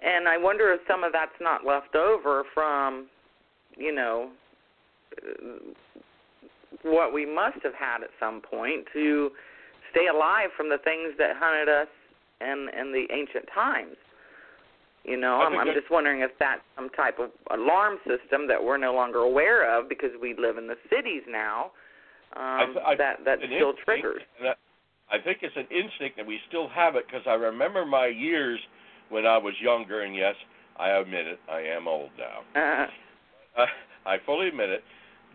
And 0.03 0.29
I 0.29 0.39
wonder 0.39 0.73
if 0.73 0.81
some 0.89 1.05
of 1.05 1.13
that's 1.13 1.31
not 1.41 1.65
left 1.67 1.95
over 1.95 2.45
from, 2.55 3.07
you 3.77 3.95
know, 3.95 4.31
what 6.83 7.13
we 7.13 7.27
must 7.27 7.59
have 7.63 7.75
had 7.75 8.03
at 8.03 8.11
some 8.21 8.41
point 8.41 8.85
to 8.93 9.31
stay 9.91 10.07
alive 10.13 10.51
from 10.57 10.69
the 10.69 10.79
things 10.79 11.15
that 11.19 11.37
hunted 11.37 11.69
us 11.69 11.89
in 12.41 12.69
in 12.79 12.93
the 12.93 13.07
ancient 13.13 13.47
times. 13.55 13.97
You 15.05 15.17
know, 15.17 15.41
I'm, 15.41 15.57
I'm 15.57 15.75
just 15.75 15.91
wondering 15.91 16.21
if 16.21 16.33
that's 16.39 16.61
some 16.77 16.91
type 16.91 17.19
of 17.19 17.31
alarm 17.51 17.97
system 18.05 18.47
that 18.49 18.63
we're 18.63 18.77
no 18.77 18.93
longer 18.93 19.21
aware 19.21 19.65
of 19.65 19.89
because 19.89 20.11
we 20.21 20.35
live 20.37 20.59
in 20.59 20.67
the 20.67 20.77
cities 20.91 21.23
now. 21.27 21.71
Um, 22.37 22.77
I, 22.85 22.93
I, 22.93 22.97
that 22.97 23.25
that 23.25 23.39
still 23.39 23.71
instinct, 23.71 23.85
triggers. 23.87 24.23
I, 24.43 25.17
I 25.17 25.23
think 25.23 25.39
it's 25.41 25.57
an 25.57 25.69
instinct, 25.71 26.19
and 26.19 26.29
we 26.29 26.39
still 26.49 26.69
have 26.69 26.97
it 26.97 27.07
because 27.07 27.23
I 27.27 27.35
remember 27.35 27.87
my 27.87 28.07
years 28.07 28.61
when 29.09 29.25
I 29.25 29.39
was 29.39 29.55
younger, 29.63 30.03
and 30.03 30.15
yes, 30.15 30.35
I 30.79 30.91
admit 30.91 31.27
it, 31.27 31.39
I 31.51 31.61
am 31.61 31.89
old 31.89 32.11
now. 32.19 32.45
Uh, 32.55 32.87
I, 34.07 34.15
I 34.15 34.17
fully 34.27 34.49
admit 34.49 34.69
it. 34.69 34.85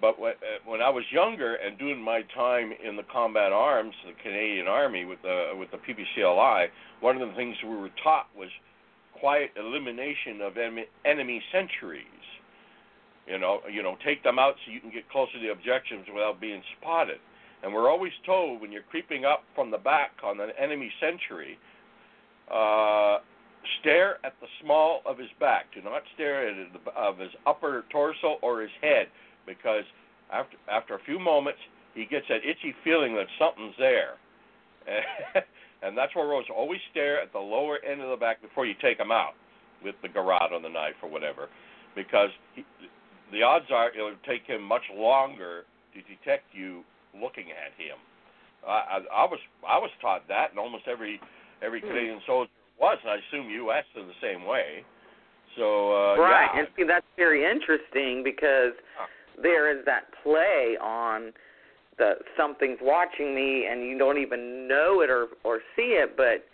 But 0.03 0.19
when, 0.19 0.33
uh, 0.33 0.59
when 0.65 0.81
I 0.81 0.89
was 0.89 1.05
younger 1.13 1.55
and 1.55 1.79
doing 1.79 2.01
my 2.01 2.23
time 2.35 2.73
in 2.85 2.97
the 2.97 3.03
combat 3.03 3.53
arms, 3.53 3.95
the 4.05 4.11
Canadian 4.21 4.67
Army 4.67 5.05
with 5.05 5.21
the 5.21 5.53
with 5.55 5.71
the 5.71 5.77
PPCLI, 5.77 6.67
one 6.99 7.21
of 7.21 7.29
the 7.29 7.33
things 7.35 7.55
we 7.63 7.73
were 7.73 7.89
taught 8.03 8.27
was 8.37 8.49
quiet 9.17 9.51
elimination 9.55 10.41
of 10.41 10.57
enemy, 10.57 10.87
enemy 11.05 11.41
sentries. 11.53 12.03
You 13.25 13.39
know, 13.39 13.61
you 13.71 13.81
know, 13.81 13.95
take 14.03 14.21
them 14.23 14.39
out 14.39 14.55
so 14.65 14.73
you 14.73 14.81
can 14.81 14.91
get 14.91 15.09
closer 15.09 15.31
to 15.31 15.39
the 15.39 15.53
objectives 15.53 16.03
without 16.13 16.41
being 16.41 16.61
spotted. 16.77 17.19
And 17.63 17.73
we're 17.73 17.89
always 17.89 18.11
told 18.25 18.59
when 18.59 18.73
you're 18.73 18.83
creeping 18.91 19.23
up 19.23 19.45
from 19.55 19.71
the 19.71 19.77
back 19.77 20.11
on 20.21 20.37
an 20.41 20.49
enemy 20.61 20.91
sentry, 20.99 21.57
uh, 22.53 23.19
stare 23.79 24.17
at 24.25 24.33
the 24.41 24.47
small 24.61 25.01
of 25.05 25.17
his 25.17 25.29
back. 25.39 25.67
Do 25.73 25.81
not 25.81 26.01
stare 26.13 26.49
at 26.49 26.73
the, 26.73 26.91
of 26.91 27.19
his 27.19 27.31
upper 27.47 27.85
torso 27.89 28.35
or 28.41 28.59
his 28.59 28.71
head, 28.81 29.07
because 29.45 29.83
after 30.31 30.57
after 30.71 30.95
a 30.95 30.99
few 31.05 31.19
moments 31.19 31.59
he 31.93 32.05
gets 32.05 32.25
that 32.29 32.41
itchy 32.43 32.73
feeling 32.83 33.15
that 33.15 33.27
something's 33.37 33.75
there. 33.77 34.17
and 35.83 35.97
that's 35.97 36.13
where 36.15 36.27
Rose 36.27 36.45
always 36.53 36.79
stare 36.91 37.21
at 37.21 37.31
the 37.31 37.39
lower 37.39 37.79
end 37.85 38.01
of 38.01 38.09
the 38.09 38.17
back 38.17 38.41
before 38.41 38.65
you 38.65 38.73
take 38.81 38.99
him 38.99 39.11
out 39.11 39.33
with 39.83 39.95
the 40.01 40.09
garrote 40.09 40.51
or 40.51 40.61
the 40.61 40.69
knife 40.69 40.95
or 41.01 41.09
whatever, 41.09 41.47
because 41.95 42.29
he, 42.55 42.65
the 43.31 43.43
odds 43.43 43.65
are 43.71 43.91
it'll 43.91 44.15
take 44.27 44.43
him 44.43 44.61
much 44.61 44.83
longer 44.93 45.63
to 45.93 46.01
detect 46.03 46.45
you 46.51 46.83
looking 47.13 47.51
at 47.51 47.71
him. 47.77 47.97
I, 48.67 48.99
I, 48.99 49.23
I 49.23 49.25
was 49.25 49.39
I 49.67 49.77
was 49.77 49.91
taught 50.01 50.27
that, 50.27 50.51
and 50.51 50.59
almost 50.59 50.87
every 50.87 51.19
every 51.61 51.79
Hmm. 51.81 51.87
Canadian 51.87 52.21
soldier 52.25 52.51
was, 52.79 52.97
and 53.03 53.11
I 53.11 53.17
assume 53.27 53.49
U.S. 53.49 53.85
in 53.95 54.07
the 54.07 54.19
same 54.21 54.45
way. 54.45 54.83
So 55.55 55.91
uh, 55.91 56.17
right, 56.17 56.49
yeah, 56.53 56.59
and 56.59 56.67
see 56.75 56.83
that's 56.83 57.05
very 57.15 57.45
interesting 57.45 58.23
because 58.23 58.73
there 59.41 59.77
is 59.77 59.83
that 59.85 60.03
play 60.23 60.77
on 60.81 61.33
the 61.97 62.13
something's 62.37 62.79
watching 62.81 63.35
me 63.35 63.67
and 63.69 63.83
you 63.83 63.97
don't 63.97 64.17
even 64.17 64.67
know 64.67 65.01
it 65.01 65.09
or 65.09 65.27
or 65.43 65.59
see 65.75 65.97
it, 65.99 66.15
but 66.17 66.45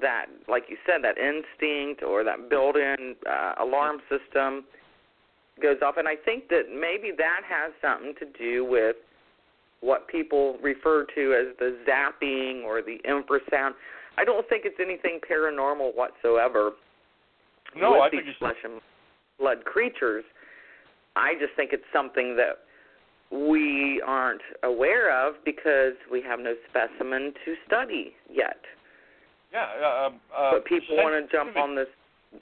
that, 0.00 0.26
like 0.48 0.64
you 0.68 0.76
said, 0.84 1.02
that 1.02 1.16
instinct 1.16 2.02
or 2.02 2.24
that 2.24 2.50
built-in 2.50 3.14
uh, 3.28 3.54
alarm 3.62 3.98
system 4.10 4.64
goes 5.62 5.76
off, 5.84 5.96
and 5.96 6.08
I 6.08 6.16
think 6.16 6.48
that 6.48 6.64
maybe 6.68 7.12
that 7.16 7.40
has 7.48 7.72
something 7.80 8.14
to 8.18 8.38
do 8.38 8.64
with 8.64 8.96
what 9.80 10.08
people 10.08 10.58
refer 10.62 11.06
to 11.14 11.34
as 11.34 11.56
the 11.58 11.78
zapping 11.88 12.64
or 12.64 12.82
the 12.82 12.98
infrasound. 13.08 13.72
I 14.18 14.24
don't 14.24 14.46
think 14.48 14.64
it's 14.64 14.80
anything 14.80 15.20
paranormal 15.30 15.94
whatsoever. 15.94 16.72
No, 17.74 17.92
with 17.92 18.00
I 18.00 18.08
these 18.10 18.20
think 18.20 18.30
it's 18.30 18.38
flesh 18.38 18.56
and 18.64 18.80
blood 19.38 19.64
creatures. 19.64 20.24
I 21.16 21.34
just 21.40 21.54
think 21.56 21.72
it's 21.72 21.88
something 21.92 22.36
that 22.36 22.60
we 23.30 24.02
aren't 24.06 24.42
aware 24.62 25.10
of 25.10 25.34
because 25.44 25.94
we 26.10 26.22
have 26.22 26.38
no 26.38 26.54
specimen 26.68 27.32
to 27.44 27.54
study 27.66 28.14
yet. 28.30 28.60
yeah. 29.52 29.66
Uh, 29.84 30.10
uh, 30.36 30.50
but 30.52 30.64
people 30.66 30.96
want 30.96 31.14
to 31.28 31.36
jump 31.36 31.56
on 31.56 31.74
this 31.74 31.88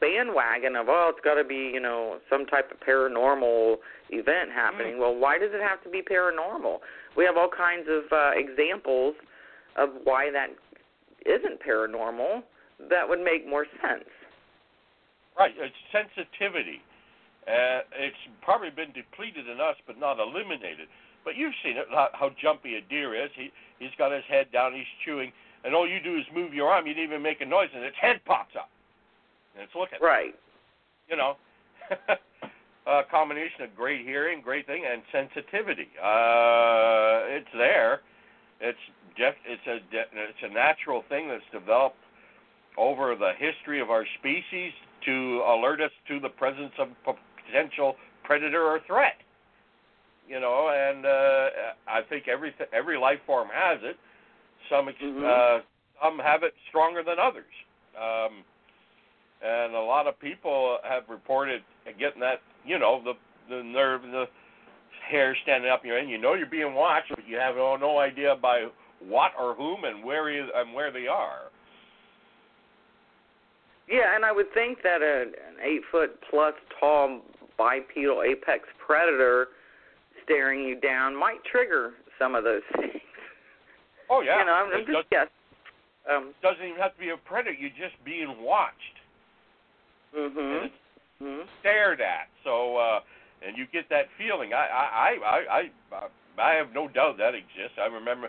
bandwagon 0.00 0.76
of 0.76 0.88
oh, 0.88 1.12
it's 1.14 1.24
got 1.24 1.34
to 1.34 1.44
be 1.44 1.70
you 1.72 1.80
know 1.80 2.18
some 2.28 2.44
type 2.46 2.70
of 2.70 2.80
paranormal 2.80 3.76
event 4.10 4.50
happening. 4.52 4.98
Well, 4.98 5.14
why 5.14 5.38
does 5.38 5.50
it 5.52 5.62
have 5.62 5.82
to 5.84 5.90
be 5.90 6.02
paranormal? 6.02 6.78
We 7.16 7.24
have 7.24 7.36
all 7.36 7.48
kinds 7.48 7.86
of 7.88 8.12
uh, 8.12 8.30
examples 8.34 9.14
of 9.76 9.90
why 10.04 10.30
that 10.32 10.48
isn't 11.24 11.60
paranormal. 11.62 12.42
That 12.90 13.08
would 13.08 13.20
make 13.20 13.48
more 13.48 13.66
sense. 13.80 14.08
Right, 15.38 15.52
it's 15.56 15.74
sensitivity. 15.90 16.82
Uh, 17.44 17.84
it's 18.00 18.16
probably 18.42 18.70
been 18.70 18.92
depleted 18.92 19.48
in 19.48 19.60
us, 19.60 19.76
but 19.86 19.98
not 19.98 20.18
eliminated. 20.18 20.88
But 21.24 21.36
you've 21.36 21.54
seen 21.64 21.76
it, 21.76 21.86
how, 21.90 22.08
how 22.12 22.30
jumpy 22.40 22.76
a 22.76 22.80
deer 22.80 23.14
is. 23.14 23.30
He 23.36 23.50
he's 23.78 23.94
got 23.98 24.12
his 24.12 24.24
head 24.28 24.52
down, 24.52 24.72
he's 24.72 24.88
chewing, 25.04 25.32
and 25.64 25.74
all 25.74 25.88
you 25.88 26.00
do 26.00 26.16
is 26.16 26.24
move 26.34 26.52
your 26.54 26.68
arm. 26.68 26.86
You 26.86 26.94
didn't 26.94 27.10
even 27.10 27.22
make 27.22 27.40
a 27.40 27.46
noise, 27.46 27.68
and 27.74 27.84
its 27.84 27.96
head 28.00 28.20
pops 28.24 28.56
up, 28.56 28.68
and 29.54 29.62
it's 29.64 29.74
looking. 29.74 29.98
Right. 30.00 30.34
You 31.08 31.16
know, 31.16 31.36
a 32.86 33.02
combination 33.10 33.62
of 33.62 33.74
great 33.76 34.04
hearing, 34.06 34.40
great 34.42 34.66
thing, 34.66 34.84
and 34.90 35.02
sensitivity. 35.12 35.88
Uh, 36.00 37.28
it's 37.28 37.52
there. 37.56 38.00
It's 38.60 38.78
def- 39.16 39.44
it's 39.46 39.66
a 39.66 39.80
de- 39.92 40.10
it's 40.12 40.42
a 40.42 40.52
natural 40.52 41.04
thing 41.08 41.28
that's 41.28 41.44
developed 41.52 41.96
over 42.76 43.14
the 43.16 43.32
history 43.38 43.80
of 43.80 43.90
our 43.90 44.04
species 44.18 44.72
to 45.06 45.42
alert 45.46 45.80
us 45.80 45.90
to 46.08 46.20
the 46.20 46.28
presence 46.28 46.72
of 46.78 46.88
p- 47.04 47.20
potential 47.46 47.96
predator 48.24 48.62
or 48.62 48.80
threat. 48.86 49.16
You 50.28 50.40
know, 50.40 50.70
and 50.72 51.04
uh, 51.04 51.48
I 51.86 52.00
think 52.08 52.28
every 52.28 52.54
every 52.72 52.98
life 52.98 53.18
form 53.26 53.48
has 53.52 53.78
it. 53.82 53.96
Some 54.70 54.88
ex- 54.88 54.98
Mhm. 55.02 55.24
uh, 55.24 55.62
some 56.02 56.18
have 56.18 56.42
it 56.42 56.54
stronger 56.68 57.02
than 57.02 57.18
others. 57.18 57.52
Um, 57.96 58.44
and 59.42 59.74
a 59.74 59.80
lot 59.80 60.06
of 60.06 60.18
people 60.18 60.78
have 60.82 61.04
reported 61.08 61.62
getting 61.98 62.20
that, 62.20 62.40
you 62.64 62.78
know, 62.78 63.02
the 63.04 63.14
the 63.54 63.62
nerve, 63.62 64.02
the 64.02 64.26
hair 65.10 65.36
standing 65.42 65.70
up 65.70 65.82
in 65.82 65.88
your 65.88 65.98
head. 65.98 66.08
You 66.08 66.18
know 66.18 66.32
you're 66.34 66.46
being 66.46 66.74
watched, 66.74 67.10
but 67.10 67.28
you 67.28 67.36
have 67.36 67.56
no, 67.56 67.76
no 67.76 67.98
idea 67.98 68.34
by 68.40 68.68
what 69.00 69.32
or 69.38 69.54
whom 69.54 69.84
and 69.84 70.02
where 70.02 70.30
you, 70.30 70.48
and 70.54 70.72
where 70.72 70.90
they 70.90 71.06
are. 71.06 71.50
Yeah, 73.86 74.16
and 74.16 74.24
I 74.24 74.32
would 74.32 74.50
think 74.54 74.78
that 74.82 75.02
a, 75.02 75.22
an 75.24 75.56
eight 75.62 75.82
foot 75.92 76.18
plus 76.30 76.54
tall 76.80 77.20
bipedal 77.56 78.22
apex 78.22 78.64
predator 78.84 79.48
staring 80.24 80.62
you 80.62 80.80
down 80.80 81.14
might 81.14 81.42
trigger 81.50 81.92
some 82.18 82.34
of 82.34 82.44
those 82.44 82.62
things. 82.76 82.92
Oh 84.10 84.20
yeah, 84.20 84.40
You 84.40 84.44
know, 84.44 84.52
I'm, 84.52 84.68
I'm 84.68 84.84
just 84.84 85.08
guessing. 85.08 85.32
Um, 86.04 86.34
doesn't 86.42 86.62
even 86.62 86.76
have 86.78 86.92
to 86.92 87.00
be 87.00 87.08
a 87.08 87.16
predator. 87.16 87.56
You're 87.56 87.70
just 87.70 87.96
being 88.04 88.36
watched 88.44 88.96
mhm. 90.14 90.36
and 90.36 90.64
it's 90.66 90.74
Mhm. 91.22 91.46
stared 91.60 92.00
at. 92.02 92.28
So, 92.44 92.76
uh, 92.76 93.00
and 93.40 93.56
you 93.56 93.64
get 93.72 93.88
that 93.88 94.10
feeling. 94.18 94.52
I, 94.52 94.66
I, 94.66 94.84
I, 94.84 95.38
I, 95.48 95.70
I, 95.96 96.08
I 96.36 96.52
have 96.54 96.72
no 96.74 96.86
doubt 96.86 97.16
that 97.16 97.34
exists. 97.34 97.78
I 97.80 97.86
remember 97.86 98.28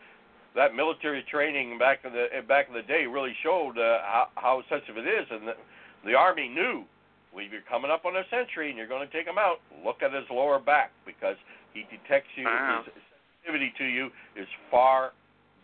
that 0.54 0.74
military 0.74 1.22
training 1.30 1.78
back 1.78 2.00
in 2.04 2.12
the 2.12 2.28
back 2.48 2.68
in 2.68 2.74
the 2.74 2.82
day 2.82 3.06
really 3.06 3.34
showed 3.42 3.76
uh, 3.76 4.00
how, 4.02 4.28
how 4.36 4.62
sensitive 4.68 4.96
it 4.96 5.08
is, 5.08 5.26
and 5.30 5.48
the, 5.48 5.54
the 6.04 6.14
army 6.14 6.48
knew. 6.48 6.84
If 7.34 7.50
you're 7.50 7.68
coming 7.68 7.90
up 7.90 8.04
on 8.04 8.16
a 8.16 8.22
sentry 8.30 8.68
and 8.68 8.78
you're 8.78 8.88
going 8.88 9.06
to 9.06 9.12
take 9.12 9.26
him 9.26 9.38
out, 9.38 9.56
look 9.84 10.02
at 10.02 10.12
his 10.12 10.24
lower 10.30 10.58
back 10.58 10.92
because 11.06 11.36
he 11.72 11.84
detects 11.90 12.30
you. 12.36 12.44
Wow. 12.44 12.82
His 12.84 12.94
sensitivity 13.44 13.72
to 13.78 13.84
you 13.84 14.06
is 14.36 14.46
far 14.70 15.12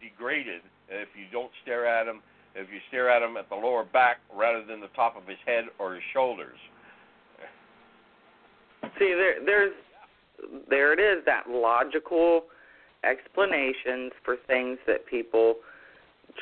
degraded 0.00 0.62
if 0.88 1.08
you 1.16 1.26
don't 1.30 1.50
stare 1.62 1.86
at 1.86 2.06
him. 2.06 2.20
If 2.54 2.68
you 2.72 2.80
stare 2.88 3.10
at 3.10 3.22
him 3.22 3.36
at 3.36 3.48
the 3.48 3.54
lower 3.54 3.84
back 3.84 4.18
rather 4.34 4.64
than 4.64 4.80
the 4.80 4.90
top 4.96 5.16
of 5.16 5.26
his 5.26 5.38
head 5.46 5.64
or 5.78 5.94
his 5.94 6.02
shoulders. 6.12 6.58
See, 8.98 9.14
there, 9.14 9.44
there's, 9.44 9.74
there 10.68 10.92
it 10.92 11.00
is. 11.00 11.24
That 11.26 11.48
logical 11.48 12.44
explanations 13.04 14.12
for 14.24 14.36
things 14.46 14.78
that 14.86 15.06
people 15.06 15.56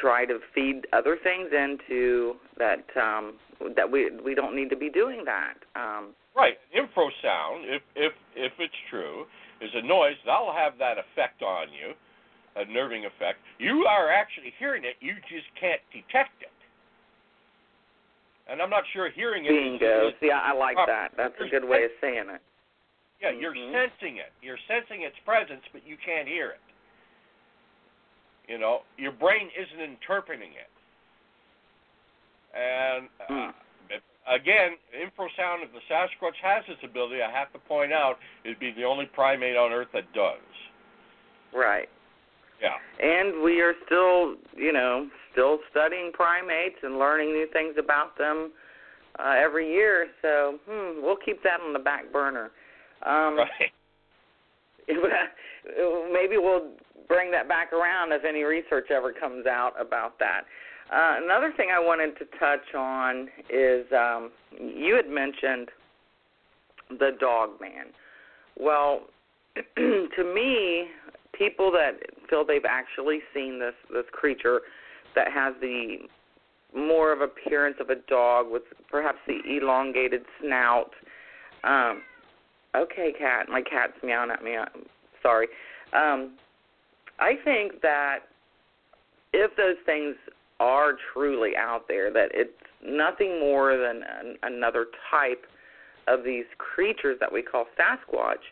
try 0.00 0.24
to 0.24 0.38
feed 0.54 0.86
other 0.92 1.16
things 1.22 1.48
into 1.52 2.34
that 2.58 2.84
um 3.00 3.34
that 3.74 3.90
we 3.90 4.10
we 4.24 4.34
don't 4.34 4.54
need 4.54 4.70
to 4.70 4.76
be 4.76 4.90
doing 4.90 5.24
that. 5.24 5.54
Um 5.74 6.14
Right, 6.36 6.58
infrasound, 6.76 7.64
if 7.64 7.82
if 7.94 8.12
if 8.34 8.52
it's 8.58 8.74
true, 8.90 9.26
is 9.60 9.70
a 9.74 9.82
noise 9.82 10.16
that'll 10.26 10.52
have 10.52 10.76
that 10.78 10.98
effect 10.98 11.42
on 11.42 11.68
you, 11.72 11.94
a 12.56 12.64
nerving 12.66 13.06
effect. 13.06 13.38
You 13.58 13.86
are 13.86 14.10
actually 14.10 14.52
hearing 14.58 14.84
it, 14.84 14.96
you 15.00 15.14
just 15.28 15.46
can't 15.58 15.80
detect 15.92 16.42
it. 16.42 16.50
And 18.48 18.60
I'm 18.62 18.70
not 18.70 18.84
sure 18.92 19.10
hearing 19.10 19.44
it. 19.46 19.48
bingo. 19.48 20.08
is- 20.08 20.14
See, 20.20 20.30
I, 20.30 20.52
like 20.52 20.76
proper. 20.76 20.92
that. 20.92 21.12
That's 21.16 21.34
a 21.40 21.48
good 21.48 21.64
way 21.64 21.84
of 21.84 21.90
saying 22.00 22.28
it. 22.30 22.40
yeah, 23.20 23.30
you're 23.30 23.54
Mhm. 23.54 23.72
sensing 23.72 24.18
it. 24.18 24.30
You're 24.42 24.58
sensing 24.68 25.02
its 25.02 25.18
presence, 25.24 25.64
but 25.72 25.82
you 25.84 25.96
can't 25.96 26.28
hear 26.28 26.50
it. 26.50 26.60
You 28.46 28.58
know, 28.58 28.84
your 28.98 29.10
brain 29.12 29.50
isn't 29.56 29.80
interpreting 29.80 30.52
it. 30.52 30.68
And 32.56 33.08
uh, 33.20 33.24
Hmm. 33.28 33.50
again, 34.32 34.76
infrasound, 34.94 35.62
if 35.62 35.72
the 35.72 35.80
Sasquatch 35.90 36.36
has 36.42 36.64
this 36.66 36.78
ability, 36.82 37.22
I 37.22 37.30
have 37.30 37.52
to 37.52 37.58
point 37.58 37.92
out, 37.92 38.18
it'd 38.44 38.58
be 38.58 38.72
the 38.72 38.84
only 38.84 39.06
primate 39.06 39.56
on 39.56 39.72
Earth 39.72 39.88
that 39.92 40.12
does. 40.12 40.40
Right. 41.54 41.88
Yeah. 42.60 42.76
And 42.98 43.42
we 43.42 43.60
are 43.60 43.74
still, 43.84 44.36
you 44.56 44.72
know, 44.72 45.08
still 45.32 45.58
studying 45.70 46.10
primates 46.12 46.76
and 46.82 46.98
learning 46.98 47.32
new 47.32 47.46
things 47.52 47.74
about 47.78 48.16
them 48.16 48.52
uh, 49.18 49.34
every 49.36 49.70
year. 49.70 50.08
So, 50.22 50.58
hmm, 50.68 51.02
we'll 51.02 51.18
keep 51.22 51.42
that 51.42 51.60
on 51.60 51.72
the 51.72 51.78
back 51.78 52.12
burner. 52.12 52.50
Um, 53.04 53.36
Right. 53.46 53.72
maybe 56.12 56.36
we'll 56.36 56.70
bring 57.08 57.30
that 57.32 57.48
back 57.48 57.72
around 57.72 58.12
if 58.12 58.24
any 58.24 58.44
research 58.44 58.86
ever 58.90 59.12
comes 59.12 59.46
out 59.46 59.72
about 59.80 60.16
that. 60.20 60.42
Uh, 60.92 61.16
another 61.22 61.52
thing 61.56 61.68
I 61.74 61.80
wanted 61.80 62.16
to 62.18 62.24
touch 62.38 62.74
on 62.76 63.28
is 63.50 63.86
um, 63.92 64.30
you 64.58 64.94
had 64.94 65.08
mentioned 65.08 65.68
the 66.90 67.10
dog 67.18 67.60
man. 67.60 67.86
Well, 68.58 69.02
to 69.76 70.34
me, 70.34 70.86
people 71.32 71.72
that 71.72 71.98
feel 72.30 72.44
they've 72.44 72.64
actually 72.68 73.20
seen 73.34 73.58
this 73.58 73.74
this 73.92 74.04
creature 74.12 74.60
that 75.14 75.32
has 75.32 75.54
the 75.60 75.96
more 76.76 77.12
of 77.12 77.20
appearance 77.20 77.76
of 77.80 77.90
a 77.90 77.96
dog 78.08 78.46
with 78.50 78.62
perhaps 78.90 79.18
the 79.26 79.40
elongated 79.48 80.22
snout. 80.40 80.90
Um, 81.64 82.02
okay, 82.76 83.12
cat. 83.18 83.48
My 83.48 83.62
cat's 83.62 83.94
meowing 84.04 84.30
at 84.30 84.44
me. 84.44 84.56
I'm 84.56 84.86
sorry. 85.22 85.48
Um, 85.92 86.32
I 87.18 87.34
think 87.44 87.80
that 87.82 88.18
if 89.32 89.56
those 89.56 89.76
things 89.84 90.16
are 90.60 90.94
truly 91.12 91.52
out 91.56 91.86
there, 91.88 92.12
that 92.12 92.30
it's 92.32 92.50
nothing 92.84 93.40
more 93.40 93.76
than 93.76 94.02
an, 94.02 94.36
another 94.42 94.86
type 95.10 95.44
of 96.08 96.24
these 96.24 96.44
creatures 96.58 97.18
that 97.20 97.32
we 97.32 97.42
call 97.42 97.66
Sasquatch, 97.78 98.42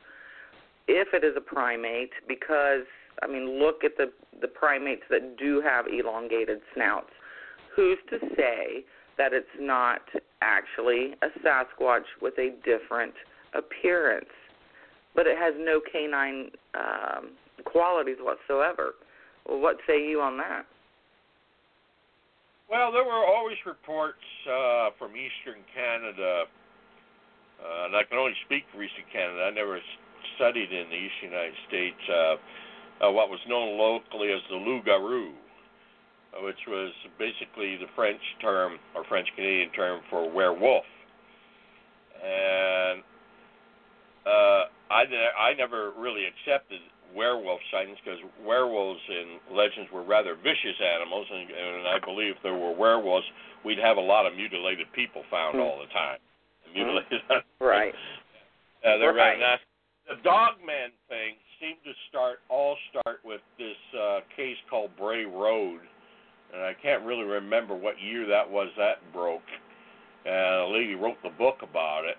if 0.88 1.08
it 1.14 1.24
is 1.24 1.34
a 1.36 1.40
primate, 1.40 2.10
because 2.28 2.84
I 3.22 3.26
mean, 3.26 3.58
look 3.60 3.84
at 3.84 3.96
the 3.96 4.12
the 4.40 4.48
primates 4.48 5.02
that 5.10 5.38
do 5.38 5.60
have 5.60 5.86
elongated 5.86 6.60
snouts. 6.74 7.10
Who's 7.74 7.98
to 8.10 8.18
say 8.36 8.84
that 9.16 9.32
it's 9.32 9.46
not 9.58 10.00
actually 10.42 11.14
a 11.22 11.28
Sasquatch 11.46 12.04
with 12.20 12.34
a 12.38 12.50
different 12.64 13.14
appearance, 13.54 14.30
but 15.14 15.26
it 15.26 15.38
has 15.38 15.54
no 15.58 15.80
canine 15.80 16.50
um, 16.74 17.30
qualities 17.64 18.16
whatsoever? 18.20 18.94
Well, 19.48 19.60
what 19.60 19.76
say 19.86 20.04
you 20.04 20.20
on 20.20 20.36
that? 20.38 20.66
Well, 22.70 22.92
there 22.92 23.04
were 23.04 23.24
always 23.26 23.56
reports 23.66 24.24
uh, 24.48 24.90
from 24.98 25.12
Eastern 25.12 25.60
Canada, 25.74 26.44
uh, 27.60 27.86
and 27.86 27.96
I 27.96 28.02
can 28.08 28.18
only 28.18 28.32
speak 28.46 28.64
for 28.72 28.82
Eastern 28.82 29.04
Canada. 29.12 29.44
I 29.44 29.50
never 29.50 29.78
studied 30.36 30.72
in 30.72 30.88
the 30.88 30.96
Eastern 30.96 31.30
United 31.30 31.54
States 31.68 32.02
uh, 32.08 33.04
uh, 33.04 33.10
what 33.12 33.28
was 33.28 33.40
known 33.48 33.76
locally 33.76 34.32
as 34.32 34.40
the 34.48 34.56
loup-garou, 34.56 35.28
uh, 35.28 36.42
which 36.44 36.58
was 36.66 36.92
basically 37.18 37.76
the 37.76 37.90
French 37.94 38.20
term 38.40 38.78
or 38.94 39.04
French 39.04 39.28
Canadian 39.36 39.70
term 39.72 40.00
for 40.08 40.30
werewolf. 40.30 40.88
And 42.24 43.02
uh, 44.24 44.72
I, 44.88 45.04
I 45.38 45.54
never 45.58 45.92
really 45.98 46.24
accepted 46.24 46.80
werewolf 47.14 47.60
sightings 47.70 47.96
because 48.04 48.18
werewolves 48.44 49.00
in 49.08 49.56
legends 49.56 49.90
were 49.92 50.02
rather 50.02 50.34
vicious 50.34 50.76
animals, 50.82 51.26
and, 51.30 51.48
and 51.50 51.88
I 51.88 51.98
believe 52.04 52.36
if 52.36 52.42
there 52.42 52.54
were 52.58 52.74
werewolves, 52.74 53.26
we'd 53.64 53.78
have 53.78 53.96
a 53.96 54.00
lot 54.04 54.26
of 54.26 54.34
mutilated 54.34 54.86
people 54.94 55.22
found 55.30 55.58
all 55.58 55.78
the 55.78 55.90
time. 55.92 56.18
Mutilated. 56.74 57.20
Right. 57.60 57.94
Uh, 58.84 58.98
they're 58.98 59.14
Right. 59.14 59.38
nasty. 59.38 59.64
The 60.08 60.16
dogman 60.22 60.92
thing 61.08 61.36
seemed 61.60 61.78
to 61.84 61.92
start 62.10 62.40
all 62.50 62.76
start 62.90 63.20
with 63.24 63.40
this 63.56 63.78
uh, 63.98 64.20
case 64.36 64.56
called 64.68 64.90
Bray 64.98 65.24
Road, 65.24 65.80
and 66.52 66.60
I 66.62 66.74
can't 66.74 67.02
really 67.04 67.24
remember 67.24 67.74
what 67.74 67.94
year 68.02 68.26
that 68.26 68.48
was 68.48 68.68
that 68.76 69.00
broke. 69.14 69.48
And 70.26 70.34
a 70.36 70.66
lady 70.68 70.94
wrote 70.94 71.16
the 71.22 71.30
book 71.30 71.62
about 71.62 72.04
it, 72.04 72.16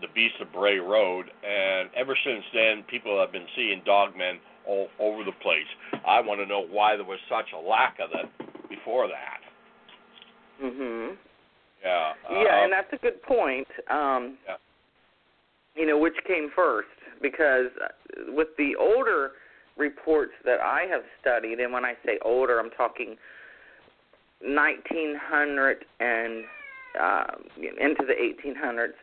The 0.00 0.08
Beast 0.14 0.34
of 0.40 0.52
Bray 0.52 0.78
Road, 0.78 1.26
and 1.44 1.90
ever 1.96 2.16
since 2.24 2.44
then, 2.52 2.82
people 2.88 3.20
have 3.20 3.30
been 3.30 3.46
seeing 3.54 3.82
dogmen 3.86 4.38
all 4.66 4.88
over 4.98 5.22
the 5.22 5.32
place. 5.42 5.66
I 6.06 6.20
want 6.20 6.40
to 6.40 6.46
know 6.46 6.66
why 6.66 6.96
there 6.96 7.04
was 7.04 7.18
such 7.28 7.46
a 7.54 7.58
lack 7.58 7.98
of 8.00 8.10
them 8.10 8.30
before 8.68 9.06
that. 9.08 9.40
Mhm. 10.60 11.16
Yeah. 11.82 12.14
Yeah, 12.30 12.36
uh, 12.36 12.64
and 12.64 12.72
that's 12.72 12.92
a 12.92 12.96
good 12.98 13.22
point. 13.22 13.68
Um, 13.88 14.38
Yeah. 14.46 14.56
You 15.74 15.86
know, 15.86 15.98
which 15.98 16.16
came 16.24 16.50
first? 16.50 16.88
Because 17.20 17.70
uh, 17.80 18.32
with 18.32 18.54
the 18.56 18.76
older 18.76 19.32
reports 19.76 20.32
that 20.44 20.60
I 20.60 20.86
have 20.86 21.02
studied, 21.20 21.60
and 21.60 21.72
when 21.72 21.84
I 21.84 21.96
say 22.04 22.18
older, 22.22 22.58
I'm 22.60 22.70
talking 22.70 23.16
1900 24.40 25.84
and 26.00 26.44
uh, 26.98 27.24
into 27.56 28.04
the 28.04 28.14
1800s. 28.14 28.94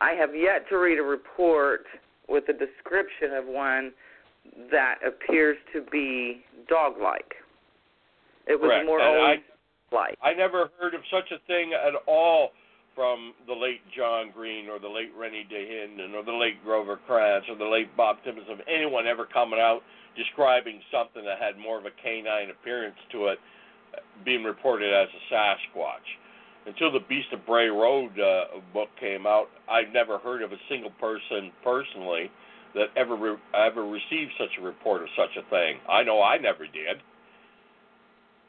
I 0.00 0.12
have 0.12 0.34
yet 0.34 0.68
to 0.70 0.76
read 0.76 0.98
a 0.98 1.02
report 1.02 1.84
with 2.28 2.44
a 2.48 2.52
description 2.52 3.32
of 3.32 3.46
one 3.46 3.92
that 4.70 4.96
appears 5.06 5.56
to 5.72 5.82
be 5.90 6.44
dog-like. 6.68 7.34
It 8.46 8.60
was 8.60 8.68
correct. 8.68 8.86
more 8.86 9.00
I- 9.00 9.40
old-like. 9.90 10.18
I 10.22 10.34
never 10.34 10.70
heard 10.78 10.94
of 10.94 11.00
such 11.10 11.30
a 11.32 11.38
thing 11.46 11.72
at 11.72 11.94
all 12.06 12.52
from 12.94 13.34
the 13.46 13.52
late 13.52 13.82
John 13.94 14.30
Green 14.32 14.68
or 14.68 14.78
the 14.78 14.88
late 14.88 15.12
Rennie 15.16 15.46
Dahinden 15.50 16.14
or 16.14 16.24
the 16.24 16.32
late 16.32 16.62
Grover 16.64 16.98
Krantz 17.06 17.46
or 17.48 17.56
the 17.56 17.64
late 17.68 17.94
Bob 17.96 18.16
Titmus 18.24 18.50
of 18.50 18.60
anyone 18.66 19.06
ever 19.06 19.26
coming 19.26 19.60
out 19.60 19.82
describing 20.16 20.80
something 20.90 21.22
that 21.24 21.38
had 21.38 21.58
more 21.58 21.78
of 21.78 21.84
a 21.84 21.90
canine 22.02 22.48
appearance 22.50 22.96
to 23.12 23.26
it 23.26 23.38
being 24.24 24.44
reported 24.44 24.92
as 24.92 25.08
a 25.12 25.34
Sasquatch. 25.34 26.08
Until 26.66 26.90
the 26.90 27.00
Beast 27.08 27.28
of 27.32 27.46
Bray 27.46 27.68
Road 27.68 28.10
uh, 28.18 28.58
book 28.74 28.88
came 28.98 29.26
out, 29.26 29.46
I've 29.70 29.92
never 29.92 30.18
heard 30.18 30.42
of 30.42 30.50
a 30.52 30.56
single 30.68 30.90
person 31.00 31.52
personally 31.62 32.30
that 32.74 32.86
ever 32.96 33.16
re- 33.16 33.36
ever 33.54 33.86
received 33.86 34.32
such 34.38 34.50
a 34.58 34.62
report 34.62 35.02
of 35.02 35.08
such 35.16 35.30
a 35.38 35.48
thing. 35.48 35.78
I 35.88 36.02
know 36.02 36.22
I 36.22 36.38
never 36.38 36.66
did. 36.66 36.98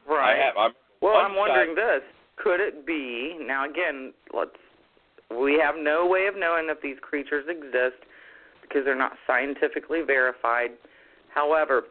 right. 0.08 0.34
I 0.36 0.46
have. 0.46 0.58
I'm, 0.58 0.72
Well, 1.02 1.16
I'm 1.16 1.36
wondering 1.36 1.76
this: 1.76 2.02
could 2.36 2.60
it 2.60 2.86
be? 2.86 3.38
Now, 3.40 3.70
again, 3.70 4.14
let's. 4.34 4.52
We 5.30 5.60
have 5.64 5.76
no 5.78 6.08
way 6.08 6.28
of 6.28 6.36
knowing 6.38 6.68
if 6.70 6.82
these 6.82 6.98
creatures 7.02 7.46
exist 7.50 8.02
because 8.62 8.82
they're 8.84 8.98
not 8.98 9.14
scientifically 9.28 10.02
verified. 10.02 10.72
However, 11.34 11.84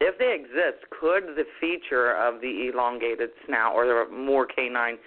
if 0.00 0.18
they 0.18 0.34
exist, 0.34 0.84
could 0.90 1.36
the 1.36 1.44
feature 1.60 2.16
of 2.16 2.40
the 2.40 2.70
elongated 2.72 3.30
snout 3.46 3.74
or 3.74 3.86
the 3.86 4.12
more 4.12 4.46
canine 4.46 4.98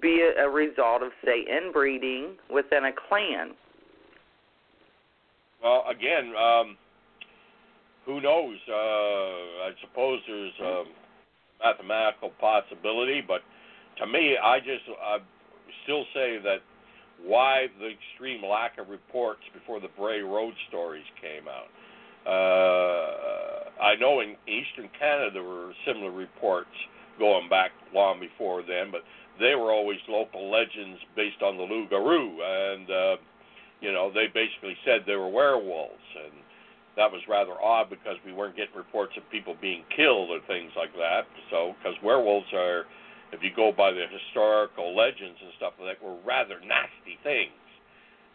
be 0.00 0.28
a, 0.38 0.48
result 0.48 1.02
of, 1.02 1.12
say, 1.24 1.44
inbreeding 1.48 2.36
within 2.50 2.84
a 2.84 2.92
clan? 3.08 3.52
Well, 5.62 5.84
again, 5.88 6.32
um, 6.36 6.76
who 8.04 8.20
knows? 8.20 8.56
Uh, 8.68 8.74
I 8.74 9.70
suppose 9.80 10.20
there's 10.26 10.58
a 10.60 10.84
mathematical 11.64 12.32
possibility, 12.40 13.22
but 13.26 13.40
to 13.98 14.06
me, 14.06 14.36
I 14.42 14.58
just 14.58 14.84
I 15.02 15.18
still 15.84 16.04
say 16.12 16.38
that 16.42 16.58
why 17.24 17.66
the 17.80 17.88
extreme 17.88 18.44
lack 18.44 18.78
of 18.78 18.88
reports 18.88 19.40
before 19.54 19.80
the 19.80 19.88
Bray 19.96 20.20
Road 20.20 20.52
stories 20.68 21.04
came 21.20 21.48
out. 21.48 21.70
Uh, 22.26 23.82
I 23.82 23.94
know 23.96 24.20
in 24.20 24.36
Eastern 24.46 24.88
Canada 24.98 25.30
there 25.32 25.42
were 25.42 25.72
similar 25.86 26.10
reports 26.10 26.70
going 27.18 27.48
back 27.48 27.70
long 27.94 28.20
before 28.20 28.62
then, 28.62 28.90
but 28.90 29.02
they 29.40 29.54
were 29.54 29.72
always 29.72 29.98
local 30.08 30.50
legends 30.50 31.00
based 31.16 31.42
on 31.42 31.56
the 31.56 31.62
Loup-garou, 31.62 32.38
and 32.42 32.90
uh, 32.90 33.16
you 33.80 33.92
know 33.92 34.10
they 34.12 34.26
basically 34.26 34.76
said 34.84 35.02
they 35.06 35.16
were 35.16 35.28
werewolves, 35.28 36.08
and 36.24 36.32
that 36.96 37.10
was 37.10 37.20
rather 37.28 37.60
odd 37.60 37.90
because 37.90 38.16
we 38.24 38.32
weren't 38.32 38.56
getting 38.56 38.76
reports 38.76 39.12
of 39.16 39.28
people 39.30 39.56
being 39.60 39.82
killed 39.96 40.30
or 40.30 40.38
things 40.46 40.70
like 40.76 40.92
that. 40.94 41.26
So, 41.50 41.74
because 41.78 41.98
werewolves 42.02 42.46
are, 42.54 42.86
if 43.32 43.42
you 43.42 43.50
go 43.54 43.72
by 43.72 43.90
the 43.90 44.06
historical 44.06 44.94
legends 44.94 45.38
and 45.42 45.50
stuff 45.56 45.72
like 45.80 45.98
that, 45.98 46.04
were 46.04 46.16
rather 46.24 46.60
nasty 46.60 47.18
things. 47.22 47.50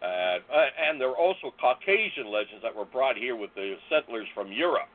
Uh, 0.04 0.40
and 0.80 1.00
there 1.00 1.10
were 1.10 1.18
also 1.18 1.52
Caucasian 1.60 2.32
legends 2.32 2.64
that 2.64 2.76
were 2.76 2.86
brought 2.86 3.16
here 3.18 3.36
with 3.36 3.54
the 3.56 3.76
settlers 3.90 4.28
from 4.34 4.52
Europe. 4.52 4.92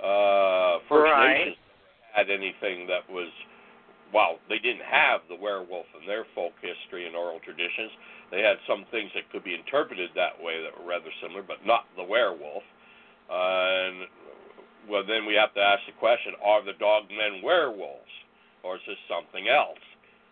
Uh, 0.00 0.80
First 0.88 1.12
Right. 1.12 1.38
Nations 1.38 1.56
had 2.12 2.28
anything 2.30 2.86
that 2.88 3.08
was, 3.08 3.28
well, 4.12 4.38
they 4.48 4.60
didn't 4.60 4.84
have 4.84 5.24
the 5.28 5.36
werewolf 5.36 5.88
in 5.98 6.06
their 6.06 6.28
folk 6.36 6.52
history 6.60 7.06
and 7.08 7.16
oral 7.16 7.40
traditions. 7.40 7.90
They 8.30 8.44
had 8.44 8.60
some 8.68 8.84
things 8.92 9.10
that 9.16 9.28
could 9.32 9.44
be 9.44 9.56
interpreted 9.56 10.12
that 10.14 10.36
way 10.36 10.60
that 10.62 10.72
were 10.76 10.88
rather 10.88 11.12
similar, 11.20 11.42
but 11.42 11.64
not 11.64 11.88
the 11.96 12.04
werewolf. 12.04 12.64
Uh, 13.28 13.88
and 13.88 13.96
well, 14.88 15.04
then 15.06 15.24
we 15.24 15.34
have 15.34 15.54
to 15.54 15.60
ask 15.60 15.84
the 15.88 15.96
question: 15.96 16.36
Are 16.44 16.64
the 16.64 16.76
dogmen 16.76 17.42
werewolves, 17.42 18.12
or 18.62 18.76
is 18.76 18.84
this 18.86 19.00
something 19.08 19.48
else? 19.48 19.80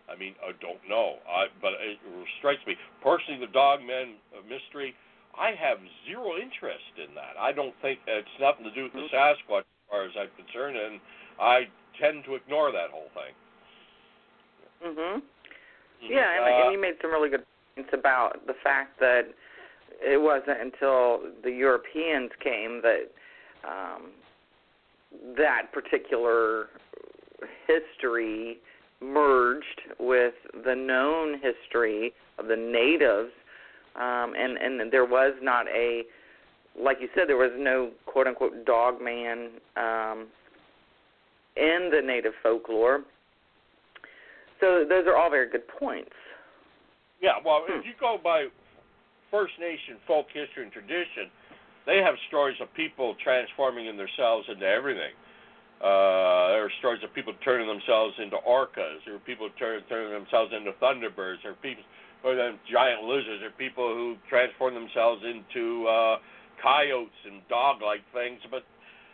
I 0.09 0.17
mean, 0.17 0.35
I 0.43 0.51
don't 0.59 0.81
know. 0.89 1.17
I, 1.23 1.47
but 1.61 1.73
it 1.79 1.97
strikes 2.39 2.61
me 2.67 2.75
personally, 3.01 3.39
the 3.39 3.53
dogmen 3.53 4.19
mystery. 4.45 4.93
I 5.31 5.55
have 5.55 5.79
zero 6.03 6.35
interest 6.35 6.91
in 6.99 7.15
that. 7.15 7.39
I 7.39 7.55
don't 7.55 7.73
think 7.81 8.03
it's 8.03 8.35
nothing 8.35 8.67
to 8.67 8.73
do 8.75 8.91
with 8.91 8.93
the 8.93 9.07
Sasquatch, 9.07 9.63
as 9.63 9.83
far 9.87 10.03
as 10.03 10.11
I'm 10.19 10.27
concerned, 10.35 10.75
and 10.75 10.99
I 11.39 11.71
tend 11.95 12.27
to 12.27 12.35
ignore 12.35 12.75
that 12.75 12.91
whole 12.91 13.07
thing. 13.15 13.31
Mhm. 14.83 15.21
Yeah, 16.01 16.31
and, 16.31 16.43
Uh, 16.43 16.63
and 16.63 16.73
you 16.73 16.79
made 16.79 16.99
some 17.01 17.11
really 17.11 17.29
good 17.29 17.45
points 17.75 17.93
about 17.93 18.45
the 18.47 18.53
fact 18.55 18.99
that 18.99 19.27
it 20.01 20.19
wasn't 20.19 20.59
until 20.59 21.21
the 21.43 21.51
Europeans 21.51 22.31
came 22.39 22.81
that 22.81 23.11
um, 23.63 24.11
that 25.35 25.71
particular 25.71 26.69
history 27.67 28.59
merged 29.01 29.81
with 29.99 30.33
the 30.63 30.75
known 30.75 31.39
history 31.39 32.13
of 32.37 32.47
the 32.47 32.55
natives, 32.55 33.31
um, 33.95 34.33
and 34.35 34.57
and 34.57 34.91
there 34.91 35.05
was 35.05 35.33
not 35.41 35.67
a 35.67 36.05
like 36.75 37.01
you 37.01 37.09
said, 37.13 37.27
there 37.27 37.37
was 37.37 37.51
no 37.57 37.91
quote 38.05 38.27
unquote 38.27 38.65
dog 38.65 39.01
man 39.01 39.49
um, 39.75 40.27
in 41.57 41.89
the 41.91 42.01
native 42.03 42.33
folklore. 42.41 43.03
So 44.61 44.85
those 44.87 45.09
are 45.09 45.17
all 45.17 45.29
very 45.29 45.49
good 45.49 45.67
points. 45.67 46.13
Yeah, 47.19 47.41
well, 47.43 47.65
Hmm. 47.67 47.73
if 47.73 47.85
you 47.85 47.93
go 47.99 48.17
by 48.17 48.47
First 49.29 49.57
Nation 49.59 49.97
folk 50.07 50.29
history 50.31 50.63
and 50.63 50.71
tradition, 50.71 51.29
they 51.85 51.97
have 52.01 52.15
stories 52.27 52.59
of 52.61 52.71
people 52.73 53.15
transforming 53.15 53.87
in 53.87 53.97
themselves 53.97 54.47
into 54.49 54.65
everything. 54.65 55.13
Uh, 55.81 56.53
there 56.53 56.63
are 56.65 56.69
stories 56.77 57.01
of 57.01 57.11
people 57.13 57.33
turning 57.43 57.67
themselves 57.67 58.13
into 58.19 58.37
orcas. 58.37 59.03
There 59.03 59.15
are 59.15 59.19
people 59.19 59.49
turn, 59.57 59.81
turning 59.89 60.13
themselves 60.13 60.53
into 60.53 60.73
thunderbirds. 60.73 61.41
There 61.41 61.53
are 61.53 61.55
people, 61.55 61.83
or 62.23 62.35
then 62.35 62.59
giant 62.71 63.03
lizards. 63.03 63.39
There 63.39 63.49
are 63.49 63.57
people 63.57 63.91
who 63.91 64.15
transform 64.29 64.75
themselves 64.75 65.23
into 65.25 65.87
uh, 65.87 66.19
coyotes 66.61 67.17
and 67.25 67.41
dog-like 67.49 68.01
things. 68.13 68.39
But 68.51 68.63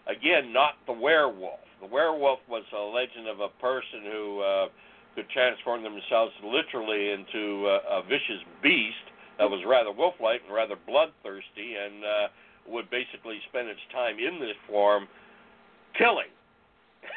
again, 0.08 0.52
not 0.52 0.76
the 0.86 0.94
werewolf. 0.94 1.64
The 1.80 1.88
werewolf 1.88 2.40
was 2.50 2.64
a 2.76 2.84
legend 2.84 3.28
of 3.30 3.40
a 3.40 3.50
person 3.62 4.04
who 4.04 4.42
uh, 4.42 4.68
could 5.18 5.26
transform 5.34 5.82
themselves 5.82 6.32
literally 6.46 7.10
into 7.10 7.66
uh, 7.66 7.98
a 7.98 8.04
vicious 8.06 8.46
beast 8.62 9.10
that 9.42 9.50
was 9.50 9.66
rather 9.66 9.92
wolf-like 9.92 10.42
and 10.46 10.54
rather 10.54 10.76
bloodthirsty, 10.86 11.74
and 11.74 12.06
uh, 12.06 12.28
would 12.70 12.88
basically 12.94 13.40
spend 13.50 13.68
its 13.68 13.82
time 13.92 14.18
in 14.22 14.40
this 14.40 14.54
form 14.70 15.08
killing. 15.98 16.30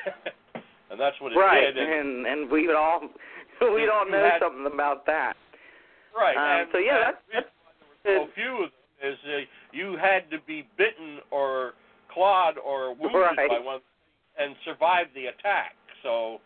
and 0.90 0.98
that's 0.98 1.20
what 1.20 1.32
it 1.32 1.36
right, 1.36 1.74
did. 1.74 1.76
And, 1.76 1.92
and 1.92 2.26
and 2.26 2.50
we 2.50 2.66
would 2.66 2.76
all 2.76 3.00
we 3.60 3.82
You- 3.84 3.92
all 3.92 4.08
know 4.08 4.16
had- 4.24 4.40
something 4.40 4.64
about 4.72 5.04
that. 5.06 5.34
right. 6.16 6.36
Um, 6.36 6.60
and, 6.64 6.68
so 6.72 6.78
yeah, 6.78 6.98
that's 7.04 7.20
that's 7.32 7.46
why 7.64 7.72
there 8.04 8.20
were 8.20 8.24
good. 8.24 8.32
so 8.32 8.34
few 8.34 8.52
of 8.64 8.70
them 8.70 9.12
is 9.12 9.18
uh, 9.28 9.44
you 9.72 9.96
had 10.00 10.30
to 10.30 10.38
be 10.46 10.66
bitten 10.78 11.18
or 11.30 11.72
clawed 12.12 12.56
or 12.58 12.94
wounded 12.94 13.36
Right. 13.36 13.48
by 13.48 13.58
one 13.60 13.80
and 14.38 14.56
survive 14.64 15.06
the 15.14 15.26
attack. 15.26 15.74
So 16.02 16.40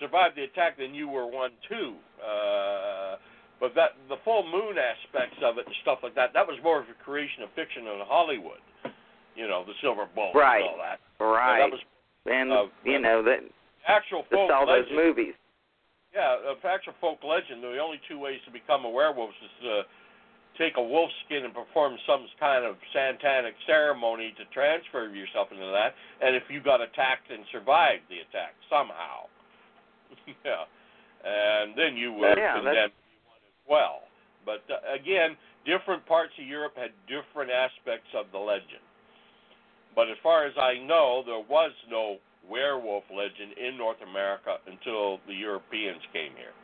survived 0.00 0.36
the 0.36 0.44
attack, 0.44 0.76
then 0.78 0.94
you 0.94 1.08
were 1.08 1.26
one 1.26 1.50
too. 1.68 1.94
Uh, 2.20 3.16
but 3.60 3.72
that 3.74 3.96
the 4.08 4.16
full 4.24 4.44
moon 4.44 4.76
aspects 4.76 5.38
of 5.42 5.56
it 5.58 5.66
and 5.66 5.74
stuff 5.82 5.98
like 6.02 6.14
that, 6.14 6.32
that 6.34 6.46
was 6.46 6.58
more 6.62 6.78
of 6.80 6.86
a 6.88 6.96
creation 7.04 7.42
of 7.42 7.48
fiction 7.56 7.86
in 7.86 8.00
Hollywood. 8.04 8.60
you 9.34 9.46
know, 9.48 9.64
the 9.64 9.72
silver 9.80 10.06
bullet 10.14 10.34
Right. 10.34 10.60
and 10.64 10.70
all 10.70 10.80
that. 10.80 11.00
Right. 11.20 11.60
that 11.60 11.70
was 11.72 11.80
and 12.26 12.50
uh, 12.50 12.66
you 12.84 12.98
know 12.98 13.22
that 13.22 13.38
actual 13.86 14.24
folk 14.32 14.50
sell 14.50 14.66
those 14.66 14.88
movies. 14.92 15.34
Yeah, 16.12 16.50
of 16.50 16.58
actual 16.64 16.94
folk 17.00 17.20
legend, 17.22 17.62
the 17.62 17.78
only 17.78 18.00
two 18.08 18.18
ways 18.18 18.40
to 18.46 18.50
become 18.50 18.84
a 18.84 18.90
werewolf 18.90 19.30
is 19.44 19.54
to 19.62 19.82
take 20.58 20.74
a 20.76 20.82
wolf 20.82 21.10
skin 21.24 21.44
and 21.44 21.52
perform 21.54 21.94
some 22.08 22.26
kind 22.40 22.64
of 22.64 22.74
satanic 22.90 23.54
ceremony 23.68 24.32
to 24.40 24.44
transfer 24.56 25.06
yourself 25.14 25.52
into 25.52 25.68
that, 25.70 25.92
and 26.24 26.34
if 26.34 26.42
you 26.50 26.58
got 26.64 26.80
attacked 26.80 27.30
and 27.30 27.44
survived 27.52 28.02
the 28.08 28.18
attack 28.26 28.56
somehow, 28.72 29.05
yeah, 30.46 30.64
and 31.28 31.74
then 31.76 31.96
you 31.96 32.12
were 32.12 32.38
Yeah, 32.38 32.54
condemned 32.54 32.92
as 32.94 33.68
well. 33.68 34.02
But 34.46 34.62
uh, 34.70 34.94
again, 34.94 35.36
different 35.66 36.06
parts 36.06 36.32
of 36.40 36.46
Europe 36.46 36.74
had 36.76 36.90
different 37.10 37.50
aspects 37.50 38.08
of 38.14 38.26
the 38.32 38.38
legend. 38.38 38.84
But 39.96 40.08
as 40.08 40.16
far 40.22 40.46
as 40.46 40.52
I 40.56 40.78
know, 40.86 41.22
there 41.26 41.42
was 41.48 41.72
no 41.90 42.18
werewolf 42.48 43.04
legend 43.10 43.58
in 43.58 43.76
North 43.76 43.96
America 44.08 44.58
until 44.70 45.18
the 45.26 45.34
Europeans 45.34 46.00
came 46.12 46.30
here. 46.36 46.54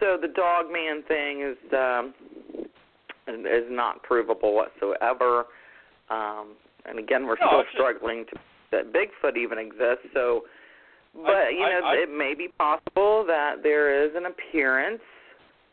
So 0.00 0.16
the 0.20 0.28
dog 0.28 0.66
man 0.72 1.02
thing 1.06 1.42
is 1.42 1.58
um, 1.72 2.14
is 3.28 3.66
not 3.70 4.02
provable 4.02 4.54
whatsoever. 4.54 5.46
Um, 6.10 6.54
and 6.86 6.98
again, 6.98 7.26
we're 7.26 7.36
No, 7.40 7.46
still 7.48 7.62
just- 7.62 7.74
struggling 7.74 8.24
to 8.26 8.36
that 8.70 8.92
Bigfoot 8.92 9.36
even 9.36 9.58
exists. 9.58 10.08
So, 10.12 10.44
but 11.24 11.36
I- 11.36 11.48
you 11.50 11.60
know, 11.60 11.80
I- 11.84 11.96
it 11.96 12.10
may 12.10 12.34
be 12.34 12.48
possible 12.48 13.24
that 13.24 13.62
there 13.62 13.90
is 14.04 14.14
an 14.14 14.26
appearance 14.26 15.02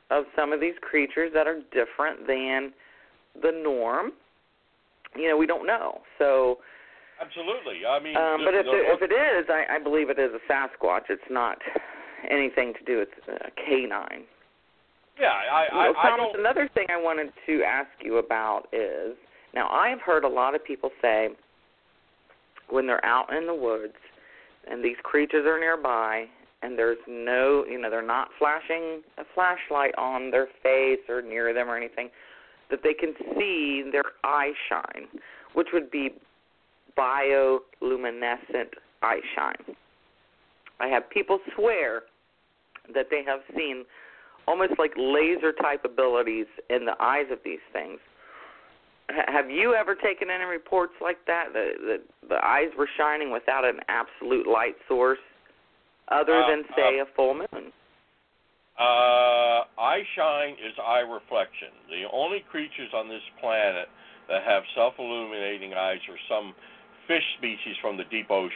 of 0.10 0.26
some 0.36 0.54
of 0.54 0.60
these 0.60 0.76
creatures 0.82 1.32
that 1.34 1.48
are 1.48 1.62
different 1.72 2.28
than 2.28 2.74
the 3.42 3.52
norm. 3.52 4.14
You 5.16 5.30
know, 5.30 5.38
we 5.38 5.46
don't 5.48 5.66
know. 5.66 6.02
So, 6.18 6.60
Absolutely. 7.22 7.86
I 7.86 8.00
mean, 8.00 8.16
um, 8.18 8.44
but 8.44 8.54
if 8.54 8.66
it, 8.66 8.86
if 8.92 9.02
it 9.02 9.12
is, 9.14 9.50
I, 9.50 9.76
I 9.76 9.80
believe 9.80 10.10
it 10.10 10.20
is 10.20 10.32
a 10.34 10.52
Sasquatch. 10.52 11.10
It's 11.10 11.30
not 11.30 11.58
anything 12.30 12.74
to 12.74 12.84
do 12.84 12.98
with 13.00 13.10
a 13.30 13.52
canine. 13.52 14.26
yeah, 15.18 15.32
I, 15.32 15.66
I, 15.72 15.76
Well, 15.90 15.96
I 15.98 16.10
Thomas, 16.10 16.26
don't. 16.34 16.40
another 16.42 16.68
thing 16.74 16.88
I 16.90 16.98
wanted 17.02 17.32
to 17.46 17.64
ask 17.64 17.90
you 18.04 18.18
about 18.18 18.68
is 18.74 19.16
now 19.54 19.70
I 19.70 19.88
have 19.90 20.02
heard 20.02 20.26
a 20.26 20.28
lot 20.28 20.56
of 20.56 20.64
people 20.64 20.92
say 21.02 21.30
when 22.70 22.86
they're 22.86 23.04
out 23.06 23.32
in 23.34 23.48
the 23.48 23.56
woods 23.56 23.96
and 24.70 24.84
these 24.84 24.98
creatures 25.04 25.46
are 25.46 25.60
nearby 25.60 26.26
and 26.62 26.78
there's 26.78 26.98
no, 27.08 27.66
you 27.70 27.80
know, 27.80 27.90
they're 27.90 28.06
not 28.06 28.30
flashing 28.40 29.02
a 29.18 29.24
flashlight 29.34 29.94
on 29.98 30.32
their 30.32 30.48
face 30.64 31.00
or 31.08 31.22
near 31.22 31.54
them 31.54 31.70
or 31.70 31.78
anything, 31.78 32.10
that 32.72 32.80
they 32.84 32.94
can 32.94 33.14
see 33.38 33.84
their 33.92 34.04
eye 34.24 34.52
shine, 34.68 35.08
which 35.54 35.68
would 35.74 35.92
be 35.92 36.10
bioluminescent 36.98 38.72
eye 39.04 39.20
shine. 39.36 39.76
I 40.80 40.88
have 40.88 41.10
people 41.10 41.40
swear 41.56 42.04
that 42.94 43.08
they 43.12 43.24
have 43.26 43.42
seen 43.56 43.86
almost 44.48 44.74
like 44.78 44.92
laser 44.98 45.52
type 45.52 45.86
abilities 45.86 46.48
in 46.70 46.86
the 46.86 46.96
eyes 47.00 47.26
of 47.32 47.40
these 47.44 47.60
things. 47.74 48.00
Have 49.10 49.50
you 49.52 49.76
ever 49.76 49.96
taken 49.96 50.30
any 50.30 50.46
reports 50.46 50.94
like 51.02 51.18
that? 51.28 51.54
That 51.54 51.74
the, 51.80 51.98
the 52.28 52.44
eyes 52.44 52.70
were 52.78 52.90
shining 52.98 53.32
without 53.32 53.64
an 53.64 53.80
absolute 53.88 54.48
light 54.48 54.76
source, 54.88 55.20
other 56.10 56.44
Uh, 56.44 56.50
than 56.50 56.64
say 56.76 57.00
uh, 57.00 57.04
a 57.04 57.06
full 57.16 57.34
moon. 57.36 57.72
Uh, 58.78 59.64
eye 59.80 60.04
shine 60.16 60.54
is 60.54 60.74
eye 60.84 61.00
reflection. 61.00 61.70
The 61.90 62.10
only 62.12 62.44
creatures 62.52 62.90
on 62.94 63.08
this 63.08 63.22
planet 63.40 63.88
that 64.28 64.44
have 64.44 64.64
self-illuminating 64.76 65.74
eyes 65.74 66.00
are 66.10 66.20
some 66.28 66.54
fish 67.08 67.24
species 67.38 67.78
from 67.82 67.96
the 67.96 68.04
deep 68.06 68.30
oceans. 68.30 68.52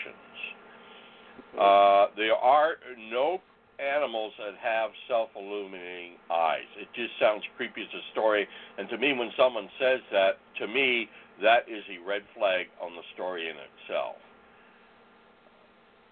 Uh, 1.58 2.08
there 2.18 2.36
are 2.36 2.76
no 3.12 3.40
animals 3.80 4.34
that 4.38 4.56
have 4.62 4.92
self-illuminating 5.08 6.20
eyes. 6.30 6.68
It 6.78 6.88
just 6.94 7.12
sounds 7.20 7.44
creepy 7.58 7.82
as 7.82 7.94
a 7.94 8.04
story, 8.12 8.48
and 8.78 8.90
to 8.90 8.98
me, 8.98 9.14
when 9.14 9.32
someone 9.38 9.70
says 9.80 10.00
that, 10.12 10.38
to 10.60 10.68
me, 10.68 11.10
that 11.42 11.68
is 11.68 11.84
a 11.88 12.04
red 12.06 12.22
flag 12.38 12.68
on 12.82 12.96
the 12.96 13.04
story 13.14 13.50
in 13.50 13.56
itself. 13.56 14.16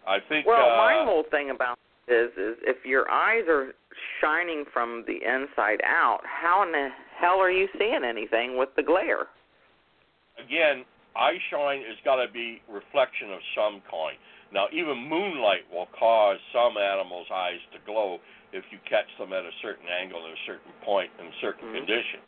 I 0.08 0.20
think. 0.30 0.48
Well, 0.48 0.72
uh, 0.72 0.78
my 0.78 1.04
whole 1.06 1.26
thing 1.30 1.50
about 1.50 1.78
this 2.08 2.32
is 2.38 2.56
if 2.64 2.86
your 2.86 3.12
eyes 3.12 3.44
are 3.50 3.74
shining 4.22 4.64
from 4.72 5.04
the 5.06 5.20
inside 5.20 5.82
out, 5.84 6.22
how 6.24 6.64
in 6.64 6.72
the 6.72 6.88
hell 7.20 7.40
are 7.40 7.52
you 7.52 7.68
seeing 7.78 8.02
anything 8.08 8.58
with 8.58 8.70
the 8.78 8.84
glare? 8.84 9.28
again, 10.38 10.86
eye 11.16 11.38
shine 11.50 11.82
has 11.82 11.98
got 12.06 12.22
to 12.22 12.32
be 12.32 12.62
reflection 12.70 13.34
of 13.34 13.42
some 13.58 13.82
kind. 13.90 14.18
Now, 14.52 14.68
even 14.72 14.98
moonlight 14.98 15.68
will 15.72 15.88
cause 15.98 16.40
some 16.54 16.78
animals' 16.78 17.28
eyes 17.34 17.60
to 17.74 17.80
glow 17.86 18.20
if 18.54 18.64
you 18.72 18.80
catch 18.88 19.08
them 19.20 19.34
at 19.34 19.44
a 19.44 19.52
certain 19.62 19.88
angle 19.90 20.24
at 20.26 20.32
a 20.32 20.42
certain 20.46 20.72
point 20.84 21.12
in 21.20 21.32
certain 21.42 21.68
Mhm. 21.70 21.76
condition, 21.84 22.22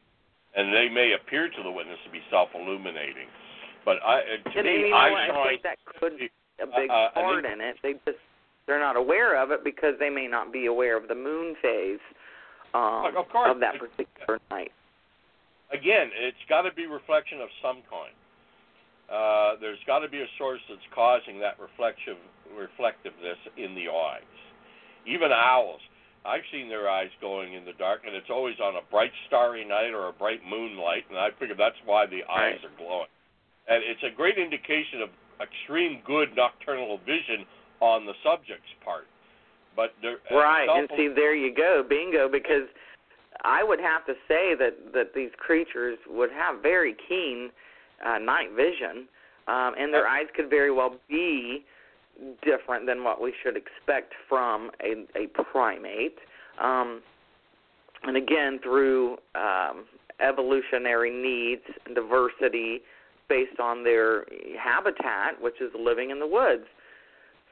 and 0.56 0.74
they 0.74 0.90
may 0.90 1.14
appear 1.14 1.48
to 1.48 1.64
the 1.64 1.72
witness 1.72 2.00
to 2.04 2.10
be 2.10 2.22
self-illuminating. 2.30 3.30
But 3.86 4.04
I, 4.04 4.20
uh, 4.20 4.24
to 4.52 4.60
and 4.60 4.68
me, 4.68 4.92
eye? 4.92 5.30
I 5.30 5.48
think 5.50 5.62
that 5.64 5.80
could 5.86 6.18
be 6.18 6.30
a 6.60 6.68
big 6.68 6.90
Uh, 6.90 6.94
uh, 6.94 7.10
part 7.12 7.44
think- 7.44 7.54
in 7.54 7.62
it. 7.62 7.82
They 7.82 7.94
just 8.06 8.20
they're 8.66 8.80
not 8.80 8.98
aware 8.98 9.36
of 9.36 9.50
it 9.52 9.64
because 9.64 9.98
they 9.98 10.12
may 10.12 10.28
not 10.28 10.52
be 10.52 10.68
aware 10.68 10.96
of 10.96 11.08
the 11.08 11.16
moon 11.16 11.56
phase 11.56 12.00
um, 12.76 13.16
Of 13.16 13.28
course. 13.30 13.50
of 13.50 13.60
that 13.62 13.80
particular 13.80 14.40
night. 14.52 14.72
again, 15.72 16.12
it's 16.14 16.44
got 16.46 16.64
to 16.64 16.72
be 16.72 16.86
reflection 16.86 17.42
of 17.42 17.50
some 17.62 17.82
kind. 17.90 18.14
Uh, 19.10 19.58
there's 19.60 19.80
got 19.88 20.00
to 20.00 20.10
be 20.10 20.22
a 20.22 20.30
source 20.38 20.62
that's 20.70 20.86
causing 20.94 21.40
that 21.40 21.60
reflection, 21.60 22.16
reflectiveness 22.56 23.42
in 23.58 23.74
the 23.74 23.90
eyes. 23.90 24.38
Even 25.08 25.32
owls, 25.34 25.82
I've 26.26 26.46
seen 26.52 26.70
their 26.70 26.90
eyes 26.90 27.10
going 27.20 27.54
in 27.54 27.66
the 27.66 27.74
dark, 27.74 28.02
and 28.06 28.16
it's 28.16 28.30
always 28.30 28.56
on 28.62 28.76
a 28.76 28.86
bright 28.92 29.12
starry 29.28 29.66
night 29.66 29.92
or 29.92 30.10
a 30.10 30.14
bright 30.14 30.42
moonlight, 30.48 31.06
and 31.10 31.18
I 31.18 31.30
figure 31.40 31.56
that's 31.58 31.80
why 31.86 32.06
the 32.06 32.22
eyes 32.30 32.62
are 32.64 32.76
glowing. 32.78 33.10
And 33.68 33.84
it's 33.84 34.04
a 34.04 34.16
great 34.16 34.38
indication 34.38 35.02
of 35.02 35.10
extreme 35.42 36.02
good 36.06 36.36
nocturnal 36.36 37.00
vision 37.00 37.46
on 37.80 38.06
the 38.06 38.14
subject's 38.24 38.70
part. 38.84 39.08
But 39.76 39.94
there, 40.02 40.18
uh, 40.32 40.36
Right, 40.36 40.68
and 40.70 40.90
see, 40.98 41.08
there 41.08 41.36
you 41.36 41.56
go, 41.56 41.84
bingo. 41.88 42.28
Because 42.30 42.68
I 43.44 43.64
would 43.64 43.80
have 43.80 44.06
to 44.08 44.14
say 44.28 44.54
that 44.60 44.94
that 44.94 45.14
these 45.16 45.32
creatures 45.38 45.98
would 46.10 46.32
have 46.32 46.62
very 46.62 46.96
keen 47.08 47.52
uh, 48.06 48.18
night 48.18 48.50
vision, 48.56 49.08
um, 49.48 49.74
and 49.80 49.94
their 49.94 50.08
eyes 50.08 50.28
could 50.36 50.50
very 50.50 50.72
well 50.72 50.96
be 51.10 51.66
different 52.44 52.86
than 52.86 53.04
what 53.04 53.22
we 53.22 53.34
should 53.44 53.56
expect 53.56 54.14
from 54.28 54.72
a, 54.84 55.06
a 55.18 55.28
primate. 55.28 56.18
Um, 56.62 57.02
and 58.04 58.18
again, 58.18 58.60
through 58.64 59.18
um, 59.36 59.86
evolutionary 60.22 61.12
needs 61.12 61.64
and 61.86 61.96
diversity 61.96 62.82
based 63.28 63.60
on 63.60 63.84
their 63.84 64.26
habitat, 64.62 65.40
which 65.42 65.62
is 65.62 65.72
living 65.78 66.10
in 66.10 66.20
the 66.20 66.28
woods. 66.28 66.66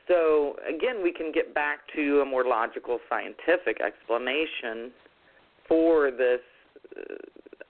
So 0.07 0.55
again, 0.67 1.03
we 1.03 1.11
can 1.11 1.31
get 1.31 1.53
back 1.53 1.79
to 1.95 2.21
a 2.21 2.25
more 2.25 2.45
logical 2.45 2.99
scientific 3.09 3.81
explanation 3.81 4.91
for 5.67 6.11
this 6.11 6.39
uh, 6.97 7.15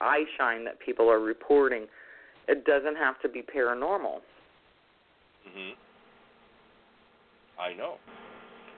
eye 0.00 0.24
shine 0.36 0.64
that 0.64 0.78
people 0.78 1.10
are 1.10 1.20
reporting. 1.20 1.86
It 2.48 2.64
doesn't 2.64 2.96
have 2.96 3.20
to 3.20 3.28
be 3.28 3.42
paranormal. 3.42 4.20
hmm 5.46 5.70
I 7.60 7.74
know. 7.74 7.96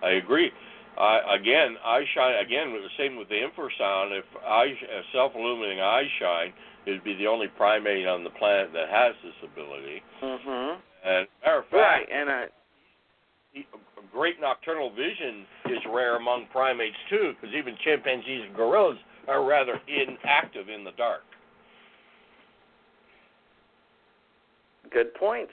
I 0.03 0.11
agree. 0.13 0.51
I 0.99 1.37
again, 1.39 1.77
eye 1.85 2.05
shine. 2.15 2.45
Again, 2.45 2.73
with 2.73 2.83
the 2.83 2.91
same 2.97 3.17
with 3.17 3.29
the 3.29 3.37
infrasound. 3.37 4.19
If 4.19 4.25
eye, 4.45 4.73
self-illuminating 5.13 5.81
eye 5.81 6.09
shine, 6.19 6.53
it'd 6.87 7.05
be 7.05 7.15
the 7.15 7.27
only 7.27 7.49
primate 7.49 8.07
on 8.07 8.25
the 8.25 8.31
planet 8.31 8.73
that 8.73 8.89
has 8.89 9.15
this 9.23 9.35
ability. 9.45 10.03
Mhm. 10.23 10.79
And 11.05 11.29
matter 11.45 11.59
of 11.59 11.67
fact, 11.67 11.73
Right, 11.73 12.09
and 12.11 12.51
e- 13.55 13.67
great 14.13 14.41
nocturnal 14.41 14.91
vision 14.91 15.47
is 15.67 15.85
rare 15.87 16.17
among 16.17 16.47
primates 16.47 16.97
too, 17.09 17.35
because 17.35 17.55
even 17.55 17.77
chimpanzees 17.85 18.45
and 18.45 18.55
gorillas 18.57 18.99
are 19.29 19.43
rather 19.43 19.81
inactive 19.87 20.69
in 20.69 20.85
the 20.85 20.93
dark. 20.93 21.25
Good 24.91 25.15
points. 25.15 25.53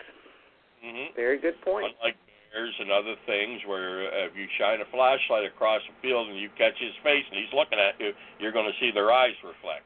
hmm 0.84 1.14
Very 1.16 1.40
good 1.40 1.60
point. 1.62 1.94
Unlike 2.02 2.18
bears 2.54 2.76
and 2.80 2.92
other 2.92 3.16
things, 3.26 3.62
where 3.66 4.08
uh, 4.08 4.28
if 4.30 4.34
you 4.36 4.48
shine 4.58 4.82
a 4.82 4.88
flashlight 4.92 5.46
across 5.46 5.82
a 5.90 5.96
field 6.02 6.30
and 6.30 6.40
you 6.40 6.50
catch 6.58 6.78
his 6.80 6.96
face 7.04 7.26
and 7.30 7.38
he's 7.40 7.54
looking 7.54 7.80
at 7.80 8.00
you, 8.00 8.12
you're 8.40 8.56
going 8.56 8.68
to 8.70 8.78
see 8.80 8.92
their 8.94 9.12
eyes 9.12 9.36
reflect. 9.44 9.86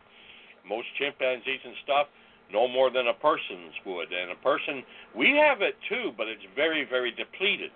Most 0.68 0.88
chimpanzees 1.00 1.60
and 1.66 1.74
stuff, 1.84 2.08
no 2.54 2.68
more 2.68 2.92
than 2.92 3.08
a 3.08 3.18
person's 3.18 3.74
would. 3.86 4.12
And 4.14 4.32
a 4.32 4.40
person, 4.44 4.84
we 5.16 5.34
have 5.40 5.62
it 5.62 5.76
too, 5.90 6.12
but 6.16 6.28
it's 6.28 6.44
very, 6.56 6.86
very 6.86 7.12
depleted. 7.12 7.72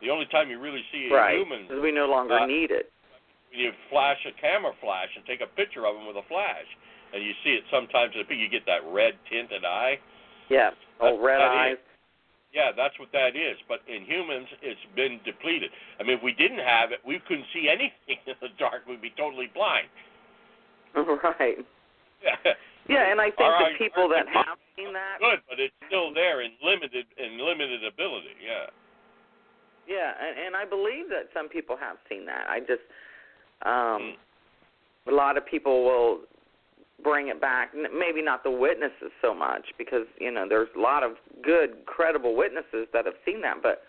The 0.00 0.10
only 0.10 0.26
time 0.30 0.48
you 0.50 0.60
really 0.60 0.84
see 0.92 1.10
a 1.10 1.14
Right, 1.14 1.34
human 1.34 1.66
because 1.66 1.82
we 1.82 1.90
no 1.90 2.06
longer 2.06 2.38
Uh, 2.38 2.46
need 2.46 2.70
it. 2.70 2.92
you 3.50 3.72
flash 3.90 4.22
a 4.26 4.32
camera 4.38 4.72
flash 4.80 5.08
and 5.16 5.26
take 5.26 5.40
a 5.40 5.48
picture 5.58 5.86
of 5.86 5.96
them 5.96 6.06
with 6.06 6.16
a 6.16 6.22
flash, 6.28 6.68
and 7.12 7.24
you 7.24 7.34
see 7.42 7.54
it 7.54 7.64
sometimes. 7.70 8.14
I 8.14 8.22
think 8.22 8.38
you 8.38 8.48
get 8.48 8.64
that 8.66 8.84
red 8.84 9.18
tinted 9.28 9.64
eye. 9.64 9.98
Yeah, 10.48 10.70
That's 11.00 11.16
red 11.20 11.40
eyes. 11.40 11.72
is. 11.74 11.78
Yeah, 12.52 12.72
that's 12.74 12.98
what 12.98 13.12
that 13.12 13.36
is. 13.36 13.56
But 13.68 13.80
in 13.86 14.04
humans, 14.08 14.48
it's 14.62 14.80
been 14.96 15.20
depleted. 15.24 15.70
I 16.00 16.02
mean, 16.02 16.16
if 16.16 16.22
we 16.24 16.32
didn't 16.32 16.64
have 16.64 16.92
it, 16.92 16.98
we 17.06 17.20
couldn't 17.28 17.46
see 17.52 17.68
anything 17.68 18.18
in 18.26 18.34
the 18.40 18.48
dark. 18.58 18.86
We'd 18.88 19.02
be 19.02 19.12
totally 19.16 19.52
blind. 19.52 19.88
Right. 20.96 21.58
Yeah, 22.24 22.34
Yeah, 22.88 23.12
and 23.12 23.20
I 23.20 23.28
think 23.28 23.44
Our 23.52 23.70
the 23.72 23.78
people 23.78 24.08
that 24.08 24.24
have 24.32 24.56
seen 24.74 24.92
that, 24.94 25.20
Good, 25.20 25.40
but 25.48 25.60
it's 25.60 25.74
still 25.86 26.12
there 26.14 26.40
in 26.40 26.52
limited 26.64 27.04
in 27.20 27.36
limited 27.38 27.84
ability. 27.84 28.32
Yeah. 28.40 28.72
yeah, 29.86 30.12
and, 30.16 30.46
and 30.48 30.56
I 30.56 30.64
believe 30.64 31.08
that 31.10 31.28
some 31.34 31.48
people 31.50 31.76
have 31.76 31.98
seen 32.08 32.24
that. 32.26 32.46
I 32.48 32.60
just, 32.60 32.82
um, 33.62 34.16
Mm. 35.06 35.12
a 35.12 35.14
lot 35.14 35.36
of 35.36 35.44
people 35.44 35.84
will 35.84 36.20
bring 37.02 37.28
it 37.28 37.40
back. 37.40 37.70
Maybe 37.74 38.22
not 38.22 38.42
the 38.42 38.50
witnesses 38.50 39.12
so 39.22 39.34
much 39.34 39.66
because 39.78 40.06
you 40.18 40.30
know 40.30 40.46
there's 40.48 40.68
a 40.76 40.80
lot 40.80 41.02
of 41.02 41.12
good, 41.42 41.84
credible 41.86 42.34
witnesses 42.36 42.86
that 42.92 43.04
have 43.06 43.14
seen 43.24 43.40
that, 43.42 43.62
but 43.62 43.82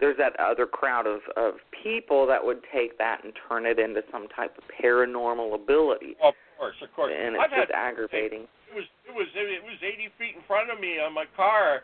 there's 0.00 0.16
that 0.16 0.38
other 0.40 0.66
crowd 0.66 1.06
of 1.06 1.20
of 1.36 1.54
people 1.82 2.26
that 2.26 2.44
would 2.44 2.60
take 2.72 2.96
that 2.98 3.22
and 3.24 3.32
turn 3.48 3.66
it 3.66 3.78
into 3.78 4.02
some 4.10 4.28
type 4.28 4.56
of 4.56 4.64
paranormal 4.82 5.54
ability, 5.54 6.16
Of 6.22 6.34
course, 6.58 6.76
of 6.82 6.88
course. 6.96 7.12
and 7.14 7.36
I've 7.36 7.52
it's 7.52 7.54
had 7.54 7.68
just 7.68 7.76
aggravating. 7.76 8.48
it 8.72 8.74
was 8.74 8.84
it 9.08 9.12
was 9.14 9.28
it 9.36 9.62
was 9.64 9.76
80 9.82 10.08
feet 10.18 10.34
in 10.36 10.42
front 10.48 10.70
of 10.72 10.80
me 10.80 10.96
on 10.98 11.12
my 11.12 11.26
car, 11.36 11.82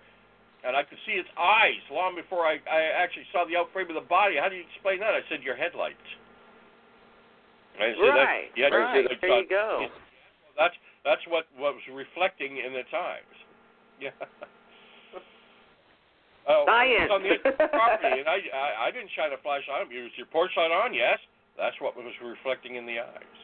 and 0.64 0.72
I 0.74 0.82
could 0.82 0.98
see 1.04 1.20
its 1.20 1.28
eyes 1.36 1.82
long 1.92 2.16
before 2.16 2.46
I 2.48 2.57
I 2.64 2.96
actually 2.96 3.28
saw 3.32 3.44
the 3.44 3.52
outframe 3.61 3.88
of 3.92 3.96
the 4.00 4.09
body. 4.09 4.36
How 4.40 4.48
do 4.48 4.57
you 4.57 4.64
explain 4.64 5.00
that? 5.00 5.12
I 5.12 5.20
said 5.28 5.44
your 5.44 5.57
headlights. 5.57 6.00
I 7.76 7.92
said 7.92 8.00
that- 8.00 8.24
Right, 8.24 8.48
yeah, 8.57 8.72
right. 8.72 9.02
that's- 9.04 9.20
There 9.20 9.36
you 9.36 9.46
go. 9.52 9.78
yeah, 9.84 9.88
That's 10.57 10.74
that's 11.04 11.22
what 11.28 11.44
what 11.57 11.74
was 11.74 11.82
reflecting 11.92 12.59
in 12.59 12.72
the 12.72 12.84
eyes. 12.96 13.22
Yeah. 13.98 14.11
Oh, 16.48 16.64
Science. 16.68 17.11
on 17.11 17.22
the 17.22 17.30
edge 17.30 17.40
of 17.44 17.59
the 17.59 17.66
property, 17.72 18.20
and 18.20 18.28
I, 18.28 18.38
I 18.54 18.86
I 18.86 18.90
didn't 18.92 19.11
shine 19.16 19.32
a 19.32 19.40
flashlight 19.42 19.82
on. 19.82 19.88
Was 19.88 20.12
your 20.16 20.26
porch 20.30 20.50
light 20.57 20.70
on? 20.70 20.94
Yes. 20.94 21.18
That's 21.57 21.74
what 21.80 21.96
was 21.96 22.12
reflecting 22.22 22.76
in 22.76 22.86
the 22.86 23.00
eyes. 23.00 23.36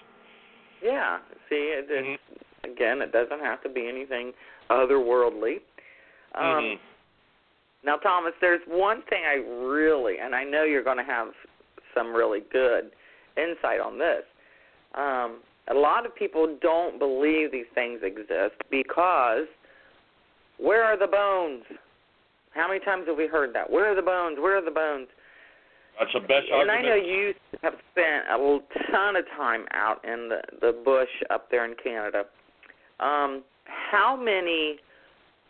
Yeah. 0.82 1.18
See, 1.48 1.72
it, 1.74 1.88
Mhm. 1.88 2.14
it's, 2.14 2.44
again, 2.64 3.02
it 3.02 3.10
doesn't 3.10 3.40
have 3.40 3.62
to 3.62 3.68
be 3.68 3.88
anything 3.88 4.32
otherworldly. 4.70 5.62
Um, 6.34 6.44
Mhm. 6.44 6.78
Now, 7.82 7.96
Thomas, 7.96 8.34
there's 8.40 8.64
one 8.68 9.02
thing 9.02 9.24
I 9.24 9.34
really, 9.66 10.18
and 10.20 10.36
I 10.36 10.44
know 10.44 10.62
you're 10.62 10.84
going 10.84 10.98
to 10.98 11.02
have 11.02 11.34
some 11.94 12.14
really 12.14 12.40
good 12.52 12.92
insight 13.36 13.80
on 13.80 13.98
this. 13.98 14.24
Um, 14.94 15.42
a 15.68 15.74
lot 15.74 16.04
of 16.06 16.14
people 16.14 16.56
don't 16.60 16.98
believe 16.98 17.52
these 17.52 17.70
things 17.74 18.00
exist 18.02 18.56
because 18.70 19.46
where 20.58 20.82
are 20.82 20.98
the 20.98 21.06
bones? 21.06 21.64
How 22.54 22.68
many 22.68 22.80
times 22.80 23.04
have 23.06 23.16
we 23.16 23.26
heard 23.26 23.54
that? 23.54 23.70
Where 23.70 23.90
are 23.92 23.94
the 23.94 24.02
bones? 24.02 24.38
Where 24.40 24.58
are 24.58 24.64
the 24.64 24.70
bones? 24.70 25.08
That's 25.98 26.12
the 26.14 26.20
best 26.20 26.46
and 26.50 26.70
I 26.70 26.80
know 26.80 26.94
you 26.94 27.34
have 27.62 27.74
spent 27.92 28.24
a 28.28 28.58
ton 28.90 29.16
of 29.16 29.24
time 29.36 29.66
out 29.72 30.02
in 30.04 30.28
the 30.28 30.40
the 30.60 30.72
bush 30.84 31.08
up 31.30 31.50
there 31.50 31.64
in 31.64 31.74
Canada. 31.82 32.24
Um, 32.98 33.42
how 33.64 34.16
many? 34.16 34.78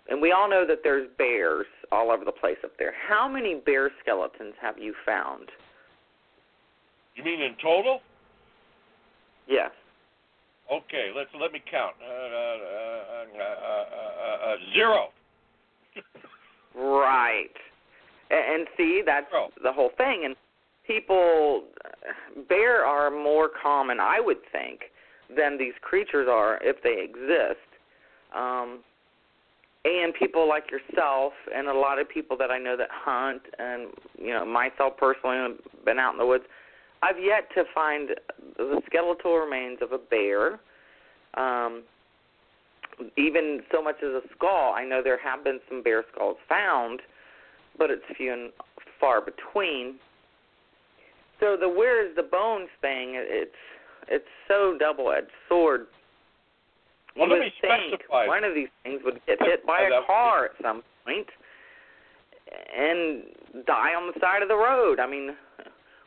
And 0.09 0.21
we 0.21 0.33
all 0.33 0.51
know 0.51 0.67
that 0.67 0.79
there's 0.83 1.09
bears 1.17 1.67
all 1.93 2.11
over 2.11 2.25
the 2.25 2.33
place 2.33 2.57
up 2.65 2.73
there. 2.77 2.93
How 3.09 3.29
many 3.29 3.55
bear 3.65 3.91
skeletons 4.03 4.55
have 4.61 4.79
you 4.79 4.95
found? 5.07 5.49
You 7.15 7.23
mean 7.23 7.41
in 7.41 7.55
total? 7.63 8.01
Yes. 9.47 9.71
Okay, 10.73 11.11
let's 11.15 11.29
let 11.39 11.53
me 11.53 11.61
count. 11.71 11.95
Uh, 12.01 12.09
uh, 12.09 12.57
uh, 13.37 13.43
uh, 13.43 13.85
uh, 14.23 14.53
uh, 14.53 14.57
zero. 14.73 15.09
Right. 16.75 17.53
And, 18.31 18.61
and 18.61 18.69
see, 18.77 19.03
that's 19.05 19.31
Zero. 19.31 19.51
the 19.63 19.73
whole 19.73 19.91
thing. 19.99 20.23
And 20.25 20.35
people, 20.87 21.65
bear 22.49 22.87
are 22.87 23.11
more 23.11 23.51
common, 23.63 24.01
I 24.01 24.19
would 24.19 24.39
think, 24.51 24.81
than 25.37 25.59
these 25.59 25.75
creatures 25.83 26.27
are 26.31 26.59
if 26.63 26.83
they 26.83 27.03
exist. 27.05 27.61
Um, 28.35 28.81
and 29.85 30.15
people 30.15 30.49
like 30.49 30.71
yourself 30.71 31.33
and 31.55 31.69
a 31.69 31.75
lot 31.75 31.99
of 31.99 32.09
people 32.09 32.37
that 32.39 32.51
I 32.51 32.59
know 32.59 32.77
that 32.77 32.89
hunt 32.91 33.43
and 33.59 33.89
you 34.17 34.31
know 34.31 34.47
myself 34.47 34.97
personally 34.97 35.57
been 35.85 35.99
out 35.99 36.13
in 36.13 36.19
the 36.19 36.27
woods. 36.27 36.45
I've 37.03 37.23
yet 37.23 37.49
to 37.55 37.65
find 37.75 38.11
the 38.57 38.81
skeletal 38.87 39.37
remains 39.37 39.79
of 39.83 39.93
a 39.93 39.99
bear. 39.99 40.61
Um, 41.35 41.83
even 43.17 43.61
so 43.73 43.83
much 43.83 43.97
as 44.03 44.11
a 44.11 44.21
skull. 44.37 44.75
I 44.77 44.85
know 44.85 45.01
there 45.03 45.19
have 45.19 45.43
been 45.45 45.61
some 45.69 45.83
bear 45.83 46.05
skulls 46.15 46.37
found, 46.49 47.01
but 47.79 47.91
it's 47.91 48.03
few 48.17 48.33
and 48.33 48.53
far 49.01 49.21
between. 49.21 49.97
So 51.41 51.57
the 51.59 51.69
where's 51.69 52.15
the 52.15 52.23
bones 52.23 52.69
thing? 52.81 53.15
It's 53.15 53.51
it's 54.09 54.25
so 54.47 54.77
double-edged 54.79 55.31
sword. 55.49 55.87
You 57.17 57.23
let 57.23 57.31
would 57.31 57.53
think 57.61 58.01
specify. 58.01 58.27
one 58.27 58.45
of 58.45 58.55
these 58.55 58.69
things 58.83 59.01
would 59.05 59.21
get 59.27 59.39
hit 59.41 59.67
by 59.67 59.83
a 59.83 60.07
car 60.07 60.47
at 60.47 60.51
some 60.63 60.83
point 61.05 61.27
and 62.77 63.25
die 63.67 63.95
on 63.95 64.13
the 64.13 64.21
side 64.21 64.43
of 64.43 64.49
the 64.49 64.57
road. 64.57 65.01
I 65.01 65.09
mean, 65.09 65.35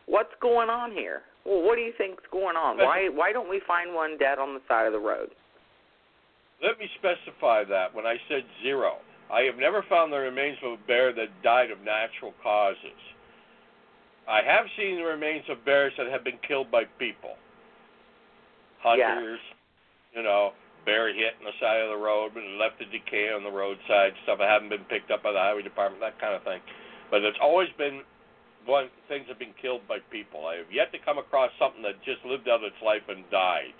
what's 0.08 0.34
going 0.41 0.70
on 0.70 0.91
here? 0.91 1.22
Well, 1.45 1.62
what 1.62 1.76
do 1.76 1.82
you 1.82 1.93
think's 1.97 2.24
going 2.32 2.56
on? 2.58 2.78
Why 2.78 3.10
why 3.10 3.32
don't 3.32 3.49
we 3.49 3.62
find 3.68 3.93
one 3.93 4.18
dead 4.18 4.39
on 4.39 4.53
the 4.53 4.62
side 4.68 4.88
of 4.88 4.93
the 4.93 4.99
road? 4.99 5.30
Let 6.64 6.80
me 6.80 6.89
specify 6.97 7.64
that 7.66 7.93
when 7.93 8.06
I 8.06 8.16
said 8.30 8.43
zero. 8.64 8.97
I 9.32 9.41
have 9.41 9.58
never 9.58 9.84
found 9.89 10.14
the 10.14 10.18
remains 10.18 10.58
of 10.64 10.74
a 10.74 10.88
bear 10.88 11.14
that 11.14 11.41
died 11.43 11.72
of 11.72 11.80
natural 11.82 12.34
causes. 12.41 13.01
I 14.28 14.41
have 14.41 14.66
seen 14.78 14.97
the 14.97 15.03
remains 15.03 15.45
of 15.49 15.64
bears 15.66 15.93
that 15.97 16.08
have 16.08 16.24
been 16.24 16.39
killed 16.47 16.72
by 16.72 16.86
people. 16.97 17.36
Hunters, 18.82 19.39
you 20.16 20.24
know, 20.24 20.53
bear 20.86 21.14
hit 21.14 21.34
on 21.39 21.45
the 21.45 21.58
side 21.60 21.82
of 21.82 21.89
the 21.89 21.97
road, 21.97 22.36
and 22.36 22.58
left 22.58 22.80
to 22.80 22.86
decay 22.86 23.30
on 23.34 23.43
the 23.43 23.51
roadside, 23.51 24.14
stuff 24.24 24.38
that 24.39 24.49
haven't 24.49 24.70
been 24.70 24.86
picked 24.86 25.12
up 25.12 25.24
by 25.24 25.32
the 25.32 25.39
highway 25.39 25.62
department, 25.62 26.01
that 26.01 26.20
kind 26.22 26.34
of 26.34 26.43
thing. 26.43 26.62
But 27.10 27.24
it's 27.24 27.38
always 27.41 27.70
been 27.78 28.01
one 28.66 28.89
things 29.07 29.26
have 29.30 29.39
been 29.39 29.53
killed 29.61 29.88
by 29.88 29.99
people. 30.11 30.45
I 30.45 30.57
have 30.57 30.72
yet 30.72 30.91
to 30.91 30.99
come 30.99 31.18
across 31.18 31.51
something 31.57 31.82
that 31.84 32.01
just 32.03 32.26
lived 32.26 32.49
out 32.49 32.63
its 32.63 32.78
life 32.84 33.05
and 33.07 33.24
died. 33.30 33.78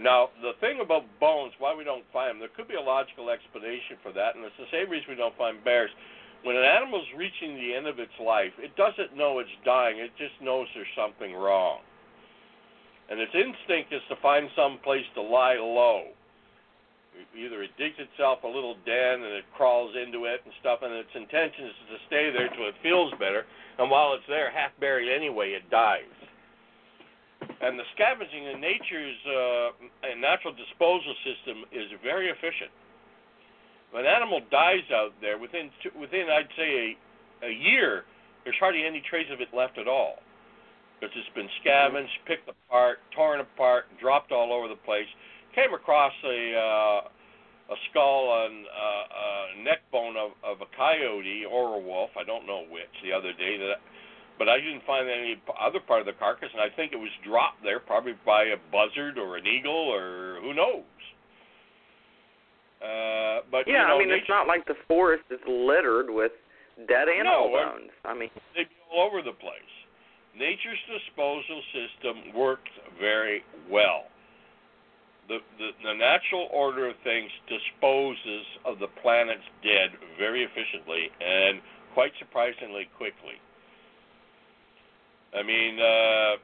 Now, 0.00 0.30
the 0.42 0.58
thing 0.60 0.80
about 0.82 1.06
bones, 1.20 1.52
why 1.58 1.74
we 1.74 1.84
don't 1.84 2.04
find 2.12 2.30
them, 2.30 2.38
there 2.40 2.50
could 2.56 2.66
be 2.66 2.74
a 2.74 2.82
logical 2.82 3.30
explanation 3.30 3.96
for 4.02 4.10
that, 4.12 4.34
and 4.34 4.44
it's 4.44 4.58
the 4.58 4.70
same 4.74 4.90
reason 4.90 5.06
we 5.08 5.14
don't 5.14 5.36
find 5.38 5.62
bears. 5.62 5.90
When 6.42 6.56
an 6.56 6.64
animal's 6.64 7.06
reaching 7.16 7.54
the 7.54 7.72
end 7.74 7.86
of 7.86 7.98
its 7.98 8.12
life, 8.18 8.52
it 8.58 8.76
doesn't 8.76 9.16
know 9.16 9.38
it's 9.38 9.56
dying, 9.64 9.98
it 9.98 10.10
just 10.18 10.34
knows 10.42 10.66
there's 10.74 10.90
something 10.98 11.32
wrong. 11.32 11.78
And 13.08 13.20
its 13.20 13.32
instinct 13.34 13.92
is 13.92 14.02
to 14.08 14.16
find 14.20 14.48
some 14.56 14.78
place 14.82 15.06
to 15.14 15.22
lie 15.22 15.56
low. 15.56 16.10
Either 17.36 17.62
it 17.62 17.70
digs 17.78 17.98
itself 17.98 18.42
a 18.44 18.46
little 18.46 18.74
den 18.86 19.22
and 19.22 19.34
it 19.34 19.44
crawls 19.56 19.94
into 19.94 20.26
it 20.26 20.40
and 20.44 20.52
stuff, 20.60 20.80
and 20.82 20.92
its 20.92 21.14
intention 21.14 21.66
is 21.66 21.76
to 21.90 21.98
stay 22.06 22.30
there 22.30 22.48
till 22.54 22.66
it 22.66 22.74
feels 22.82 23.12
better, 23.18 23.46
and 23.78 23.90
while 23.90 24.14
it's 24.14 24.26
there, 24.28 24.50
half 24.50 24.70
buried 24.78 25.10
anyway, 25.10 25.50
it 25.52 25.68
dies 25.70 26.10
and 27.60 27.78
the 27.78 27.86
scavenging 27.94 28.44
in 28.44 28.60
nature's 28.60 29.20
uh, 29.24 29.68
natural 30.20 30.52
disposal 30.52 31.14
system 31.24 31.64
is 31.72 31.88
very 32.02 32.28
efficient. 32.28 32.72
If 33.92 34.00
an 34.00 34.06
animal 34.06 34.40
dies 34.50 34.84
out 34.92 35.16
there 35.20 35.38
within 35.38 35.70
within 35.98 36.26
I'd 36.28 36.50
say 36.56 36.96
a, 37.42 37.46
a 37.48 37.52
year, 37.52 38.04
there's 38.44 38.58
hardly 38.58 38.84
any 38.84 39.02
trace 39.08 39.28
of 39.32 39.40
it 39.40 39.48
left 39.54 39.78
at 39.78 39.88
all 39.88 40.20
because 40.98 41.14
it's 41.16 41.34
been 41.34 41.50
scavenged, 41.60 42.12
picked 42.26 42.48
apart, 42.48 42.98
torn 43.14 43.40
apart, 43.40 43.86
dropped 44.00 44.32
all 44.32 44.52
over 44.52 44.68
the 44.68 44.78
place. 44.84 45.08
Came 45.54 45.72
across 45.72 46.12
a 46.24 46.40
uh, 46.54 47.00
a 47.72 47.76
skull 47.90 48.46
and 48.46 48.66
uh, 48.66 49.04
uh, 49.08 49.62
neck 49.64 49.80
bone 49.90 50.16
of, 50.16 50.32
of 50.44 50.60
a 50.60 50.68
coyote 50.76 51.46
or 51.48 51.76
a 51.76 51.80
wolf, 51.80 52.10
I 52.18 52.24
don't 52.24 52.46
know 52.46 52.64
which, 52.68 52.92
the 53.02 53.12
other 53.12 53.32
day 53.32 53.56
that 53.56 53.80
but 54.38 54.48
I 54.48 54.58
didn't 54.58 54.82
find 54.84 55.08
any 55.08 55.40
other 55.62 55.78
part 55.78 56.00
of 56.00 56.06
the 56.06 56.18
carcass, 56.18 56.50
and 56.52 56.60
I 56.60 56.74
think 56.74 56.92
it 56.92 56.98
was 56.98 57.10
dropped 57.22 57.62
there 57.62 57.78
probably 57.78 58.14
by 58.26 58.50
a 58.50 58.58
buzzard 58.72 59.18
or 59.18 59.36
an 59.36 59.46
eagle 59.46 59.94
or 59.94 60.40
who 60.42 60.54
knows. 60.54 60.82
Uh, 62.82 63.46
but 63.50 63.64
Yeah, 63.66 63.82
you 63.82 63.88
know, 63.88 63.96
I 63.96 63.98
mean 63.98 64.10
it's 64.10 64.28
not 64.28 64.46
like 64.46 64.66
the 64.66 64.76
forest 64.88 65.24
is 65.30 65.40
littered 65.46 66.10
with 66.10 66.32
dead 66.88 67.08
animal 67.08 67.54
No, 67.54 67.78
bones. 67.78 67.90
I 68.04 68.12
mean, 68.12 68.30
they'd 68.54 68.68
be 68.68 68.76
all 68.92 69.06
over 69.06 69.22
the 69.22 69.32
place. 69.38 69.74
Nature's 70.36 70.82
disposal 70.90 71.62
system 71.70 72.34
works 72.34 72.70
very 72.98 73.44
well. 73.70 74.10
The, 75.28 75.38
the 75.56 75.70
the 75.82 75.94
natural 75.94 76.48
order 76.52 76.88
of 76.88 76.96
things 77.02 77.30
disposes 77.48 78.44
of 78.66 78.78
the 78.78 78.88
planet's 79.00 79.48
dead 79.62 79.96
very 80.18 80.44
efficiently 80.44 81.08
and 81.20 81.60
quite 81.94 82.12
surprisingly 82.18 82.88
quickly. 82.96 83.40
I 85.32 85.42
mean, 85.42 85.80
uh, 85.80 86.36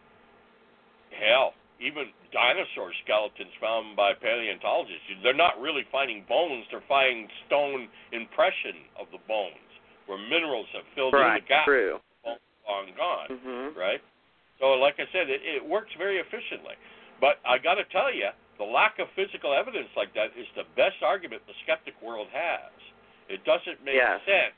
hell, 1.13 1.53
even 1.79 2.09
dinosaur 2.33 2.93
skeletons 3.05 3.53
found 3.61 3.97
by 3.97 4.15
paleontologists. 4.15 5.05
They're 5.23 5.35
not 5.35 5.61
really 5.61 5.85
finding 5.93 6.25
bones; 6.29 6.65
they're 6.71 6.83
finding 6.89 7.29
stone 7.47 7.89
impression 8.13 8.89
of 8.99 9.07
the 9.13 9.21
bones, 9.29 9.71
where 10.07 10.19
minerals 10.19 10.67
have 10.73 10.85
filled 10.95 11.13
right. 11.15 11.37
in 11.37 11.45
the 11.45 11.49
gap. 11.49 11.67
True. 11.67 12.01
Long 12.69 12.87
gone, 12.97 13.29
Mhm. 13.29 13.77
right? 13.77 14.01
So, 14.61 14.73
like 14.75 15.01
I 15.01 15.07
said, 15.13 15.29
it, 15.29 15.43
it 15.43 15.65
works 15.65 15.91
very 15.99 16.19
efficiently. 16.19 16.75
But 17.21 17.41
I 17.45 17.59
got 17.59 17.75
to 17.75 17.85
tell 17.85 18.13
you, 18.13 18.31
the 18.61 18.69
lack 18.69 19.01
of 19.01 19.09
physical 19.17 19.57
evidence 19.57 19.89
like 19.97 20.13
that 20.13 20.37
is 20.37 20.45
the 20.53 20.69
best 20.77 21.01
argument 21.01 21.41
the 21.49 21.57
skeptic 21.65 21.97
world 22.05 22.29
has. 22.29 22.71
It 23.33 23.41
doesn't 23.49 23.81
make 23.83 23.97
Yes. 23.97 24.21
sense 24.29 24.55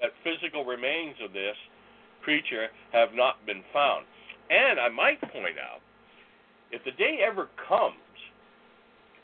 that 0.00 0.16
physical 0.24 0.64
remains 0.64 1.20
of 1.20 1.36
this 1.36 1.56
creature 2.22 2.72
have 2.92 3.12
not 3.12 3.44
been 3.44 3.62
found. 3.70 4.06
And 4.48 4.80
I 4.80 4.88
might 4.88 5.20
point 5.28 5.58
out, 5.60 5.84
if 6.72 6.82
the 6.84 6.92
day 6.92 7.20
ever 7.20 7.50
comes 7.68 8.00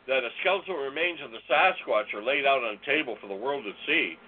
that 0.06 0.22
a 0.22 0.30
skeletal 0.40 0.76
remains 0.76 1.20
of 1.22 1.30
the 1.32 1.40
Sasquatch 1.48 2.12
are 2.12 2.22
laid 2.22 2.44
out 2.44 2.62
on 2.62 2.76
a 2.76 2.86
table 2.86 3.16
for 3.16 3.26
the 3.26 3.34
world 3.34 3.64
to 3.64 3.72
see, 3.86 4.18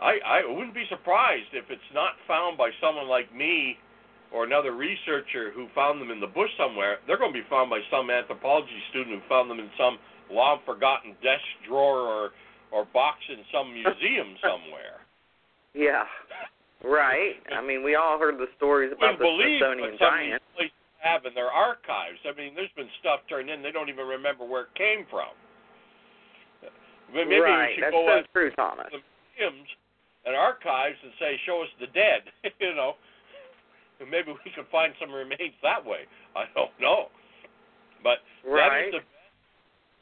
I, 0.00 0.18
I 0.24 0.44
wouldn't 0.46 0.74
be 0.74 0.86
surprised 0.88 1.54
if 1.54 1.70
it's 1.70 1.92
not 1.92 2.14
found 2.28 2.56
by 2.56 2.70
someone 2.80 3.08
like 3.08 3.34
me 3.34 3.78
or 4.32 4.44
another 4.44 4.72
researcher 4.74 5.50
who 5.54 5.68
found 5.74 6.00
them 6.00 6.10
in 6.10 6.20
the 6.20 6.26
bush 6.26 6.50
somewhere. 6.58 6.98
They're 7.06 7.18
going 7.18 7.32
to 7.32 7.38
be 7.38 7.46
found 7.48 7.70
by 7.70 7.80
some 7.90 8.10
anthropology 8.10 8.80
student 8.90 9.20
who 9.20 9.28
found 9.28 9.50
them 9.50 9.58
in 9.58 9.70
some 9.78 9.98
long 10.30 10.58
forgotten 10.66 11.12
desk 11.22 11.44
drawer 11.66 12.00
or 12.00 12.30
or 12.72 12.84
box 12.92 13.18
in 13.30 13.40
some 13.54 13.72
museum 13.72 14.34
somewhere. 14.42 15.06
Yeah. 15.74 16.02
Right. 16.82 17.38
I 17.56 17.62
mean, 17.62 17.84
we 17.84 17.94
all 17.94 18.18
heard 18.18 18.38
the 18.38 18.50
stories 18.56 18.90
about 18.90 19.18
the 19.18 19.24
Smithsonian 19.24 19.94
what 19.94 20.02
some 20.02 20.10
of 20.10 20.18
giant. 20.18 20.42
places 20.56 20.86
have 20.98 21.24
in 21.24 21.34
their 21.34 21.50
archives. 21.50 22.18
I 22.26 22.34
mean, 22.34 22.54
there's 22.58 22.72
been 22.74 22.90
stuff 23.00 23.20
turned 23.28 23.48
in 23.50 23.62
they 23.62 23.70
don't 23.70 23.88
even 23.88 24.06
remember 24.06 24.44
where 24.44 24.66
it 24.66 24.74
came 24.74 25.06
from. 25.10 25.30
Maybe 27.14 27.38
right. 27.38 27.70
we 27.70 27.74
should 27.78 27.84
That's 27.86 27.94
go 27.94 28.02
so 28.02 28.26
true, 28.34 28.50
Thomas. 28.58 28.90
the 28.90 28.98
museums 28.98 29.70
and 30.26 30.34
archives 30.34 30.98
and 31.06 31.12
say, 31.22 31.38
"Show 31.46 31.62
us 31.62 31.70
the 31.78 31.86
dead," 31.94 32.26
you 32.58 32.74
know. 32.74 32.98
And 34.00 34.10
maybe 34.10 34.32
we 34.32 34.50
could 34.52 34.68
find 34.70 34.92
some 35.00 35.12
remains 35.12 35.56
that 35.62 35.84
way. 35.84 36.04
I 36.34 36.44
don't 36.54 36.72
know, 36.80 37.08
but 38.02 38.18
Right. 38.44 38.92
that 38.92 38.98
is 38.98 39.02
the 39.02 39.04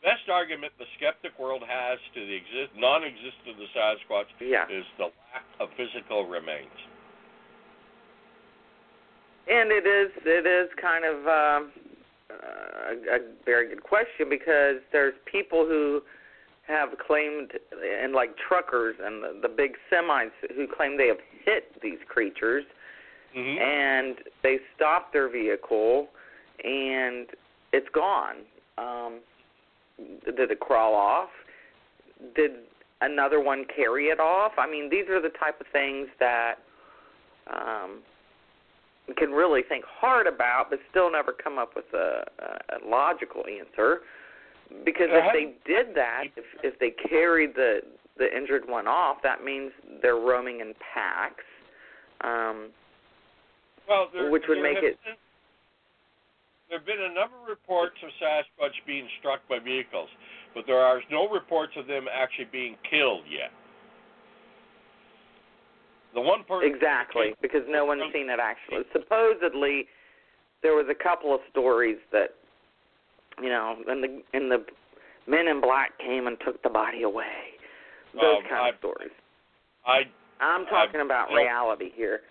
best 0.03 0.29
argument 0.29 0.73
the 0.79 0.87
skeptic 0.97 1.39
world 1.39 1.63
has 1.63 1.99
to 2.15 2.21
the 2.27 2.35
exist 2.35 2.75
non-existence 2.77 3.49
of 3.49 3.57
the 3.57 3.69
Sasquatch 3.75 4.27
Yeah. 4.41 4.69
is 4.69 4.85
the 4.99 5.11
lack 5.33 5.45
of 5.61 5.73
physical 5.75 6.27
remains. 6.27 6.77
And 9.47 9.71
it 9.71 9.87
is 9.87 10.11
it 10.25 10.47
is 10.47 10.73
kind 10.81 11.05
of 11.05 11.17
um, 11.29 11.73
uh, 12.31 13.17
a 13.17 13.21
very 13.45 13.69
good 13.69 13.83
question 13.83 14.29
because 14.29 14.81
there's 14.91 15.15
people 15.27 15.67
who 15.67 16.03
have 16.67 16.99
claimed 16.99 17.53
and 18.03 18.15
like 18.15 18.37
truckers 18.37 18.97
and 19.03 19.23
the, 19.23 19.41
the 19.43 19.49
big 19.49 19.77
semis 19.93 20.31
who 20.57 20.67
claim 20.67 20.97
they 20.97 21.09
have 21.09 21.21
hit 21.45 21.81
these 21.83 21.99
creatures 22.09 22.65
Mm-hmm. 23.37 23.59
and 23.59 24.17
they 24.45 24.59
stop 24.77 25.13
their 25.13 25.29
vehicle 25.29 26.09
and 26.63 27.27
it's 27.73 27.89
gone. 27.93 28.37
Um, 28.79 29.21
did 30.25 30.51
it 30.51 30.61
crawl 30.61 30.95
off? 30.95 31.31
Did 32.37 32.53
another 33.01 33.41
one 33.41 33.65
carry 33.75 34.07
it 34.07 34.21
off? 34.21 34.53
I 34.57 34.71
mean, 34.71 34.89
these 34.89 35.09
are 35.09 35.21
the 35.21 35.31
type 35.31 35.61
of 35.61 35.67
things 35.73 36.09
that 36.21 36.55
um, 37.53 38.03
can 39.17 39.31
really 39.31 39.63
think 39.69 39.85
hard 39.85 40.27
about, 40.27 40.67
but 40.71 40.79
still 40.91 41.11
never 41.11 41.33
come 41.33 41.59
up 41.59 41.73
with 41.77 41.85
a, 41.93 42.25
a, 42.41 42.89
logical 42.89 43.45
answer. 43.47 44.01
Because 44.85 45.09
if 45.11 45.33
they 45.33 45.71
did 45.71 45.95
that, 45.95 46.25
if 46.37 46.45
if 46.63 46.79
they 46.79 46.91
carried 47.09 47.55
the 47.55 47.81
the 48.17 48.35
injured 48.35 48.63
one 48.67 48.87
off, 48.87 49.19
that 49.23 49.45
means 49.45 49.73
they're 50.01 50.17
roaming 50.17 50.61
in 50.61 50.73
packs. 50.95 51.45
Um, 52.23 52.71
Well, 53.89 54.09
there, 54.13 54.31
Which 54.31 54.45
would 54.49 54.63
make 54.63 54.77
have 54.77 54.85
it- 54.85 55.05
Been, 55.05 55.17
there 56.69 56.79
have 56.79 56.87
been 56.87 57.01
a 57.01 57.13
number 57.13 57.37
of 57.43 57.49
reports 57.49 57.97
of 58.03 58.11
Sasquatch 58.21 58.73
being 58.87 59.09
struck 59.21 59.47
by 59.49 59.59
vehicles, 59.59 60.09
but 60.55 60.67
there 60.67 60.79
are 60.81 61.03
no 61.11 61.29
reports 61.29 61.77
of 61.77 61.87
them 61.87 62.09
actually 62.11 62.47
being 62.47 62.77
killed 62.89 63.27
yet. 63.29 63.53
The 66.15 66.21
one 66.21 66.45
person 66.45 66.73
Exactly, 66.73 67.35
because 67.43 67.63
no 67.69 67.85
one's 67.85 68.13
seen 68.13 68.31
it 68.31 68.39
actually. 68.41 68.85
Supposedly, 68.93 69.89
there 70.63 70.75
was 70.75 70.87
a 70.89 70.95
couple 70.95 71.35
of 71.35 71.41
stories 71.51 71.99
that, 72.13 72.35
you 73.43 73.49
know, 73.49 73.77
and 73.89 74.03
the 74.03 74.23
and 74.33 74.51
the 74.51 74.65
men 75.27 75.49
in 75.49 75.61
black 75.61 75.99
came 75.99 76.27
and 76.29 76.39
took 76.41 76.63
the 76.63 76.71
body 76.71 77.03
away. 77.03 77.59
Those 78.15 78.37
Um, 78.39 78.43
kind 78.45 78.63
I- 78.63 78.69
of 78.71 78.79
stories. 78.79 79.11
I 79.85 80.09
I'm 80.41 80.67
talking 80.67 81.01
about 81.01 81.29
don't- 81.29 81.39
reality 81.39 81.91
here. 81.91 82.23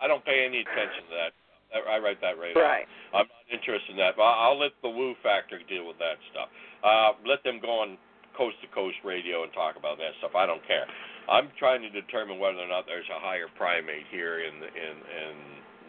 I 0.00 0.06
don't 0.06 0.24
pay 0.24 0.44
any 0.44 0.60
attention 0.60 1.06
to 1.10 1.14
that. 1.14 1.32
I, 1.74 1.96
I 1.96 1.98
write 1.98 2.20
that 2.22 2.38
right, 2.38 2.54
Right. 2.54 2.86
off. 3.12 3.26
I'm 3.26 3.28
not 3.30 3.46
interested 3.50 3.90
in 3.90 3.98
that. 3.98 4.14
But 4.16 4.26
I'll, 4.26 4.58
let 4.58 4.72
the 4.82 4.90
woo 4.90 5.14
factor 5.22 5.58
deal 5.68 5.86
with 5.86 5.98
that 5.98 6.18
stuff. 6.30 6.48
Uh, 6.82 7.18
let 7.26 7.42
them 7.42 7.58
go 7.62 7.82
on 7.82 7.98
coast 8.36 8.58
to 8.62 8.68
coast 8.74 8.98
radio 9.04 9.42
and 9.46 9.52
talk 9.54 9.76
about 9.78 9.98
that 9.98 10.14
stuff. 10.18 10.34
I 10.34 10.46
don't 10.46 10.62
care. 10.66 10.86
I'm 11.30 11.48
trying 11.58 11.80
to 11.82 11.90
determine 11.90 12.38
whether 12.38 12.58
or 12.60 12.68
not 12.68 12.84
there's 12.86 13.08
a 13.08 13.18
higher 13.22 13.48
primate 13.56 14.06
here 14.10 14.44
in 14.44 14.60
the, 14.60 14.68
in 14.68 14.94
in 15.00 15.34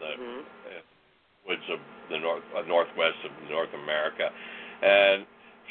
the 0.00 0.12
hmm 0.16 0.42
woods 1.46 1.62
of 1.70 1.78
the 2.10 2.18
north 2.18 2.42
uh, 2.58 2.62
northwest 2.66 3.22
of 3.22 3.30
North 3.48 3.70
America, 3.70 4.26
and 4.82 5.26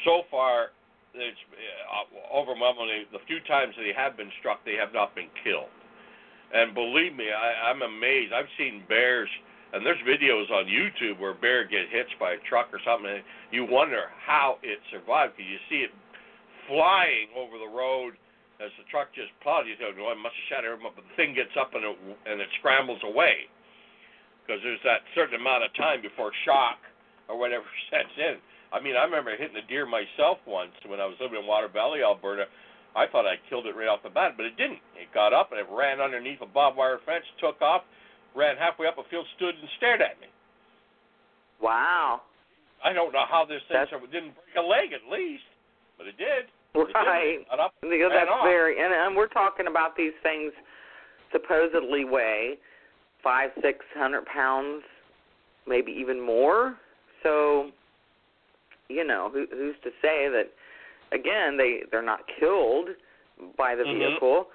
so 0.08 0.22
far, 0.30 0.72
it's 1.12 1.36
uh, 1.52 2.04
overwhelmingly 2.32 3.04
the 3.12 3.20
few 3.26 3.40
times 3.44 3.74
they 3.76 3.92
have 3.92 4.16
been 4.16 4.32
struck, 4.40 4.64
they 4.64 4.76
have 4.80 4.92
not 4.92 5.14
been 5.14 5.28
killed. 5.44 5.68
And 6.54 6.74
believe 6.74 7.16
me, 7.16 7.26
I, 7.30 7.70
I'm 7.70 7.82
amazed. 7.82 8.32
I've 8.32 8.50
seen 8.56 8.84
bears, 8.88 9.28
and 9.72 9.84
there's 9.84 10.00
videos 10.06 10.50
on 10.50 10.66
YouTube 10.66 11.18
where 11.18 11.32
a 11.32 11.34
bear 11.34 11.66
get 11.66 11.90
hit 11.90 12.06
by 12.20 12.38
a 12.38 12.40
truck 12.48 12.70
or 12.72 12.80
something. 12.86 13.10
And 13.10 13.24
you 13.50 13.66
wonder 13.66 14.10
how 14.14 14.58
it 14.62 14.78
survived 14.90 15.36
because 15.36 15.50
you 15.50 15.60
see 15.68 15.82
it 15.84 15.92
flying 16.70 17.30
over 17.34 17.58
the 17.58 17.70
road 17.70 18.14
as 18.62 18.70
the 18.78 18.86
truck 18.88 19.12
just 19.12 19.34
plowed. 19.42 19.66
You 19.66 19.76
think, 19.76 19.98
well, 19.98 20.14
it 20.14 20.22
must 20.22 20.38
have 20.38 20.48
shattered 20.48 20.78
him 20.78 20.86
up. 20.86 20.94
But 20.96 21.04
the 21.10 21.16
thing 21.18 21.34
gets 21.34 21.52
up 21.58 21.74
and 21.74 21.82
it 21.84 21.96
and 22.26 22.40
it 22.40 22.48
scrambles 22.62 23.02
away 23.04 23.50
because 24.46 24.62
there's 24.62 24.82
that 24.86 25.02
certain 25.18 25.42
amount 25.42 25.66
of 25.66 25.74
time 25.74 26.00
before 26.00 26.30
shock 26.46 26.78
or 27.28 27.34
whatever 27.34 27.66
sets 27.90 28.14
in. 28.16 28.38
I 28.70 28.82
mean, 28.82 28.96
I 28.98 29.04
remember 29.06 29.34
hitting 29.34 29.56
a 29.56 29.66
deer 29.66 29.86
myself 29.86 30.38
once 30.46 30.74
when 30.86 30.98
I 30.98 31.06
was 31.06 31.16
living 31.20 31.38
in 31.38 31.46
Water 31.46 31.70
Valley, 31.70 32.02
Alberta. 32.02 32.46
I 32.96 33.04
thought 33.06 33.28
I 33.28 33.36
killed 33.52 33.66
it 33.66 33.76
right 33.76 33.88
off 33.88 34.00
the 34.02 34.08
bat, 34.08 34.40
but 34.40 34.46
it 34.48 34.56
didn't. 34.56 34.80
It 34.96 35.12
got 35.12 35.36
up 35.36 35.52
and 35.52 35.60
it 35.60 35.68
ran 35.68 36.00
underneath 36.00 36.40
a 36.40 36.48
barbed 36.48 36.78
wire 36.80 36.98
fence, 37.04 37.24
took 37.38 37.60
off, 37.60 37.82
ran 38.34 38.56
halfway 38.56 38.88
up 38.88 38.96
a 38.96 39.04
field, 39.10 39.26
stood 39.36 39.54
and 39.54 39.68
stared 39.76 40.00
at 40.00 40.16
me. 40.18 40.28
Wow. 41.60 42.22
I 42.82 42.92
don't 42.92 43.12
know 43.12 43.24
how 43.28 43.44
this 43.44 43.60
thing 43.68 43.84
didn't 44.10 44.32
break 44.32 44.56
a 44.56 44.64
leg 44.64 44.96
at 44.96 45.04
least, 45.12 45.44
but 45.98 46.06
it 46.06 46.16
did. 46.16 46.48
It 46.72 46.86
did. 46.88 46.94
Right. 46.96 47.44
It 47.44 47.60
up, 47.60 47.72
that's 47.80 48.30
off. 48.32 48.44
very, 48.44 48.82
and, 48.82 48.92
and 48.92 49.16
we're 49.16 49.28
talking 49.28 49.66
about 49.66 49.96
these 49.96 50.12
things 50.22 50.52
supposedly 51.32 52.04
weigh 52.04 52.56
five, 53.22 53.50
six 53.60 53.84
hundred 53.94 54.24
pounds, 54.26 54.82
maybe 55.66 55.92
even 55.92 56.24
more. 56.24 56.76
So, 57.22 57.70
you 58.88 59.04
know, 59.04 59.30
who, 59.32 59.46
who's 59.50 59.76
to 59.84 59.90
say 60.00 60.28
that? 60.32 60.48
Again, 61.12 61.56
they 61.56 61.82
they're 61.90 62.02
not 62.02 62.20
killed 62.38 62.88
by 63.56 63.74
the 63.74 63.84
Mhm. 63.84 63.98
vehicle. 63.98 64.50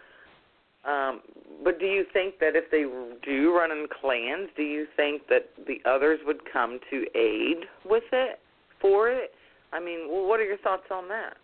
Um, 0.84 1.22
but 1.64 1.78
do 1.78 1.86
you 1.86 2.04
think 2.06 2.40
that 2.40 2.56
if 2.56 2.70
they 2.72 2.84
do 3.22 3.56
run 3.56 3.72
in 3.72 3.88
clans, 3.88 4.50
do 4.56 4.64
you 4.64 4.88
think 4.98 5.28
that 5.28 5.50
the 5.66 5.80
others 5.86 6.20
would 6.26 6.44
come 6.52 6.80
to 6.90 7.06
aid 7.14 7.70
with 7.86 8.12
it 8.12 8.40
for 8.80 9.10
it? 9.10 9.36
I 9.72 9.80
mean, 9.80 10.10
well, 10.10 10.26
what 10.26 10.40
are 10.40 10.44
your 10.44 10.58
thoughts 10.58 10.90
on 10.90 11.08
that? 11.10 11.38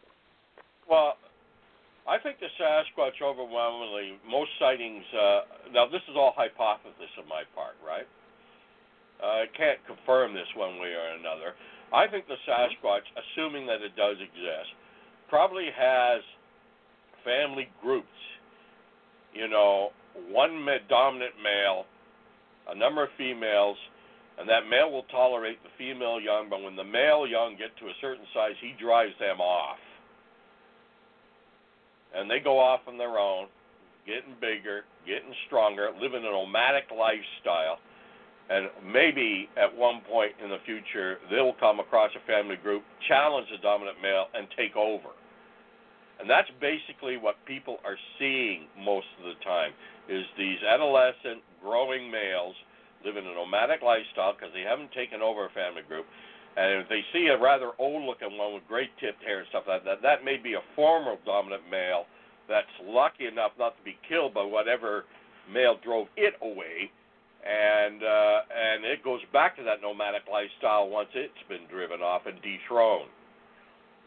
Well, 0.90 1.18
I 2.08 2.18
think 2.18 2.40
the 2.40 2.48
Sasquatch 2.58 3.22
overwhelmingly, 3.22 4.18
most 4.26 4.50
sightings. 4.58 5.04
Uh, 5.14 5.42
now, 5.72 5.86
this 5.86 6.02
is 6.10 6.16
all 6.16 6.32
hypothesis 6.36 7.12
on 7.20 7.28
my 7.28 7.44
part, 7.54 7.76
right? 7.86 8.08
Uh, 9.22 9.44
I 9.44 9.46
can't 9.58 9.80
confirm 9.86 10.34
this 10.34 10.48
one 10.56 10.80
way 10.80 10.94
or 10.94 11.08
another. 11.20 11.54
I 11.92 12.08
think 12.08 12.28
the 12.28 12.38
Sasquatch, 12.48 13.06
assuming 13.16 13.66
that 13.68 13.82
it 13.82 13.96
does 13.96 14.18
exist, 14.20 14.72
probably 15.30 15.68
has 15.76 16.22
family 17.24 17.70
groups. 17.82 18.08
You 19.34 19.48
know, 19.48 19.90
one 20.30 20.66
dominant 20.90 21.34
male, 21.42 21.86
a 22.70 22.76
number 22.76 23.04
of 23.04 23.10
females, 23.18 23.78
and 24.40 24.48
that 24.50 24.70
male 24.70 24.92
will 24.92 25.06
tolerate 25.12 25.62
the 25.64 25.70
female 25.78 26.20
young, 26.20 26.48
but 26.50 26.62
when 26.62 26.76
the 26.76 26.84
male 26.84 27.28
young 27.28 27.56
get 27.58 27.76
to 27.80 27.86
a 27.86 27.94
certain 28.02 28.26
size, 28.34 28.54
he 28.62 28.74
drives 28.80 29.14
them 29.20 29.40
off 29.42 29.78
and 32.16 32.30
they 32.30 32.40
go 32.40 32.60
off 32.60 32.82
on 32.88 32.98
their 32.98 33.18
own, 33.18 33.48
getting 34.06 34.36
bigger, 34.40 34.86
getting 35.06 35.34
stronger, 35.48 35.92
living 36.02 36.24
a 36.26 36.32
nomadic 36.32 36.90
lifestyle, 36.92 37.78
and 38.50 38.70
maybe 38.86 39.50
at 39.58 39.68
one 39.76 40.02
point 40.10 40.32
in 40.44 40.50
the 40.50 40.62
future 40.66 41.18
they'll 41.30 41.56
come 41.60 41.80
across 41.80 42.12
a 42.16 42.24
family 42.26 42.56
group, 42.56 42.84
challenge 43.08 43.48
the 43.52 43.58
dominant 43.60 43.98
male, 44.02 44.26
and 44.34 44.48
take 44.56 44.76
over. 44.76 45.12
And 46.20 46.30
that's 46.30 46.50
basically 46.60 47.18
what 47.18 47.36
people 47.46 47.78
are 47.86 47.98
seeing 48.18 48.66
most 48.80 49.08
of 49.20 49.26
the 49.26 49.38
time 49.44 49.72
is 50.10 50.26
these 50.38 50.58
adolescent, 50.64 51.44
growing 51.62 52.10
males 52.10 52.56
living 53.06 53.26
a 53.28 53.34
nomadic 53.34 53.82
lifestyle 53.84 54.34
because 54.34 54.50
they 54.54 54.66
haven't 54.66 54.92
taken 54.92 55.22
over 55.22 55.46
a 55.46 55.52
family 55.54 55.86
group. 55.88 56.06
And 56.58 56.82
if 56.82 56.90
they 56.90 57.06
see 57.14 57.30
a 57.30 57.38
rather 57.38 57.72
old-looking 57.78 58.36
one 58.36 58.56
with 58.56 58.66
great 58.68 58.90
tipped 59.00 59.22
hair 59.22 59.46
and 59.46 59.48
stuff 59.50 59.66
like 59.68 59.86
that, 59.86 60.02
that 60.02 60.26
may 60.26 60.38
be 60.38 60.56
a 60.56 60.66
former 60.76 61.16
dominant 61.24 61.62
male 61.70 62.10
that's 62.50 62.72
lucky 62.84 63.28
enough 63.28 63.52
not 63.60 63.78
to 63.78 63.84
be 63.84 63.96
killed 64.10 64.34
by 64.34 64.42
whatever 64.42 65.06
male 65.52 65.78
drove 65.84 66.08
it 66.18 66.34
away, 66.42 66.90
and 67.46 68.04
uh, 68.04 68.40
and 68.50 68.86
it 68.86 69.04
goes 69.04 69.22
back 69.32 69.56
to 69.58 69.64
that 69.64 69.82
nomadic 69.82 70.24
lifestyle 70.32 70.90
once 70.90 71.10
it's 71.14 71.34
been 71.50 71.68
driven 71.70 72.02
off 72.02 72.24
and 72.26 72.42
dethroned. 72.42 73.10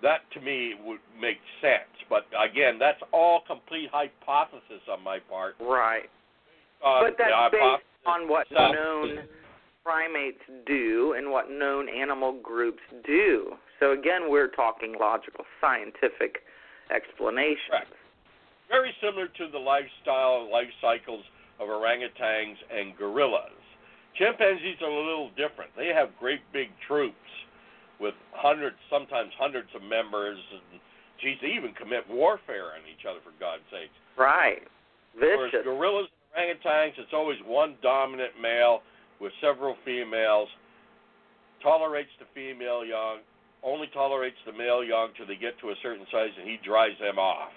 That 0.02 0.20
to 0.32 0.40
me 0.40 0.74
would 0.84 1.00
make 1.20 1.36
sense, 1.60 1.92
but 2.08 2.24
again, 2.32 2.78
that's 2.78 3.00
all 3.12 3.42
complete 3.46 3.90
hypothesis 3.92 4.80
on 4.90 5.04
my 5.04 5.18
part. 5.18 5.56
Right. 5.60 6.08
Uh, 6.84 7.04
but 7.04 7.16
that's 7.18 7.52
based 7.52 7.84
on 8.06 8.28
what 8.28 8.46
itself 8.50 8.74
known 8.74 9.18
primates 9.84 10.40
do 10.66 11.14
and 11.16 11.30
what 11.30 11.50
known 11.50 11.88
animal 11.88 12.40
groups 12.42 12.80
do. 13.06 13.52
So 13.78 13.92
again, 13.92 14.28
we're 14.28 14.48
talking 14.48 14.94
logical, 14.98 15.44
scientific 15.60 16.44
explanations. 16.94 17.68
Correct. 17.70 17.92
very 18.68 18.92
similar 19.02 19.28
to 19.28 19.48
the 19.50 19.58
lifestyle 19.58 20.50
life 20.50 20.68
cycles 20.80 21.24
of 21.60 21.68
orangutans 21.68 22.56
and 22.72 22.96
gorillas. 22.96 23.60
Chimpanzees 24.16 24.80
are 24.82 24.90
a 24.90 25.06
little 25.06 25.30
different. 25.36 25.70
They 25.76 25.92
have 25.94 26.08
great 26.18 26.40
big 26.52 26.68
troops 26.86 27.14
with 28.00 28.14
hundreds, 28.32 28.76
sometimes 28.88 29.30
hundreds 29.38 29.68
of 29.76 29.82
members, 29.82 30.38
and 30.52 30.80
geez, 31.20 31.36
they 31.42 31.52
even 31.52 31.72
commit 31.74 32.08
warfare 32.08 32.72
on 32.74 32.80
each 32.88 33.04
other 33.04 33.20
for 33.22 33.36
God's 33.38 33.62
sakes. 33.70 33.94
Right. 34.16 34.64
Vicious. 35.14 35.52
Whereas 35.52 35.64
gorillas 35.64 36.08
and 36.34 36.58
orangutans, 36.58 36.98
it's 36.98 37.12
always 37.12 37.38
one 37.44 37.76
dominant 37.82 38.32
male 38.40 38.80
with 39.20 39.32
several 39.40 39.76
females. 39.84 40.48
Tolerates 41.62 42.10
the 42.18 42.24
female 42.34 42.84
young, 42.84 43.20
only 43.62 43.86
tolerates 43.92 44.40
the 44.46 44.52
male 44.52 44.82
young 44.82 45.12
till 45.16 45.26
they 45.26 45.36
get 45.36 45.60
to 45.60 45.68
a 45.70 45.74
certain 45.82 46.06
size, 46.10 46.32
and 46.40 46.48
he 46.48 46.58
drives 46.64 46.98
them 46.98 47.18
off. 47.18 47.52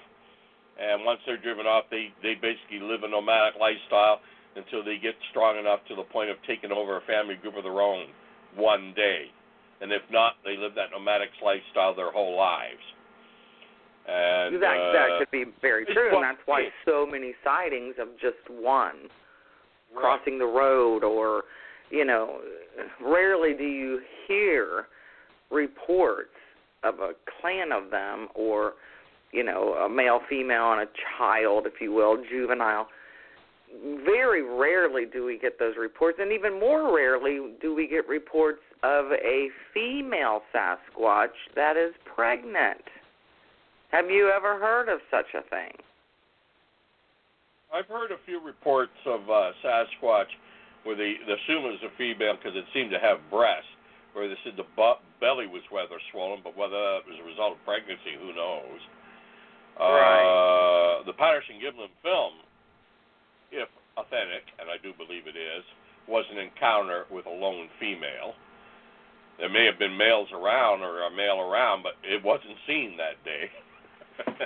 And 0.80 1.06
once 1.06 1.20
they're 1.26 1.38
driven 1.38 1.66
off, 1.66 1.86
they 1.92 2.10
they 2.22 2.34
basically 2.34 2.80
live 2.82 3.04
a 3.04 3.08
nomadic 3.08 3.60
lifestyle 3.60 4.20
until 4.56 4.84
they 4.84 4.98
get 4.98 5.16
strong 5.30 5.58
enough 5.58 5.80
to 5.88 5.96
the 5.96 6.04
point 6.04 6.30
of 6.30 6.38
taking 6.48 6.72
over 6.72 6.98
a 6.98 7.02
family 7.02 7.36
group 7.36 7.56
of 7.58 7.64
their 7.64 7.82
own 7.82 8.06
one 8.56 8.94
day. 8.96 9.26
And 9.82 9.92
if 9.92 10.02
not, 10.12 10.34
they 10.46 10.58
live 10.58 10.74
that 10.76 10.92
nomadic 10.92 11.30
lifestyle 11.44 11.96
their 11.96 12.12
whole 12.12 12.38
lives. 12.38 12.82
And 14.08 14.62
that 14.62 14.78
uh, 14.78 14.94
that 14.94 15.08
could 15.20 15.32
be 15.32 15.46
very 15.62 15.86
true, 15.86 16.16
and 16.16 16.24
that's 16.24 16.46
why 16.46 16.68
so 16.86 17.06
many 17.06 17.34
sightings 17.44 17.96
of 18.00 18.10
just 18.20 18.44
one 18.50 19.08
right. 19.94 20.02
crossing 20.02 20.38
the 20.38 20.46
road, 20.46 21.04
or 21.04 21.44
you 21.90 22.04
know, 22.04 22.42
rarely 23.02 23.54
do 23.54 23.64
you 23.64 24.02
hear 24.28 24.88
reports 25.52 26.36
of 26.84 26.96
a 26.96 27.12
clan 27.40 27.72
of 27.72 27.92
them, 27.92 28.28
or 28.36 28.74
you 29.34 29.44
know, 29.44 29.74
a 29.74 29.90
male, 29.90 30.22
female, 30.30 30.72
and 30.72 30.82
a 30.82 30.88
child, 31.18 31.66
if 31.66 31.82
you 31.82 31.92
will, 31.92 32.24
juvenile. 32.30 32.88
Very 34.06 34.44
rarely 34.44 35.06
do 35.12 35.26
we 35.26 35.40
get 35.40 35.58
those 35.58 35.74
reports, 35.78 36.20
and 36.22 36.32
even 36.32 36.60
more 36.60 36.96
rarely 36.96 37.40
do 37.60 37.74
we 37.74 37.88
get 37.88 38.08
reports 38.08 38.62
of 38.84 39.06
a 39.12 39.50
female 39.74 40.42
Sasquatch 40.54 41.34
that 41.56 41.76
is 41.76 41.94
pregnant. 42.16 42.84
Have 43.92 44.12
you 44.12 44.30
ever 44.30 44.60
heard 44.60 44.90
of 44.90 45.00
such 45.10 45.34
a 45.34 45.42
thing? 45.50 45.74
I've 47.74 47.88
heard 47.88 48.12
a 48.12 48.22
few 48.26 48.40
reports 48.40 48.94
of 49.08 49.22
uh, 49.28 49.50
Sasquatch 49.66 50.30
where 50.84 50.96
they, 50.96 51.16
they 51.26 51.34
assume 51.34 51.64
was 51.64 51.82
a 51.82 51.98
female 51.98 52.38
because 52.38 52.54
it 52.54 52.66
seemed 52.76 52.92
to 52.92 53.00
have 53.00 53.18
breasts, 53.32 53.72
where 54.14 54.28
they 54.28 54.38
said 54.44 54.54
the 54.58 54.68
bu- 54.78 55.02
belly 55.18 55.48
was 55.48 55.64
rather 55.74 55.98
swollen, 56.12 56.42
but 56.44 56.54
whether 56.54 56.76
that 56.76 57.08
was 57.08 57.18
a 57.18 57.26
result 57.26 57.58
of 57.58 57.60
pregnancy, 57.66 58.14
who 58.20 58.36
knows? 58.36 58.78
Right. 59.80 61.00
Uh, 61.00 61.04
the 61.06 61.14
Patterson 61.14 61.56
Gimlin 61.58 61.92
film, 62.02 62.34
if 63.52 63.70
authentic, 63.98 64.46
and 64.60 64.70
I 64.70 64.78
do 64.82 64.94
believe 64.98 65.28
it 65.28 65.38
is, 65.38 65.64
was 66.08 66.26
an 66.32 66.38
encounter 66.38 67.06
with 67.12 67.26
a 67.26 67.32
lone 67.32 67.68
female. 67.80 68.34
There 69.40 69.50
may 69.50 69.66
have 69.66 69.80
been 69.80 69.98
males 69.98 70.30
around 70.34 70.82
or 70.82 71.08
a 71.08 71.12
male 71.12 71.42
around, 71.42 71.82
but 71.82 71.94
it 72.04 72.24
wasn't 72.24 72.54
seen 72.68 72.98
that 72.98 73.18
day. 73.26 73.50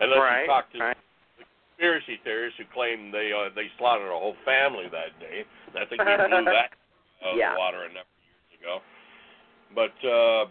Unless 0.00 0.18
right. 0.18 0.42
you 0.42 0.46
talk 0.46 0.72
to 0.72 0.78
right. 0.78 0.96
conspiracy 1.38 2.18
theorists 2.24 2.58
who 2.58 2.64
claim 2.74 3.12
they 3.12 3.30
uh, 3.30 3.54
they 3.54 3.70
slaughtered 3.78 4.10
a 4.10 4.18
whole 4.18 4.34
family 4.44 4.90
that 4.90 5.14
day. 5.20 5.46
I 5.70 5.86
think 5.86 6.02
we 6.02 6.04
blew 6.04 6.44
that 6.50 6.74
out 7.22 7.30
of 7.30 7.38
Yeah. 7.38 7.54
the 7.54 7.58
water 7.58 7.86
a 7.86 7.94
number 7.94 8.10
of 8.10 8.22
years 8.26 8.50
ago. 8.58 8.82
But 9.74 9.94
uh, 10.02 10.42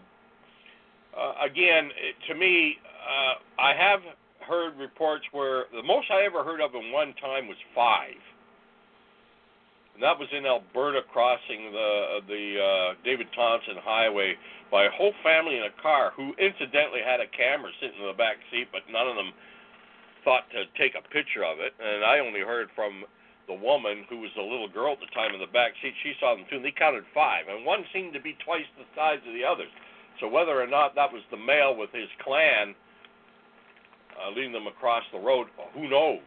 uh, 1.12 1.44
again, 1.44 1.90
it, 1.96 2.16
to 2.28 2.34
me, 2.34 2.76
uh, 3.04 3.34
I 3.60 3.72
have 3.76 4.00
heard 4.48 4.76
reports 4.76 5.24
where 5.32 5.64
the 5.72 5.82
most 5.82 6.10
I 6.10 6.24
ever 6.24 6.44
heard 6.44 6.60
of 6.60 6.74
in 6.74 6.92
one 6.92 7.14
time 7.20 7.48
was 7.48 7.56
five, 7.74 8.20
and 9.94 10.02
that 10.02 10.18
was 10.18 10.28
in 10.32 10.44
Alberta, 10.44 11.00
crossing 11.12 11.70
the 11.70 12.20
the 12.26 12.44
uh, 12.58 12.88
David 13.04 13.28
Thompson 13.34 13.76
Highway 13.78 14.34
by 14.70 14.84
a 14.84 14.90
whole 14.90 15.14
family 15.22 15.56
in 15.56 15.64
a 15.64 15.74
car, 15.80 16.12
who 16.16 16.34
incidentally 16.34 17.00
had 17.04 17.20
a 17.20 17.30
camera 17.30 17.70
sitting 17.80 18.00
in 18.00 18.08
the 18.08 18.18
back 18.18 18.36
seat, 18.50 18.68
but 18.72 18.82
none 18.90 19.06
of 19.06 19.14
them 19.14 19.30
thought 20.24 20.48
to 20.50 20.64
take 20.74 20.96
a 20.96 21.04
picture 21.14 21.44
of 21.44 21.60
it. 21.60 21.76
And 21.78 22.02
I 22.02 22.18
only 22.18 22.40
heard 22.40 22.68
from 22.74 23.04
the 23.46 23.54
woman 23.54 24.08
who 24.08 24.24
was 24.24 24.32
the 24.34 24.42
little 24.42 24.72
girl 24.72 24.96
at 24.96 25.00
the 25.04 25.12
time 25.14 25.36
in 25.36 25.40
the 25.40 25.52
back 25.52 25.76
seat. 25.80 25.92
She 26.02 26.16
saw 26.18 26.34
them 26.34 26.48
too, 26.48 26.56
and 26.56 26.64
they 26.64 26.72
counted 26.72 27.04
five, 27.12 27.46
and 27.46 27.64
one 27.64 27.84
seemed 27.92 28.16
to 28.16 28.20
be 28.24 28.36
twice 28.44 28.66
the 28.74 28.88
size 28.96 29.20
of 29.22 29.36
the 29.36 29.44
others. 29.44 29.70
So 30.18 30.28
whether 30.28 30.56
or 30.56 30.66
not 30.66 30.94
that 30.96 31.12
was 31.12 31.22
the 31.30 31.36
male 31.36 31.76
with 31.76 31.92
his 31.92 32.08
clan 32.24 32.74
uh, 34.20 34.30
leading 34.30 34.52
them 34.52 34.66
across 34.66 35.02
the 35.12 35.18
road, 35.18 35.48
who 35.74 35.88
knows? 35.88 36.20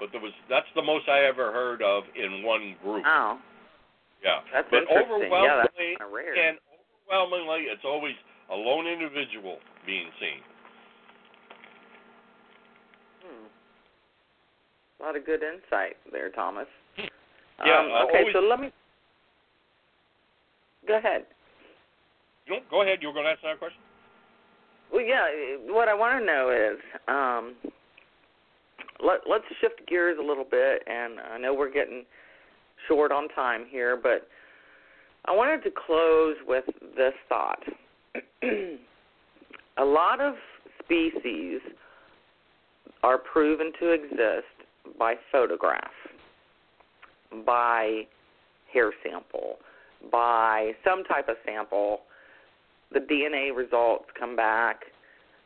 But 0.00 0.10
there 0.12 0.20
was 0.20 0.32
that's 0.48 0.66
the 0.74 0.82
most 0.82 1.08
I 1.08 1.20
ever 1.24 1.52
heard 1.52 1.82
of 1.82 2.04
in 2.16 2.42
one 2.42 2.76
group. 2.82 3.04
Oh, 3.06 3.38
Yeah, 4.22 4.40
that's 4.52 4.68
but 4.70 4.82
interesting. 4.82 5.30
Yeah, 5.30 5.62
that's 5.62 5.72
overwhelmingly, 5.74 5.96
kind 5.98 6.08
of 6.08 6.12
rare. 6.12 6.34
and 6.34 6.58
overwhelmingly, 7.08 7.62
it's 7.70 7.84
always 7.84 8.14
a 8.50 8.54
lone 8.56 8.86
individual 8.86 9.58
being 9.86 10.08
seen. 10.18 10.40
Hmm. 13.22 13.46
A 15.00 15.02
lot 15.06 15.16
of 15.16 15.24
good 15.24 15.42
insight 15.42 15.96
there, 16.10 16.30
Thomas. 16.30 16.66
Yeah, 16.98 17.78
Um, 17.78 17.92
uh, 17.92 18.04
okay, 18.06 18.18
always- 18.18 18.32
so 18.34 18.40
let 18.40 18.60
me. 18.60 18.72
Go 20.86 20.96
ahead. 20.96 21.26
You 22.46 22.54
know, 22.54 22.60
go 22.70 22.82
ahead. 22.82 23.00
You 23.02 23.08
were 23.08 23.14
going 23.14 23.26
to 23.26 23.30
ask 23.32 23.42
that 23.42 23.58
question. 23.60 23.80
Well, 24.92 25.02
yeah. 25.02 25.26
What 25.72 25.88
I 25.88 25.94
want 25.94 26.20
to 26.20 26.26
know 26.26 26.50
is, 26.50 26.78
um, 27.08 27.54
let 29.04 29.20
let's 29.28 29.44
shift 29.60 29.86
gears 29.88 30.18
a 30.20 30.24
little 30.24 30.46
bit, 30.48 30.82
and 30.86 31.18
I 31.20 31.38
know 31.38 31.54
we're 31.54 31.72
getting 31.72 32.04
short 32.88 33.10
on 33.10 33.28
time 33.28 33.64
here, 33.70 33.98
but 34.00 34.28
I 35.24 35.32
wanted 35.32 35.62
to 35.64 35.70
close 35.70 36.36
with 36.46 36.64
this 36.96 37.14
thought. 37.28 37.62
a 39.78 39.84
lot 39.84 40.20
of 40.20 40.34
species 40.84 41.60
are 43.02 43.18
proven 43.18 43.72
to 43.80 43.90
exist 43.90 44.46
by 44.98 45.14
photograph, 45.30 45.90
by 47.46 48.02
hair 48.72 48.92
sample, 49.02 49.56
by 50.10 50.72
some 50.84 51.04
type 51.04 51.28
of 51.28 51.36
sample. 51.46 52.00
The 52.92 53.00
DNA 53.00 53.54
results 53.54 54.06
come 54.18 54.36
back. 54.36 54.82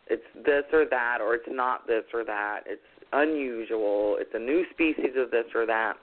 It's 0.09 0.23
this 0.35 0.65
or 0.73 0.85
that, 0.91 1.19
or 1.21 1.35
it's 1.35 1.49
not 1.49 1.87
this 1.87 2.05
or 2.15 2.25
that. 2.25 2.61
It's 2.67 2.81
unusual. 3.13 4.17
It's 4.21 4.31
a 4.35 4.39
new 4.39 4.65
species 4.71 5.15
of 5.17 5.31
this 5.31 5.47
or 5.55 5.67
that. 5.67 5.95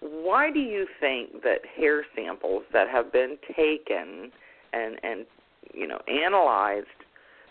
Why 0.00 0.50
do 0.50 0.58
you 0.58 0.86
think 1.00 1.42
that 1.42 1.60
hair 1.76 2.04
samples 2.16 2.64
that 2.72 2.88
have 2.88 3.12
been 3.12 3.36
taken 3.56 4.30
and 4.72 4.96
and 5.02 5.26
you 5.72 5.86
know 5.86 5.98
analyzed 6.08 6.86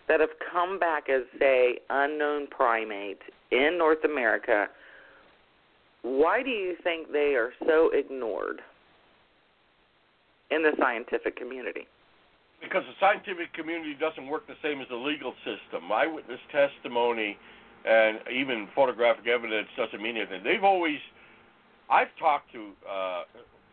that 0.08 0.20
have 0.20 0.32
come 0.52 0.78
back 0.78 1.10
as 1.10 1.22
say 1.40 1.80
unknown 1.90 2.48
primates 2.48 3.22
in 3.52 3.78
North 3.78 4.04
America 4.04 4.68
why 6.04 6.42
do 6.42 6.50
you 6.50 6.76
think 6.84 7.12
they 7.12 7.36
are 7.36 7.52
so 7.66 7.92
ignored 7.94 8.62
in 10.50 10.64
the 10.64 10.72
scientific 10.80 11.36
community? 11.36 11.88
Because 12.62 12.84
the 12.86 12.96
scientific 13.00 13.54
community 13.54 13.98
doesn't 14.00 14.28
work 14.28 14.46
the 14.48 14.56
same 14.62 14.82
as 14.82 14.88
the 14.88 14.96
legal 14.96 15.34
system. 15.44 15.92
Eyewitness 15.92 16.40
testimony 16.52 17.38
and 17.86 18.20
even 18.30 18.70
photographic 18.76 19.26
evidence 19.28 19.68
doesn't 19.76 20.02
mean 20.02 20.18
anything. 20.18 20.44
They've 20.44 20.64
always, 20.64 21.02
I've 21.90 22.14
talked 22.22 22.54
to 22.54 22.72
uh, 22.86 23.24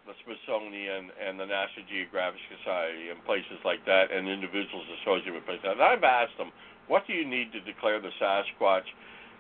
the 0.08 0.16
Smithsonian 0.24 1.12
and 1.20 1.36
the 1.36 1.44
National 1.44 1.84
Geographic 1.84 2.40
Society 2.48 3.12
and 3.12 3.20
places 3.28 3.60
like 3.64 3.84
that, 3.84 4.08
and 4.08 4.24
individuals 4.24 4.88
associated 5.04 5.36
with 5.36 5.44
places. 5.44 5.68
And 5.68 5.84
I've 5.84 6.02
asked 6.02 6.40
them, 6.40 6.48
what 6.88 7.04
do 7.06 7.12
you 7.12 7.28
need 7.28 7.52
to 7.52 7.60
declare 7.60 8.00
the 8.00 8.08
Sasquatch 8.16 8.88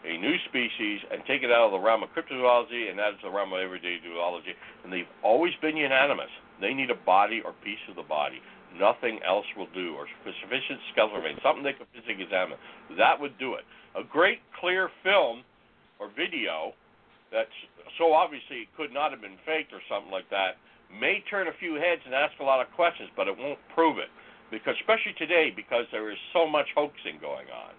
a 0.04 0.16
new 0.20 0.36
species 0.46 1.00
and 1.10 1.24
take 1.26 1.42
it 1.42 1.50
out 1.50 1.66
of 1.66 1.72
the 1.72 1.80
realm 1.80 2.04
of 2.04 2.12
cryptozoology 2.14 2.92
and 2.92 3.00
it 3.00 3.18
to 3.18 3.24
the 3.24 3.30
realm 3.32 3.56
of 3.56 3.60
everyday 3.60 3.96
zoology? 4.04 4.52
And 4.84 4.92
they've 4.92 5.08
always 5.24 5.56
been 5.62 5.76
unanimous. 5.76 6.30
They 6.60 6.74
need 6.74 6.90
a 6.90 7.00
body 7.08 7.40
or 7.40 7.56
piece 7.64 7.80
of 7.88 7.96
the 7.96 8.04
body. 8.04 8.44
Nothing 8.76 9.20
else 9.24 9.46
will 9.56 9.70
do, 9.72 9.94
or 9.96 10.06
sufficient 10.24 10.78
skeletal 10.92 11.18
remains, 11.18 11.40
something 11.42 11.64
they 11.64 11.72
could 11.72 11.88
physically 11.94 12.22
examine. 12.22 12.58
That 12.98 13.18
would 13.18 13.38
do 13.38 13.54
it. 13.54 13.64
A 13.96 14.04
great 14.04 14.40
clear 14.60 14.90
film 15.02 15.42
or 15.98 16.08
video 16.12 16.76
that's 17.32 17.52
so 17.96 18.12
obviously 18.12 18.68
it 18.68 18.70
could 18.76 18.92
not 18.92 19.10
have 19.10 19.20
been 19.20 19.36
faked 19.44 19.72
or 19.72 19.80
something 19.88 20.12
like 20.12 20.28
that 20.30 20.56
may 20.88 21.20
turn 21.28 21.48
a 21.48 21.56
few 21.60 21.76
heads 21.76 22.00
and 22.04 22.14
ask 22.14 22.32
a 22.40 22.44
lot 22.44 22.60
of 22.64 22.72
questions, 22.72 23.08
but 23.16 23.28
it 23.28 23.36
won't 23.36 23.58
prove 23.74 23.98
it. 23.98 24.08
Because 24.50 24.74
especially 24.80 25.12
today, 25.20 25.52
because 25.54 25.84
there 25.92 26.10
is 26.10 26.16
so 26.32 26.48
much 26.48 26.64
hoaxing 26.74 27.20
going 27.20 27.46
on. 27.52 27.72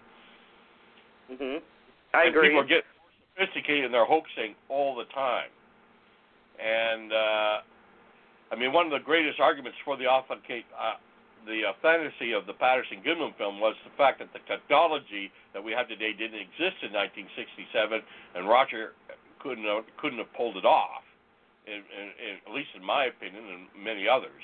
Mhm. 1.34 1.62
I 2.14 2.26
and 2.26 2.36
agree. 2.36 2.50
People 2.50 2.62
get 2.64 2.84
more 2.98 3.10
sophisticated 3.34 3.84
in 3.86 3.92
their 3.92 4.04
hoaxing 4.04 4.54
all 4.68 4.94
the 4.94 5.06
time. 5.06 5.50
And 6.58 7.12
uh, 7.12 7.62
I 8.50 8.56
mean, 8.56 8.72
one 8.72 8.86
of 8.86 8.92
the 8.92 9.02
greatest 9.02 9.38
arguments 9.38 9.78
for 9.84 9.96
the 9.96 10.06
authenticate, 10.06 10.66
uh, 10.74 10.98
the 11.46 11.64
authenticity 11.70 12.32
of 12.34 12.44
the 12.46 12.52
Patterson 12.52 12.98
Gimlin 13.06 13.32
film 13.38 13.62
was 13.62 13.74
the 13.86 13.94
fact 13.96 14.18
that 14.18 14.34
the 14.34 14.42
technology 14.50 15.30
that 15.54 15.62
we 15.62 15.72
have 15.72 15.88
today 15.88 16.12
didn't 16.12 16.42
exist 16.42 16.82
in 16.82 16.92
1967, 16.92 18.02
and 18.34 18.48
Roger 18.50 18.92
couldn't 19.38 19.64
have, 19.64 19.86
couldn't 19.96 20.18
have 20.18 20.30
pulled 20.34 20.58
it 20.58 20.66
off. 20.66 21.06
In, 21.68 21.84
in, 21.86 22.06
in, 22.18 22.32
at 22.48 22.52
least 22.56 22.72
in 22.74 22.82
my 22.82 23.06
opinion, 23.06 23.44
and 23.46 23.62
many 23.78 24.08
others. 24.08 24.42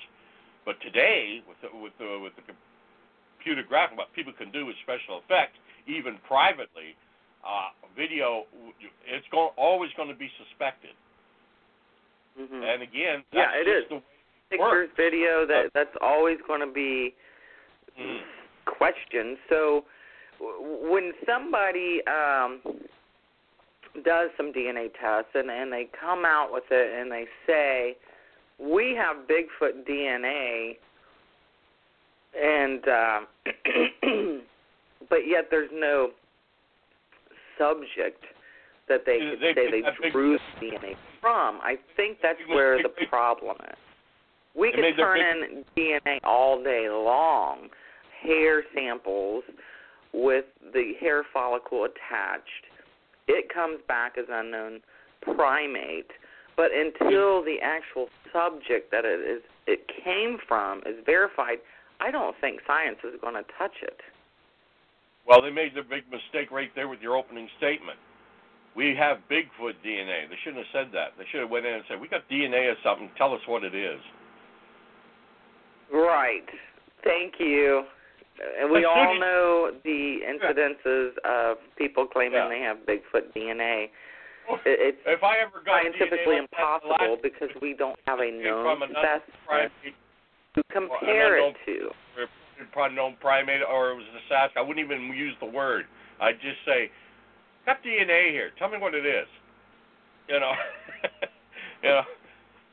But 0.69 0.79
today, 0.85 1.43
with 1.49 1.59
the, 1.65 1.73
with 1.75 1.97
the, 1.99 2.21
with 2.23 2.37
the 2.39 2.45
computer 3.41 3.67
graphic, 3.67 3.99
what 3.99 4.13
people 4.13 4.37
can 4.37 4.53
do 4.53 4.69
with 4.69 4.77
special 4.85 5.19
effects, 5.25 5.59
even 5.89 6.21
privately, 6.29 6.95
uh, 7.43 7.73
video, 7.97 8.45
it's 9.09 9.27
go- 9.33 9.57
always 9.57 9.91
going 9.97 10.13
to 10.13 10.15
be 10.15 10.31
suspected. 10.39 10.93
Mhm. 12.39 12.62
And 12.62 12.82
again, 12.82 13.24
Yeah, 13.32 13.53
it 13.53 13.68
is. 13.68 13.89
the 13.89 14.03
Pictures, 14.51 14.91
video, 14.97 15.43
Uh, 15.43 15.47
that 15.47 15.72
that's 15.72 15.97
always 16.01 16.41
going 16.43 16.61
to 16.61 16.66
be 16.66 17.14
Mm. 17.99 18.22
questioned. 18.66 19.39
So 19.49 19.84
when 20.39 21.14
somebody 21.24 22.07
um 22.07 22.61
does 24.03 24.30
some 24.37 24.53
DNA 24.53 24.89
tests 24.91 25.34
and 25.34 25.51
and 25.51 25.72
they 25.72 25.87
come 25.87 26.24
out 26.24 26.53
with 26.53 26.70
it 26.70 26.93
and 26.93 27.11
they 27.11 27.26
say 27.47 27.97
we 28.59 28.95
have 28.95 29.26
Bigfoot 29.26 29.84
DNA 29.84 30.78
and 32.39 32.87
uh, 32.87 33.20
but 35.09 35.26
yet 35.26 35.51
there's 35.51 35.70
no 35.72 36.12
subject 37.59 38.22
that 38.89 39.05
they 39.07 39.18
could 39.18 39.41
they 39.41 39.55
say 39.55 39.70
they 39.70 40.11
drew 40.11 40.39
DNA 40.61 40.97
from. 41.21 41.61
I 41.62 41.77
think 41.97 42.19
that's 42.23 42.39
where 42.49 42.83
the 42.83 42.91
problem 43.09 43.57
is. 43.69 43.77
We 44.55 44.73
could 44.73 44.97
turn 44.97 45.21
in 45.21 45.64
DNA 45.77 46.19
all 46.25 46.62
day 46.62 46.89
long, 46.89 47.69
hair 48.23 48.64
samples 48.75 49.45
with 50.14 50.47
the 50.73 50.93
hair 50.99 51.25
follicle 51.33 51.85
attached. 51.85 52.64
It 53.29 53.53
comes 53.53 53.81
back 53.87 54.17
as 54.19 54.25
unknown 54.31 54.81
primate, 55.21 56.11
but 56.57 56.71
until 56.73 57.45
the 57.45 57.57
actual 57.62 58.09
subject 58.33 58.91
that 58.93 59.05
it 59.05 59.21
is 59.21 59.43
it 59.67 59.81
came 60.05 60.39
from 60.47 60.79
is 60.87 60.97
verified, 61.05 61.59
I 62.01 62.11
don't 62.11 62.37
think 62.41 62.61
science 62.67 62.99
is 63.05 63.21
going 63.21 63.35
to 63.35 63.45
touch 63.59 63.77
it. 63.83 64.01
Well, 65.27 65.43
they 65.43 65.51
made 65.51 65.75
the 65.75 65.83
big 65.83 66.05
mistake 66.11 66.51
right 66.51 66.71
there 66.75 66.89
with 66.89 67.01
your 67.01 67.17
opening 67.17 67.49
statement. 67.59 67.99
We 68.77 68.95
have 68.95 69.18
Bigfoot 69.31 69.74
DNA. 69.85 70.29
They 70.29 70.37
shouldn't 70.45 70.66
have 70.66 70.72
said 70.72 70.93
that. 70.93 71.16
They 71.16 71.24
should 71.33 71.41
have 71.41 71.51
went 71.51 71.64
in 71.64 71.74
and 71.74 71.85
said, 71.89 71.99
"We 71.99 72.09
got 72.09 72.29
DNA 72.29 72.70
of 72.70 72.77
something. 72.85 73.11
Tell 73.16 73.33
us 73.33 73.41
what 73.47 73.64
it 73.64 73.74
is." 73.74 74.01
Right. 75.91 76.45
Thank 77.03 77.41
you. 77.41 77.87
And 78.61 78.70
we 78.70 78.85
all 78.85 79.18
know 79.18 79.70
the 79.83 80.20
incidences 80.29 81.16
of 81.24 81.57
people 81.77 82.07
claiming 82.07 82.39
Yeah. 82.39 82.49
they 82.49 82.61
have 82.61 82.77
Bigfoot 82.85 83.33
DNA. 83.33 83.91
It's 84.66 85.01
If 85.07 85.24
I 85.24 85.39
ever 85.39 85.61
got 85.61 85.81
scientifically 85.83 86.37
DNA 86.37 86.41
like 86.43 86.51
that, 86.51 86.83
the 86.83 86.93
impossible 86.93 87.16
because 87.22 87.55
we 87.62 87.72
don't 87.72 87.99
have 88.07 88.20
a 88.20 88.31
known 88.31 88.77
specimen 88.91 89.70
to 90.55 90.62
compare 90.70 91.39
it 91.39 91.57
to. 91.64 91.93
unknown 92.77 93.16
primate, 93.16 93.62
or 93.62 93.91
it 93.91 93.95
was 93.95 94.05
a 94.09 94.33
Sasquatch. 94.33 94.57
I 94.57 94.61
wouldn't 94.61 94.85
even 94.85 95.12
use 95.14 95.35
the 95.41 95.47
word. 95.47 95.87
I'd 96.20 96.41
just 96.41 96.62
say, 96.64 96.91
"Got 97.67 97.83
DNA 97.83 98.31
here. 98.31 98.51
Tell 98.59 98.69
me 98.69 98.79
what 98.79 98.95
it 98.95 99.05
is." 99.05 99.27
You 100.29 100.41
know, 100.41 100.53
you 101.83 101.89
know, 101.91 102.03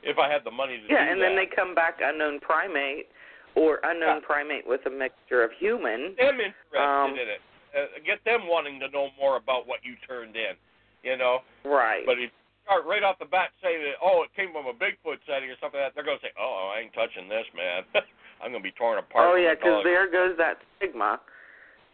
if 0.02 0.18
I 0.18 0.30
had 0.32 0.44
the 0.44 0.52
money 0.52 0.78
to 0.78 0.88
do 0.88 0.94
Yeah, 0.94 1.12
and 1.12 1.22
then 1.22 1.36
they 1.36 1.46
come 1.46 1.76
back 1.76 2.00
unknown 2.02 2.39
primate 2.39 3.08
or 3.56 3.80
unknown 3.84 4.22
Yeah. 4.22 4.26
primate 4.26 4.66
with 4.66 4.82
a 4.86 4.89
mixture 4.89 5.44
of 5.44 5.52
human. 5.60 6.16
them 6.16 6.39
interested 6.39 6.78
Um, 6.82 7.12
in 7.12 7.28
it. 7.30 7.41
Uh, 7.76 7.86
get 8.06 8.24
them 8.24 8.48
wanting 8.48 8.80
to 8.80 8.89
know 8.89 9.10
more 9.20 9.38
about 9.38 9.68
what 9.68 9.84
you 9.84 9.96
turned 10.08 10.36
in. 10.36 10.56
You 11.04 11.18
know, 11.18 11.44
Right. 11.64 12.06
but 12.06 12.14
if 12.18 12.32
you 12.32 12.64
start 12.66 12.86
right 12.86 13.04
off 13.04 13.20
the 13.20 13.26
bat 13.26 13.52
saying 13.62 13.84
that, 13.84 13.98
oh, 14.02 14.24
it 14.24 14.34
came 14.36 14.52
from 14.54 14.66
a 14.68 14.74
Bigfoot 14.74 15.20
sighting 15.28 15.50
or 15.52 15.58
something 15.60 15.80
like 15.80 15.89
that, 15.89 15.96
they're 15.96 16.04
going 16.06 16.18
to 16.20 16.26
say, 16.26 16.32
oh, 16.39 16.72
I 16.74 16.80
ain't 16.80 16.94
touching 16.94 17.28
this, 17.28 17.46
man. 17.54 17.84
I'm 18.41 18.52
going 18.52 18.64
to 18.64 18.68
be 18.70 18.72
torn 18.72 18.98
apart. 19.00 19.30
oh 19.30 19.36
yeah, 19.36 19.54
because 19.54 19.84
there 19.84 20.10
goes 20.10 20.38
that 20.38 20.58
stigma. 20.78 21.20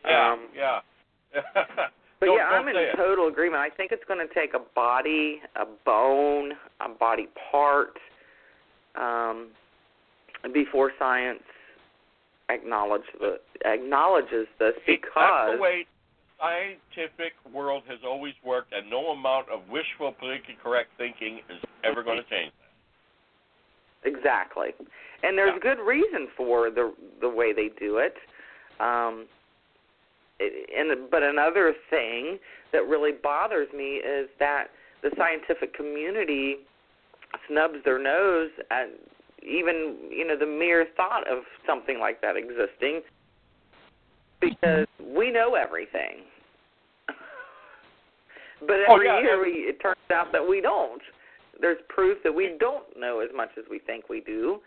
Yeah, 0.05 0.31
um, 0.31 0.47
yeah. 0.55 0.81
But 2.19 2.25
Don't- 2.27 2.37
yeah, 2.37 2.49
don't 2.49 2.61
I'm 2.61 2.67
in 2.67 2.75
it. 2.75 2.95
total 2.97 3.27
agreement. 3.27 3.61
I 3.61 3.69
think 3.69 3.91
it's 3.91 4.03
going 4.05 4.25
to 4.25 4.33
take 4.33 4.53
a 4.53 4.59
body, 4.75 5.41
a 5.55 5.65
bone, 5.85 6.53
a 6.81 6.89
body 6.89 7.27
part, 7.51 7.97
um, 8.95 9.47
before 10.53 10.91
science 10.99 11.43
acknowledge 12.49 13.03
the 13.19 13.39
acknowledges 13.65 14.47
this 14.57 14.73
because. 14.85 15.11
That's 15.15 15.55
the 15.55 15.61
way 15.61 15.85
scientific 16.39 17.33
world 17.53 17.83
has 17.87 17.99
always 18.05 18.33
worked, 18.43 18.73
and 18.73 18.89
no 18.89 19.09
amount 19.11 19.49
of 19.49 19.61
wishful, 19.69 20.11
politically 20.13 20.57
correct 20.61 20.89
thinking 20.97 21.39
is 21.49 21.61
ever 21.83 22.01
going 22.03 22.17
to 22.17 22.29
change 22.29 22.51
that. 24.03 24.09
exactly, 24.09 24.69
and 25.23 25.37
there's 25.37 25.53
Yeah. 25.53 25.59
good 25.75 25.79
reason 25.79 26.27
for 26.35 26.69
the 26.69 26.93
the 27.21 27.29
way 27.29 27.51
they 27.53 27.69
do 27.69 27.97
it. 27.97 28.17
Um, 28.79 29.21
it, 29.21 29.29
and 30.39 31.09
but 31.11 31.23
another 31.23 31.73
thing 31.89 32.39
that 32.71 32.87
really 32.87 33.11
bothers 33.11 33.67
me 33.75 33.95
is 33.95 34.29
that 34.39 34.67
the 35.01 35.11
scientific 35.17 35.73
community 35.73 36.57
snubs 37.47 37.75
their 37.85 38.01
nose 38.01 38.49
at 38.71 38.89
even 39.41 39.97
you 40.09 40.27
know 40.27 40.37
the 40.37 40.45
mere 40.45 40.87
thought 40.95 41.27
of 41.27 41.43
something 41.65 41.99
like 41.99 42.21
that 42.21 42.35
existing 42.35 43.01
because 44.41 44.87
we 44.99 45.31
know 45.31 45.55
everything. 45.55 46.23
but 48.61 48.77
Oh, 48.87 48.95
every 48.95 49.07
yeah, 49.07 49.19
year 49.21 49.41
we, 49.43 49.51
it 49.51 49.81
turns 49.81 49.97
out 50.13 50.31
that 50.31 50.47
we 50.47 50.61
don't. 50.61 51.01
There's 51.59 51.77
proof 51.89 52.19
that 52.23 52.33
we 52.33 52.55
don't 52.59 52.85
know 52.97 53.19
as 53.19 53.29
much 53.35 53.49
as 53.57 53.65
we 53.69 53.79
think 53.79 54.07
we 54.09 54.21
do. 54.21 54.59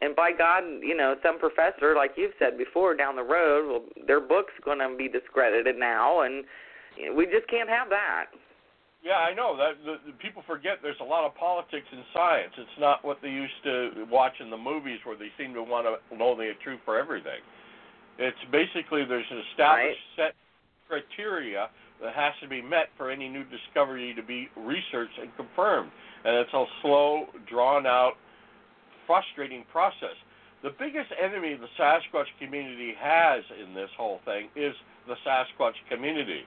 And 0.00 0.14
by 0.14 0.30
God, 0.30 0.62
you 0.80 0.96
know, 0.96 1.16
some 1.22 1.38
professor, 1.38 1.94
like 1.96 2.12
you've 2.16 2.34
said 2.38 2.56
before, 2.56 2.94
down 2.94 3.16
the 3.16 3.22
road, 3.22 3.68
well, 3.68 3.82
their 4.06 4.20
book's 4.20 4.54
going 4.64 4.78
to 4.78 4.94
be 4.96 5.08
discredited 5.08 5.76
now, 5.76 6.22
and 6.22 6.44
we 7.16 7.26
just 7.26 7.48
can't 7.48 7.68
have 7.68 7.88
that. 7.90 8.26
Yeah, 9.02 9.18
I 9.18 9.34
know 9.34 9.56
that 9.56 9.78
the, 9.84 10.10
the 10.10 10.16
people 10.18 10.42
forget 10.46 10.78
there's 10.82 11.00
a 11.00 11.04
lot 11.04 11.24
of 11.24 11.34
politics 11.34 11.86
in 11.92 12.02
science. 12.14 12.52
It's 12.58 12.78
not 12.80 13.04
what 13.04 13.18
they 13.22 13.28
used 13.28 13.58
to 13.64 14.06
watch 14.10 14.34
in 14.40 14.50
the 14.50 14.56
movies 14.56 14.98
where 15.04 15.16
they 15.16 15.30
seem 15.38 15.54
to 15.54 15.62
want 15.62 15.86
to 15.86 16.16
know 16.16 16.36
the 16.36 16.50
truth 16.62 16.80
for 16.84 16.98
everything. 16.98 17.38
It's 18.18 18.38
basically 18.50 19.04
there's 19.04 19.30
an 19.30 19.42
established 19.50 20.02
set 20.16 20.34
criteria 20.88 21.70
that 22.02 22.14
has 22.14 22.32
to 22.42 22.48
be 22.48 22.62
met 22.62 22.90
for 22.96 23.10
any 23.10 23.28
new 23.28 23.44
discovery 23.44 24.14
to 24.14 24.22
be 24.22 24.48
researched 24.56 25.18
and 25.20 25.30
confirmed, 25.36 25.90
and 26.24 26.36
it's 26.36 26.52
a 26.52 26.64
slow, 26.82 27.26
drawn 27.48 27.86
out, 27.86 28.14
frustrating 29.08 29.64
process. 29.72 30.14
The 30.62 30.70
biggest 30.78 31.08
enemy 31.16 31.56
the 31.56 31.70
Sasquatch 31.80 32.28
community 32.38 32.92
has 33.00 33.42
in 33.56 33.74
this 33.74 33.88
whole 33.96 34.20
thing 34.28 34.52
is 34.54 34.74
the 35.08 35.16
Sasquatch 35.26 35.74
community. 35.88 36.44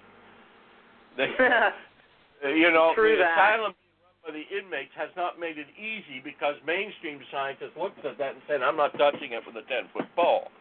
They, 1.17 1.27
you 2.55 2.71
know, 2.71 2.93
True 2.93 3.17
the 3.17 3.23
that. 3.23 3.33
asylum 3.35 3.73
being 3.73 3.97
run 4.05 4.15
by 4.21 4.31
the 4.37 4.45
inmates 4.53 4.93
has 4.95 5.09
not 5.17 5.39
made 5.39 5.57
it 5.57 5.67
easy 5.75 6.21
because 6.23 6.55
mainstream 6.65 7.19
scientists 7.31 7.75
looked 7.75 8.05
at 8.05 8.17
that 8.19 8.35
and 8.37 8.41
said, 8.47 8.61
"I'm 8.61 8.77
not 8.77 8.95
touching 8.97 9.33
it 9.33 9.41
with 9.47 9.55
a 9.57 9.65
ten 9.67 9.89
foot 9.91 10.07
pole." 10.15 10.51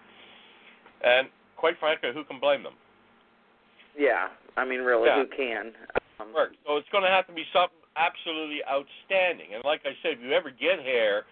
And 1.04 1.28
quite 1.56 1.78
frankly, 1.78 2.10
who 2.14 2.24
can 2.24 2.40
blame 2.40 2.62
them? 2.62 2.74
Yeah, 3.98 4.28
I 4.56 4.64
mean, 4.64 4.80
really, 4.80 5.08
Yeah. 5.08 5.22
who 5.22 5.26
can? 5.36 5.74
Um, 6.20 6.32
So 6.66 6.76
it's 6.76 6.88
going 6.90 7.04
to 7.04 7.10
have 7.10 7.26
to 7.26 7.32
be 7.32 7.44
something 7.52 7.76
absolutely 7.96 8.62
outstanding. 8.64 9.54
And 9.54 9.64
like 9.64 9.80
I 9.84 9.96
said, 10.02 10.12
if 10.12 10.20
you 10.20 10.32
ever 10.32 10.50
get 10.50 10.78
hair, 10.80 11.24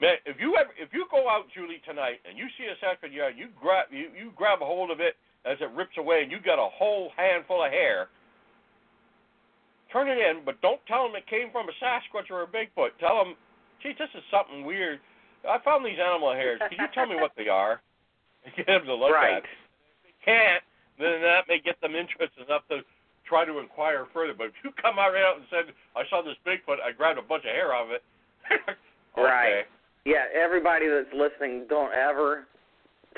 man, 0.00 0.16
if 0.26 0.36
you 0.40 0.56
ever 0.56 0.70
if 0.78 0.92
you 0.92 1.06
go 1.10 1.28
out, 1.28 1.46
Julie, 1.54 1.82
tonight 1.86 2.20
and 2.28 2.36
you 2.38 2.46
see 2.58 2.66
a 2.66 2.76
second 2.80 3.12
yard, 3.12 3.34
you 3.36 3.48
grab 3.60 3.86
you, 3.90 4.10
you 4.16 4.32
grab 4.36 4.62
a 4.62 4.66
hold 4.66 4.90
of 4.90 5.00
it 5.00 5.16
as 5.44 5.56
it 5.60 5.70
rips 5.74 5.96
away, 5.98 6.22
and 6.22 6.30
you 6.32 6.38
got 6.40 6.58
a 6.58 6.68
whole 6.70 7.10
handful 7.16 7.64
of 7.64 7.70
hair. 7.70 8.08
Turn 9.92 10.08
it 10.08 10.18
in, 10.18 10.44
but 10.44 10.60
don't 10.60 10.80
tell 10.86 11.06
them 11.08 11.16
it 11.16 11.26
came 11.26 11.48
from 11.50 11.66
a 11.68 11.74
Sasquatch 11.80 12.28
or 12.30 12.42
a 12.42 12.46
Bigfoot. 12.46 12.92
Tell 13.00 13.16
them, 13.16 13.34
gee, 13.82 13.94
this 13.98 14.10
is 14.14 14.22
something 14.30 14.66
weird. 14.66 15.00
I 15.48 15.56
found 15.64 15.86
these 15.86 15.96
animal 15.96 16.32
hairs. 16.32 16.60
Can 16.68 16.76
you 16.78 16.88
tell 16.92 17.06
me 17.06 17.16
what 17.16 17.32
they 17.38 17.48
are? 17.48 17.80
Get 18.56 18.66
them 18.66 18.84
to 18.84 18.94
look 18.94 19.12
Right. 19.12 19.40
at. 19.40 19.44
If 19.44 20.00
they 20.04 20.16
can't, 20.24 20.62
then 20.98 21.22
that 21.22 21.48
may 21.48 21.60
get 21.60 21.80
them 21.80 21.94
interested 21.94 22.44
enough 22.44 22.62
to 22.68 22.80
try 23.24 23.44
to 23.44 23.58
inquire 23.60 24.06
further. 24.12 24.34
But 24.36 24.48
if 24.48 24.54
you 24.64 24.70
come 24.82 24.98
out 24.98 25.12
right 25.14 25.24
out 25.24 25.36
and 25.36 25.46
said, 25.48 25.72
I 25.96 26.02
saw 26.10 26.22
this 26.22 26.36
Bigfoot, 26.44 26.82
I 26.84 26.92
grabbed 26.92 27.18
a 27.18 27.22
bunch 27.22 27.44
of 27.44 27.52
hair 27.52 27.72
off 27.72 27.88
it. 27.90 28.02
okay. 28.52 28.76
Right. 29.16 29.64
Yeah, 30.08 30.24
everybody 30.32 30.88
that's 30.88 31.12
listening, 31.12 31.66
don't 31.68 31.92
ever 31.92 32.46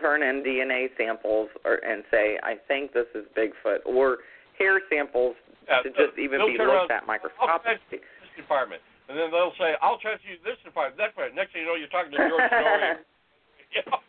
turn 0.00 0.22
in 0.26 0.42
DNA 0.42 0.88
samples 0.98 1.48
or 1.64 1.78
and 1.86 2.02
say, 2.10 2.34
I 2.42 2.54
think 2.66 2.92
this 2.92 3.06
is 3.14 3.22
Bigfoot, 3.38 3.86
or 3.86 4.18
hair 4.58 4.80
samples 4.90 5.36
Yeah, 5.68 5.82
to 5.86 5.88
just 5.90 6.18
even 6.18 6.40
be 6.50 6.58
looked 6.58 6.90
around, 6.90 6.90
at 6.90 7.06
microscopically. 7.06 7.78
this 7.92 8.02
department. 8.36 8.82
And 9.08 9.14
then 9.18 9.30
they'll 9.30 9.54
say, 9.58 9.74
I'll 9.82 9.98
transfer 9.98 10.26
you 10.30 10.36
to 10.38 10.42
this 10.42 10.58
department, 10.64 10.98
that 10.98 11.14
department. 11.14 11.36
Next 11.38 11.52
thing 11.54 11.62
you 11.62 11.68
know, 11.70 11.78
you're 11.78 11.90
talking 11.94 12.10
to 12.10 12.18
George 12.30 12.50
Story. 12.50 12.98
You 13.70 13.82
know? 13.86 14.02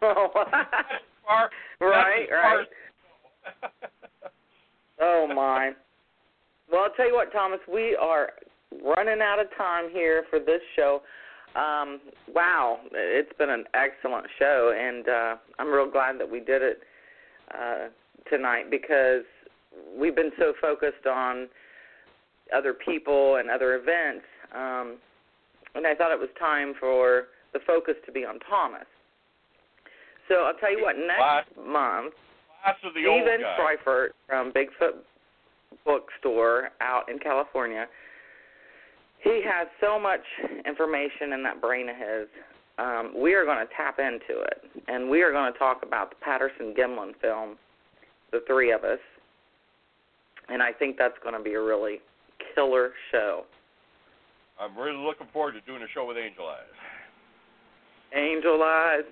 Far- 0.00 1.50
right, 1.84 2.24
that's 2.24 2.24
as 2.24 2.38
far 2.40 2.56
right. 2.56 2.68
Oh 4.98 5.26
my. 5.28 5.72
Well, 6.72 6.84
I'll 6.84 6.94
tell 6.96 7.06
you 7.06 7.12
what, 7.14 7.32
Thomas, 7.32 7.60
we 7.70 7.96
are 8.00 8.30
running 8.82 9.20
out 9.20 9.40
of 9.40 9.48
time 9.58 9.90
here 9.92 10.24
for 10.30 10.38
this 10.38 10.60
show. 10.74 11.02
Um, 11.56 12.00
wow, 12.32 12.78
it's 12.92 13.32
been 13.36 13.50
an 13.50 13.64
excellent 13.74 14.26
show, 14.38 14.72
and 14.78 15.08
uh, 15.08 15.36
I'm 15.58 15.68
real 15.72 15.90
glad 15.90 16.18
that 16.20 16.30
we 16.30 16.38
did 16.38 16.62
it 16.62 16.80
uh, 17.52 17.88
tonight 18.30 18.70
because 18.70 19.24
we've 19.98 20.14
been 20.14 20.30
so 20.38 20.52
focused 20.60 21.06
on 21.06 21.48
other 22.54 22.72
people 22.72 23.36
and 23.36 23.50
other 23.50 23.74
events, 23.74 24.24
um, 24.54 24.96
and 25.74 25.86
I 25.86 25.94
thought 25.94 26.12
it 26.12 26.18
was 26.20 26.28
time 26.38 26.74
for 26.78 27.24
the 27.52 27.58
focus 27.66 27.94
to 28.06 28.12
be 28.12 28.24
on 28.24 28.38
Thomas. 28.48 28.86
So 30.28 30.44
I'll 30.44 30.54
tell 30.54 30.70
you 30.70 30.84
what, 30.84 30.96
next 30.96 31.56
month. 31.56 32.14
Class 32.62 32.76
of 32.84 32.94
the 32.94 33.08
old 33.08 33.22
Steven 33.22 33.40
guy. 33.40 33.56
Streufert 33.58 34.08
from 34.28 34.52
Bigfoot 34.52 35.02
Bookstore 35.84 36.70
out 36.80 37.08
in 37.10 37.18
California. 37.18 37.86
He 39.22 39.42
has 39.44 39.68
so 39.80 39.98
much 39.98 40.22
information 40.66 41.32
in 41.34 41.42
that 41.42 41.60
brain 41.60 41.88
of 41.88 41.96
his. 41.96 42.28
Um, 42.78 43.12
we 43.16 43.34
are 43.34 43.44
going 43.44 43.58
to 43.58 43.70
tap 43.76 43.98
into 43.98 44.40
it, 44.40 44.64
and 44.88 45.10
we 45.10 45.22
are 45.22 45.32
going 45.32 45.52
to 45.52 45.58
talk 45.58 45.82
about 45.82 46.10
the 46.10 46.16
Patterson 46.16 46.74
Gimlin 46.74 47.12
film, 47.20 47.56
the 48.32 48.40
three 48.46 48.72
of 48.72 48.84
us. 48.84 48.98
And 50.48 50.62
I 50.62 50.72
think 50.72 50.96
that's 50.96 51.18
going 51.22 51.36
to 51.36 51.42
be 51.42 51.54
a 51.54 51.60
really 51.60 52.00
killer 52.54 52.92
show. 53.12 53.44
I'm 54.58 54.76
really 54.76 54.96
looking 54.96 55.26
forward 55.32 55.52
to 55.52 55.60
doing 55.62 55.82
a 55.82 55.88
show 55.94 56.06
with 56.06 56.16
Angel 56.16 56.46
Eyes. 56.46 56.76
Angel 58.14 58.62
Eyes. 58.62 59.04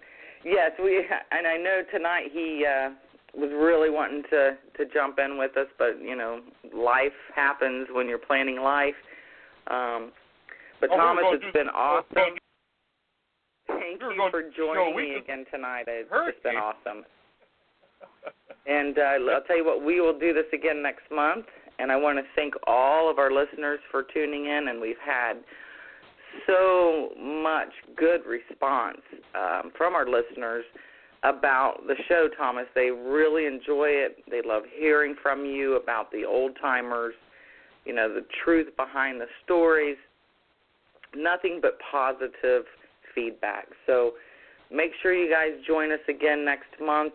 Yes, 0.45 0.73
we 0.83 1.05
and 1.31 1.47
I 1.47 1.57
know 1.57 1.83
tonight 1.93 2.27
he 2.33 2.65
uh 2.65 2.91
was 3.35 3.51
really 3.51 3.91
wanting 3.91 4.23
to 4.31 4.57
to 4.77 4.93
jump 4.93 5.19
in 5.19 5.39
with 5.39 5.57
us, 5.57 5.67
but 5.79 6.01
you 6.03 6.17
know, 6.17 6.41
life 6.75 7.17
happens 7.35 7.89
when 7.93 8.09
you're 8.09 8.19
planning 8.19 8.61
life. 8.61 8.95
Um 9.69 10.13
but 10.81 10.91
Oh, 10.93 10.97
Thomas, 10.97 11.25
it's 11.33 11.45
do- 11.45 11.53
been 11.53 11.67
we 11.67 11.73
awesome. 11.73 12.37
Thank 13.67 14.01
you 14.01 14.31
for 14.31 14.43
to 14.43 14.49
do 14.51 14.71
a 14.71 14.75
show 14.75 14.75
joining 14.75 14.97
me 14.97 15.15
again 15.17 15.45
tonight. 15.51 15.85
It's 15.89 16.09
just 16.11 16.43
been 16.43 16.55
me. 16.55 16.61
awesome. 16.61 17.05
And 18.67 18.99
uh, 18.99 19.33
I'll 19.33 19.43
tell 19.47 19.57
you 19.57 19.65
what, 19.65 19.83
we 19.83 19.99
will 20.03 20.19
do 20.19 20.35
this 20.35 20.45
again 20.53 20.83
next 20.83 21.05
month. 21.11 21.47
And 21.79 21.91
I 21.91 21.97
want 21.97 22.19
to 22.19 22.25
thank 22.37 22.53
all 22.67 23.09
of 23.11 23.19
our 23.19 23.31
listeners 23.33 23.81
for 23.91 24.03
tuning 24.13 24.45
in. 24.45 24.69
And 24.69 24.79
we've 24.79 25.01
had 25.03 25.35
so 26.47 27.09
much 27.19 27.71
good 27.97 28.27
response 28.27 28.99
um, 29.35 29.73
from 29.77 29.95
our 29.95 30.07
listeners 30.07 30.65
about 31.23 31.79
the 31.87 31.95
show, 32.09 32.29
Thomas. 32.37 32.67
They 32.75 32.91
really 32.91 33.47
enjoy 33.47 33.89
it. 33.89 34.23
They 34.31 34.43
love 34.45 34.65
hearing 34.79 35.17
from 35.23 35.47
you 35.47 35.77
about 35.77 36.13
the 36.13 36.27
old 36.27 36.53
timers, 36.61 37.15
you 37.89 37.95
know, 37.95 38.13
the 38.13 38.25
truth 38.45 38.69
behind 38.77 39.21
the 39.21 39.27
stories. 39.45 39.97
Nothing 41.17 41.59
but 41.61 41.79
positive 41.91 42.65
feedback. 43.15 43.67
So 43.87 44.13
make 44.71 44.91
sure 45.03 45.15
you 45.15 45.31
guys 45.33 45.59
join 45.67 45.91
us 45.91 45.99
again 46.07 46.45
next 46.45 46.69
month 46.81 47.15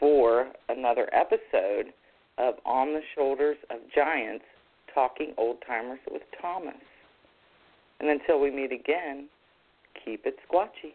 for 0.00 0.48
another 0.70 1.08
episode 1.12 1.92
of 2.38 2.54
On 2.64 2.94
the 2.94 3.02
Shoulders 3.14 3.58
of 3.70 3.78
Giants 3.94 4.44
Talking 4.94 5.34
Old 5.36 5.58
Timers 5.66 6.00
with 6.10 6.22
Thomas. 6.40 6.74
And 8.00 8.08
until 8.08 8.40
we 8.40 8.50
meet 8.50 8.72
again, 8.72 9.28
keep 10.04 10.24
it 10.24 10.36
squatchy. 10.50 10.94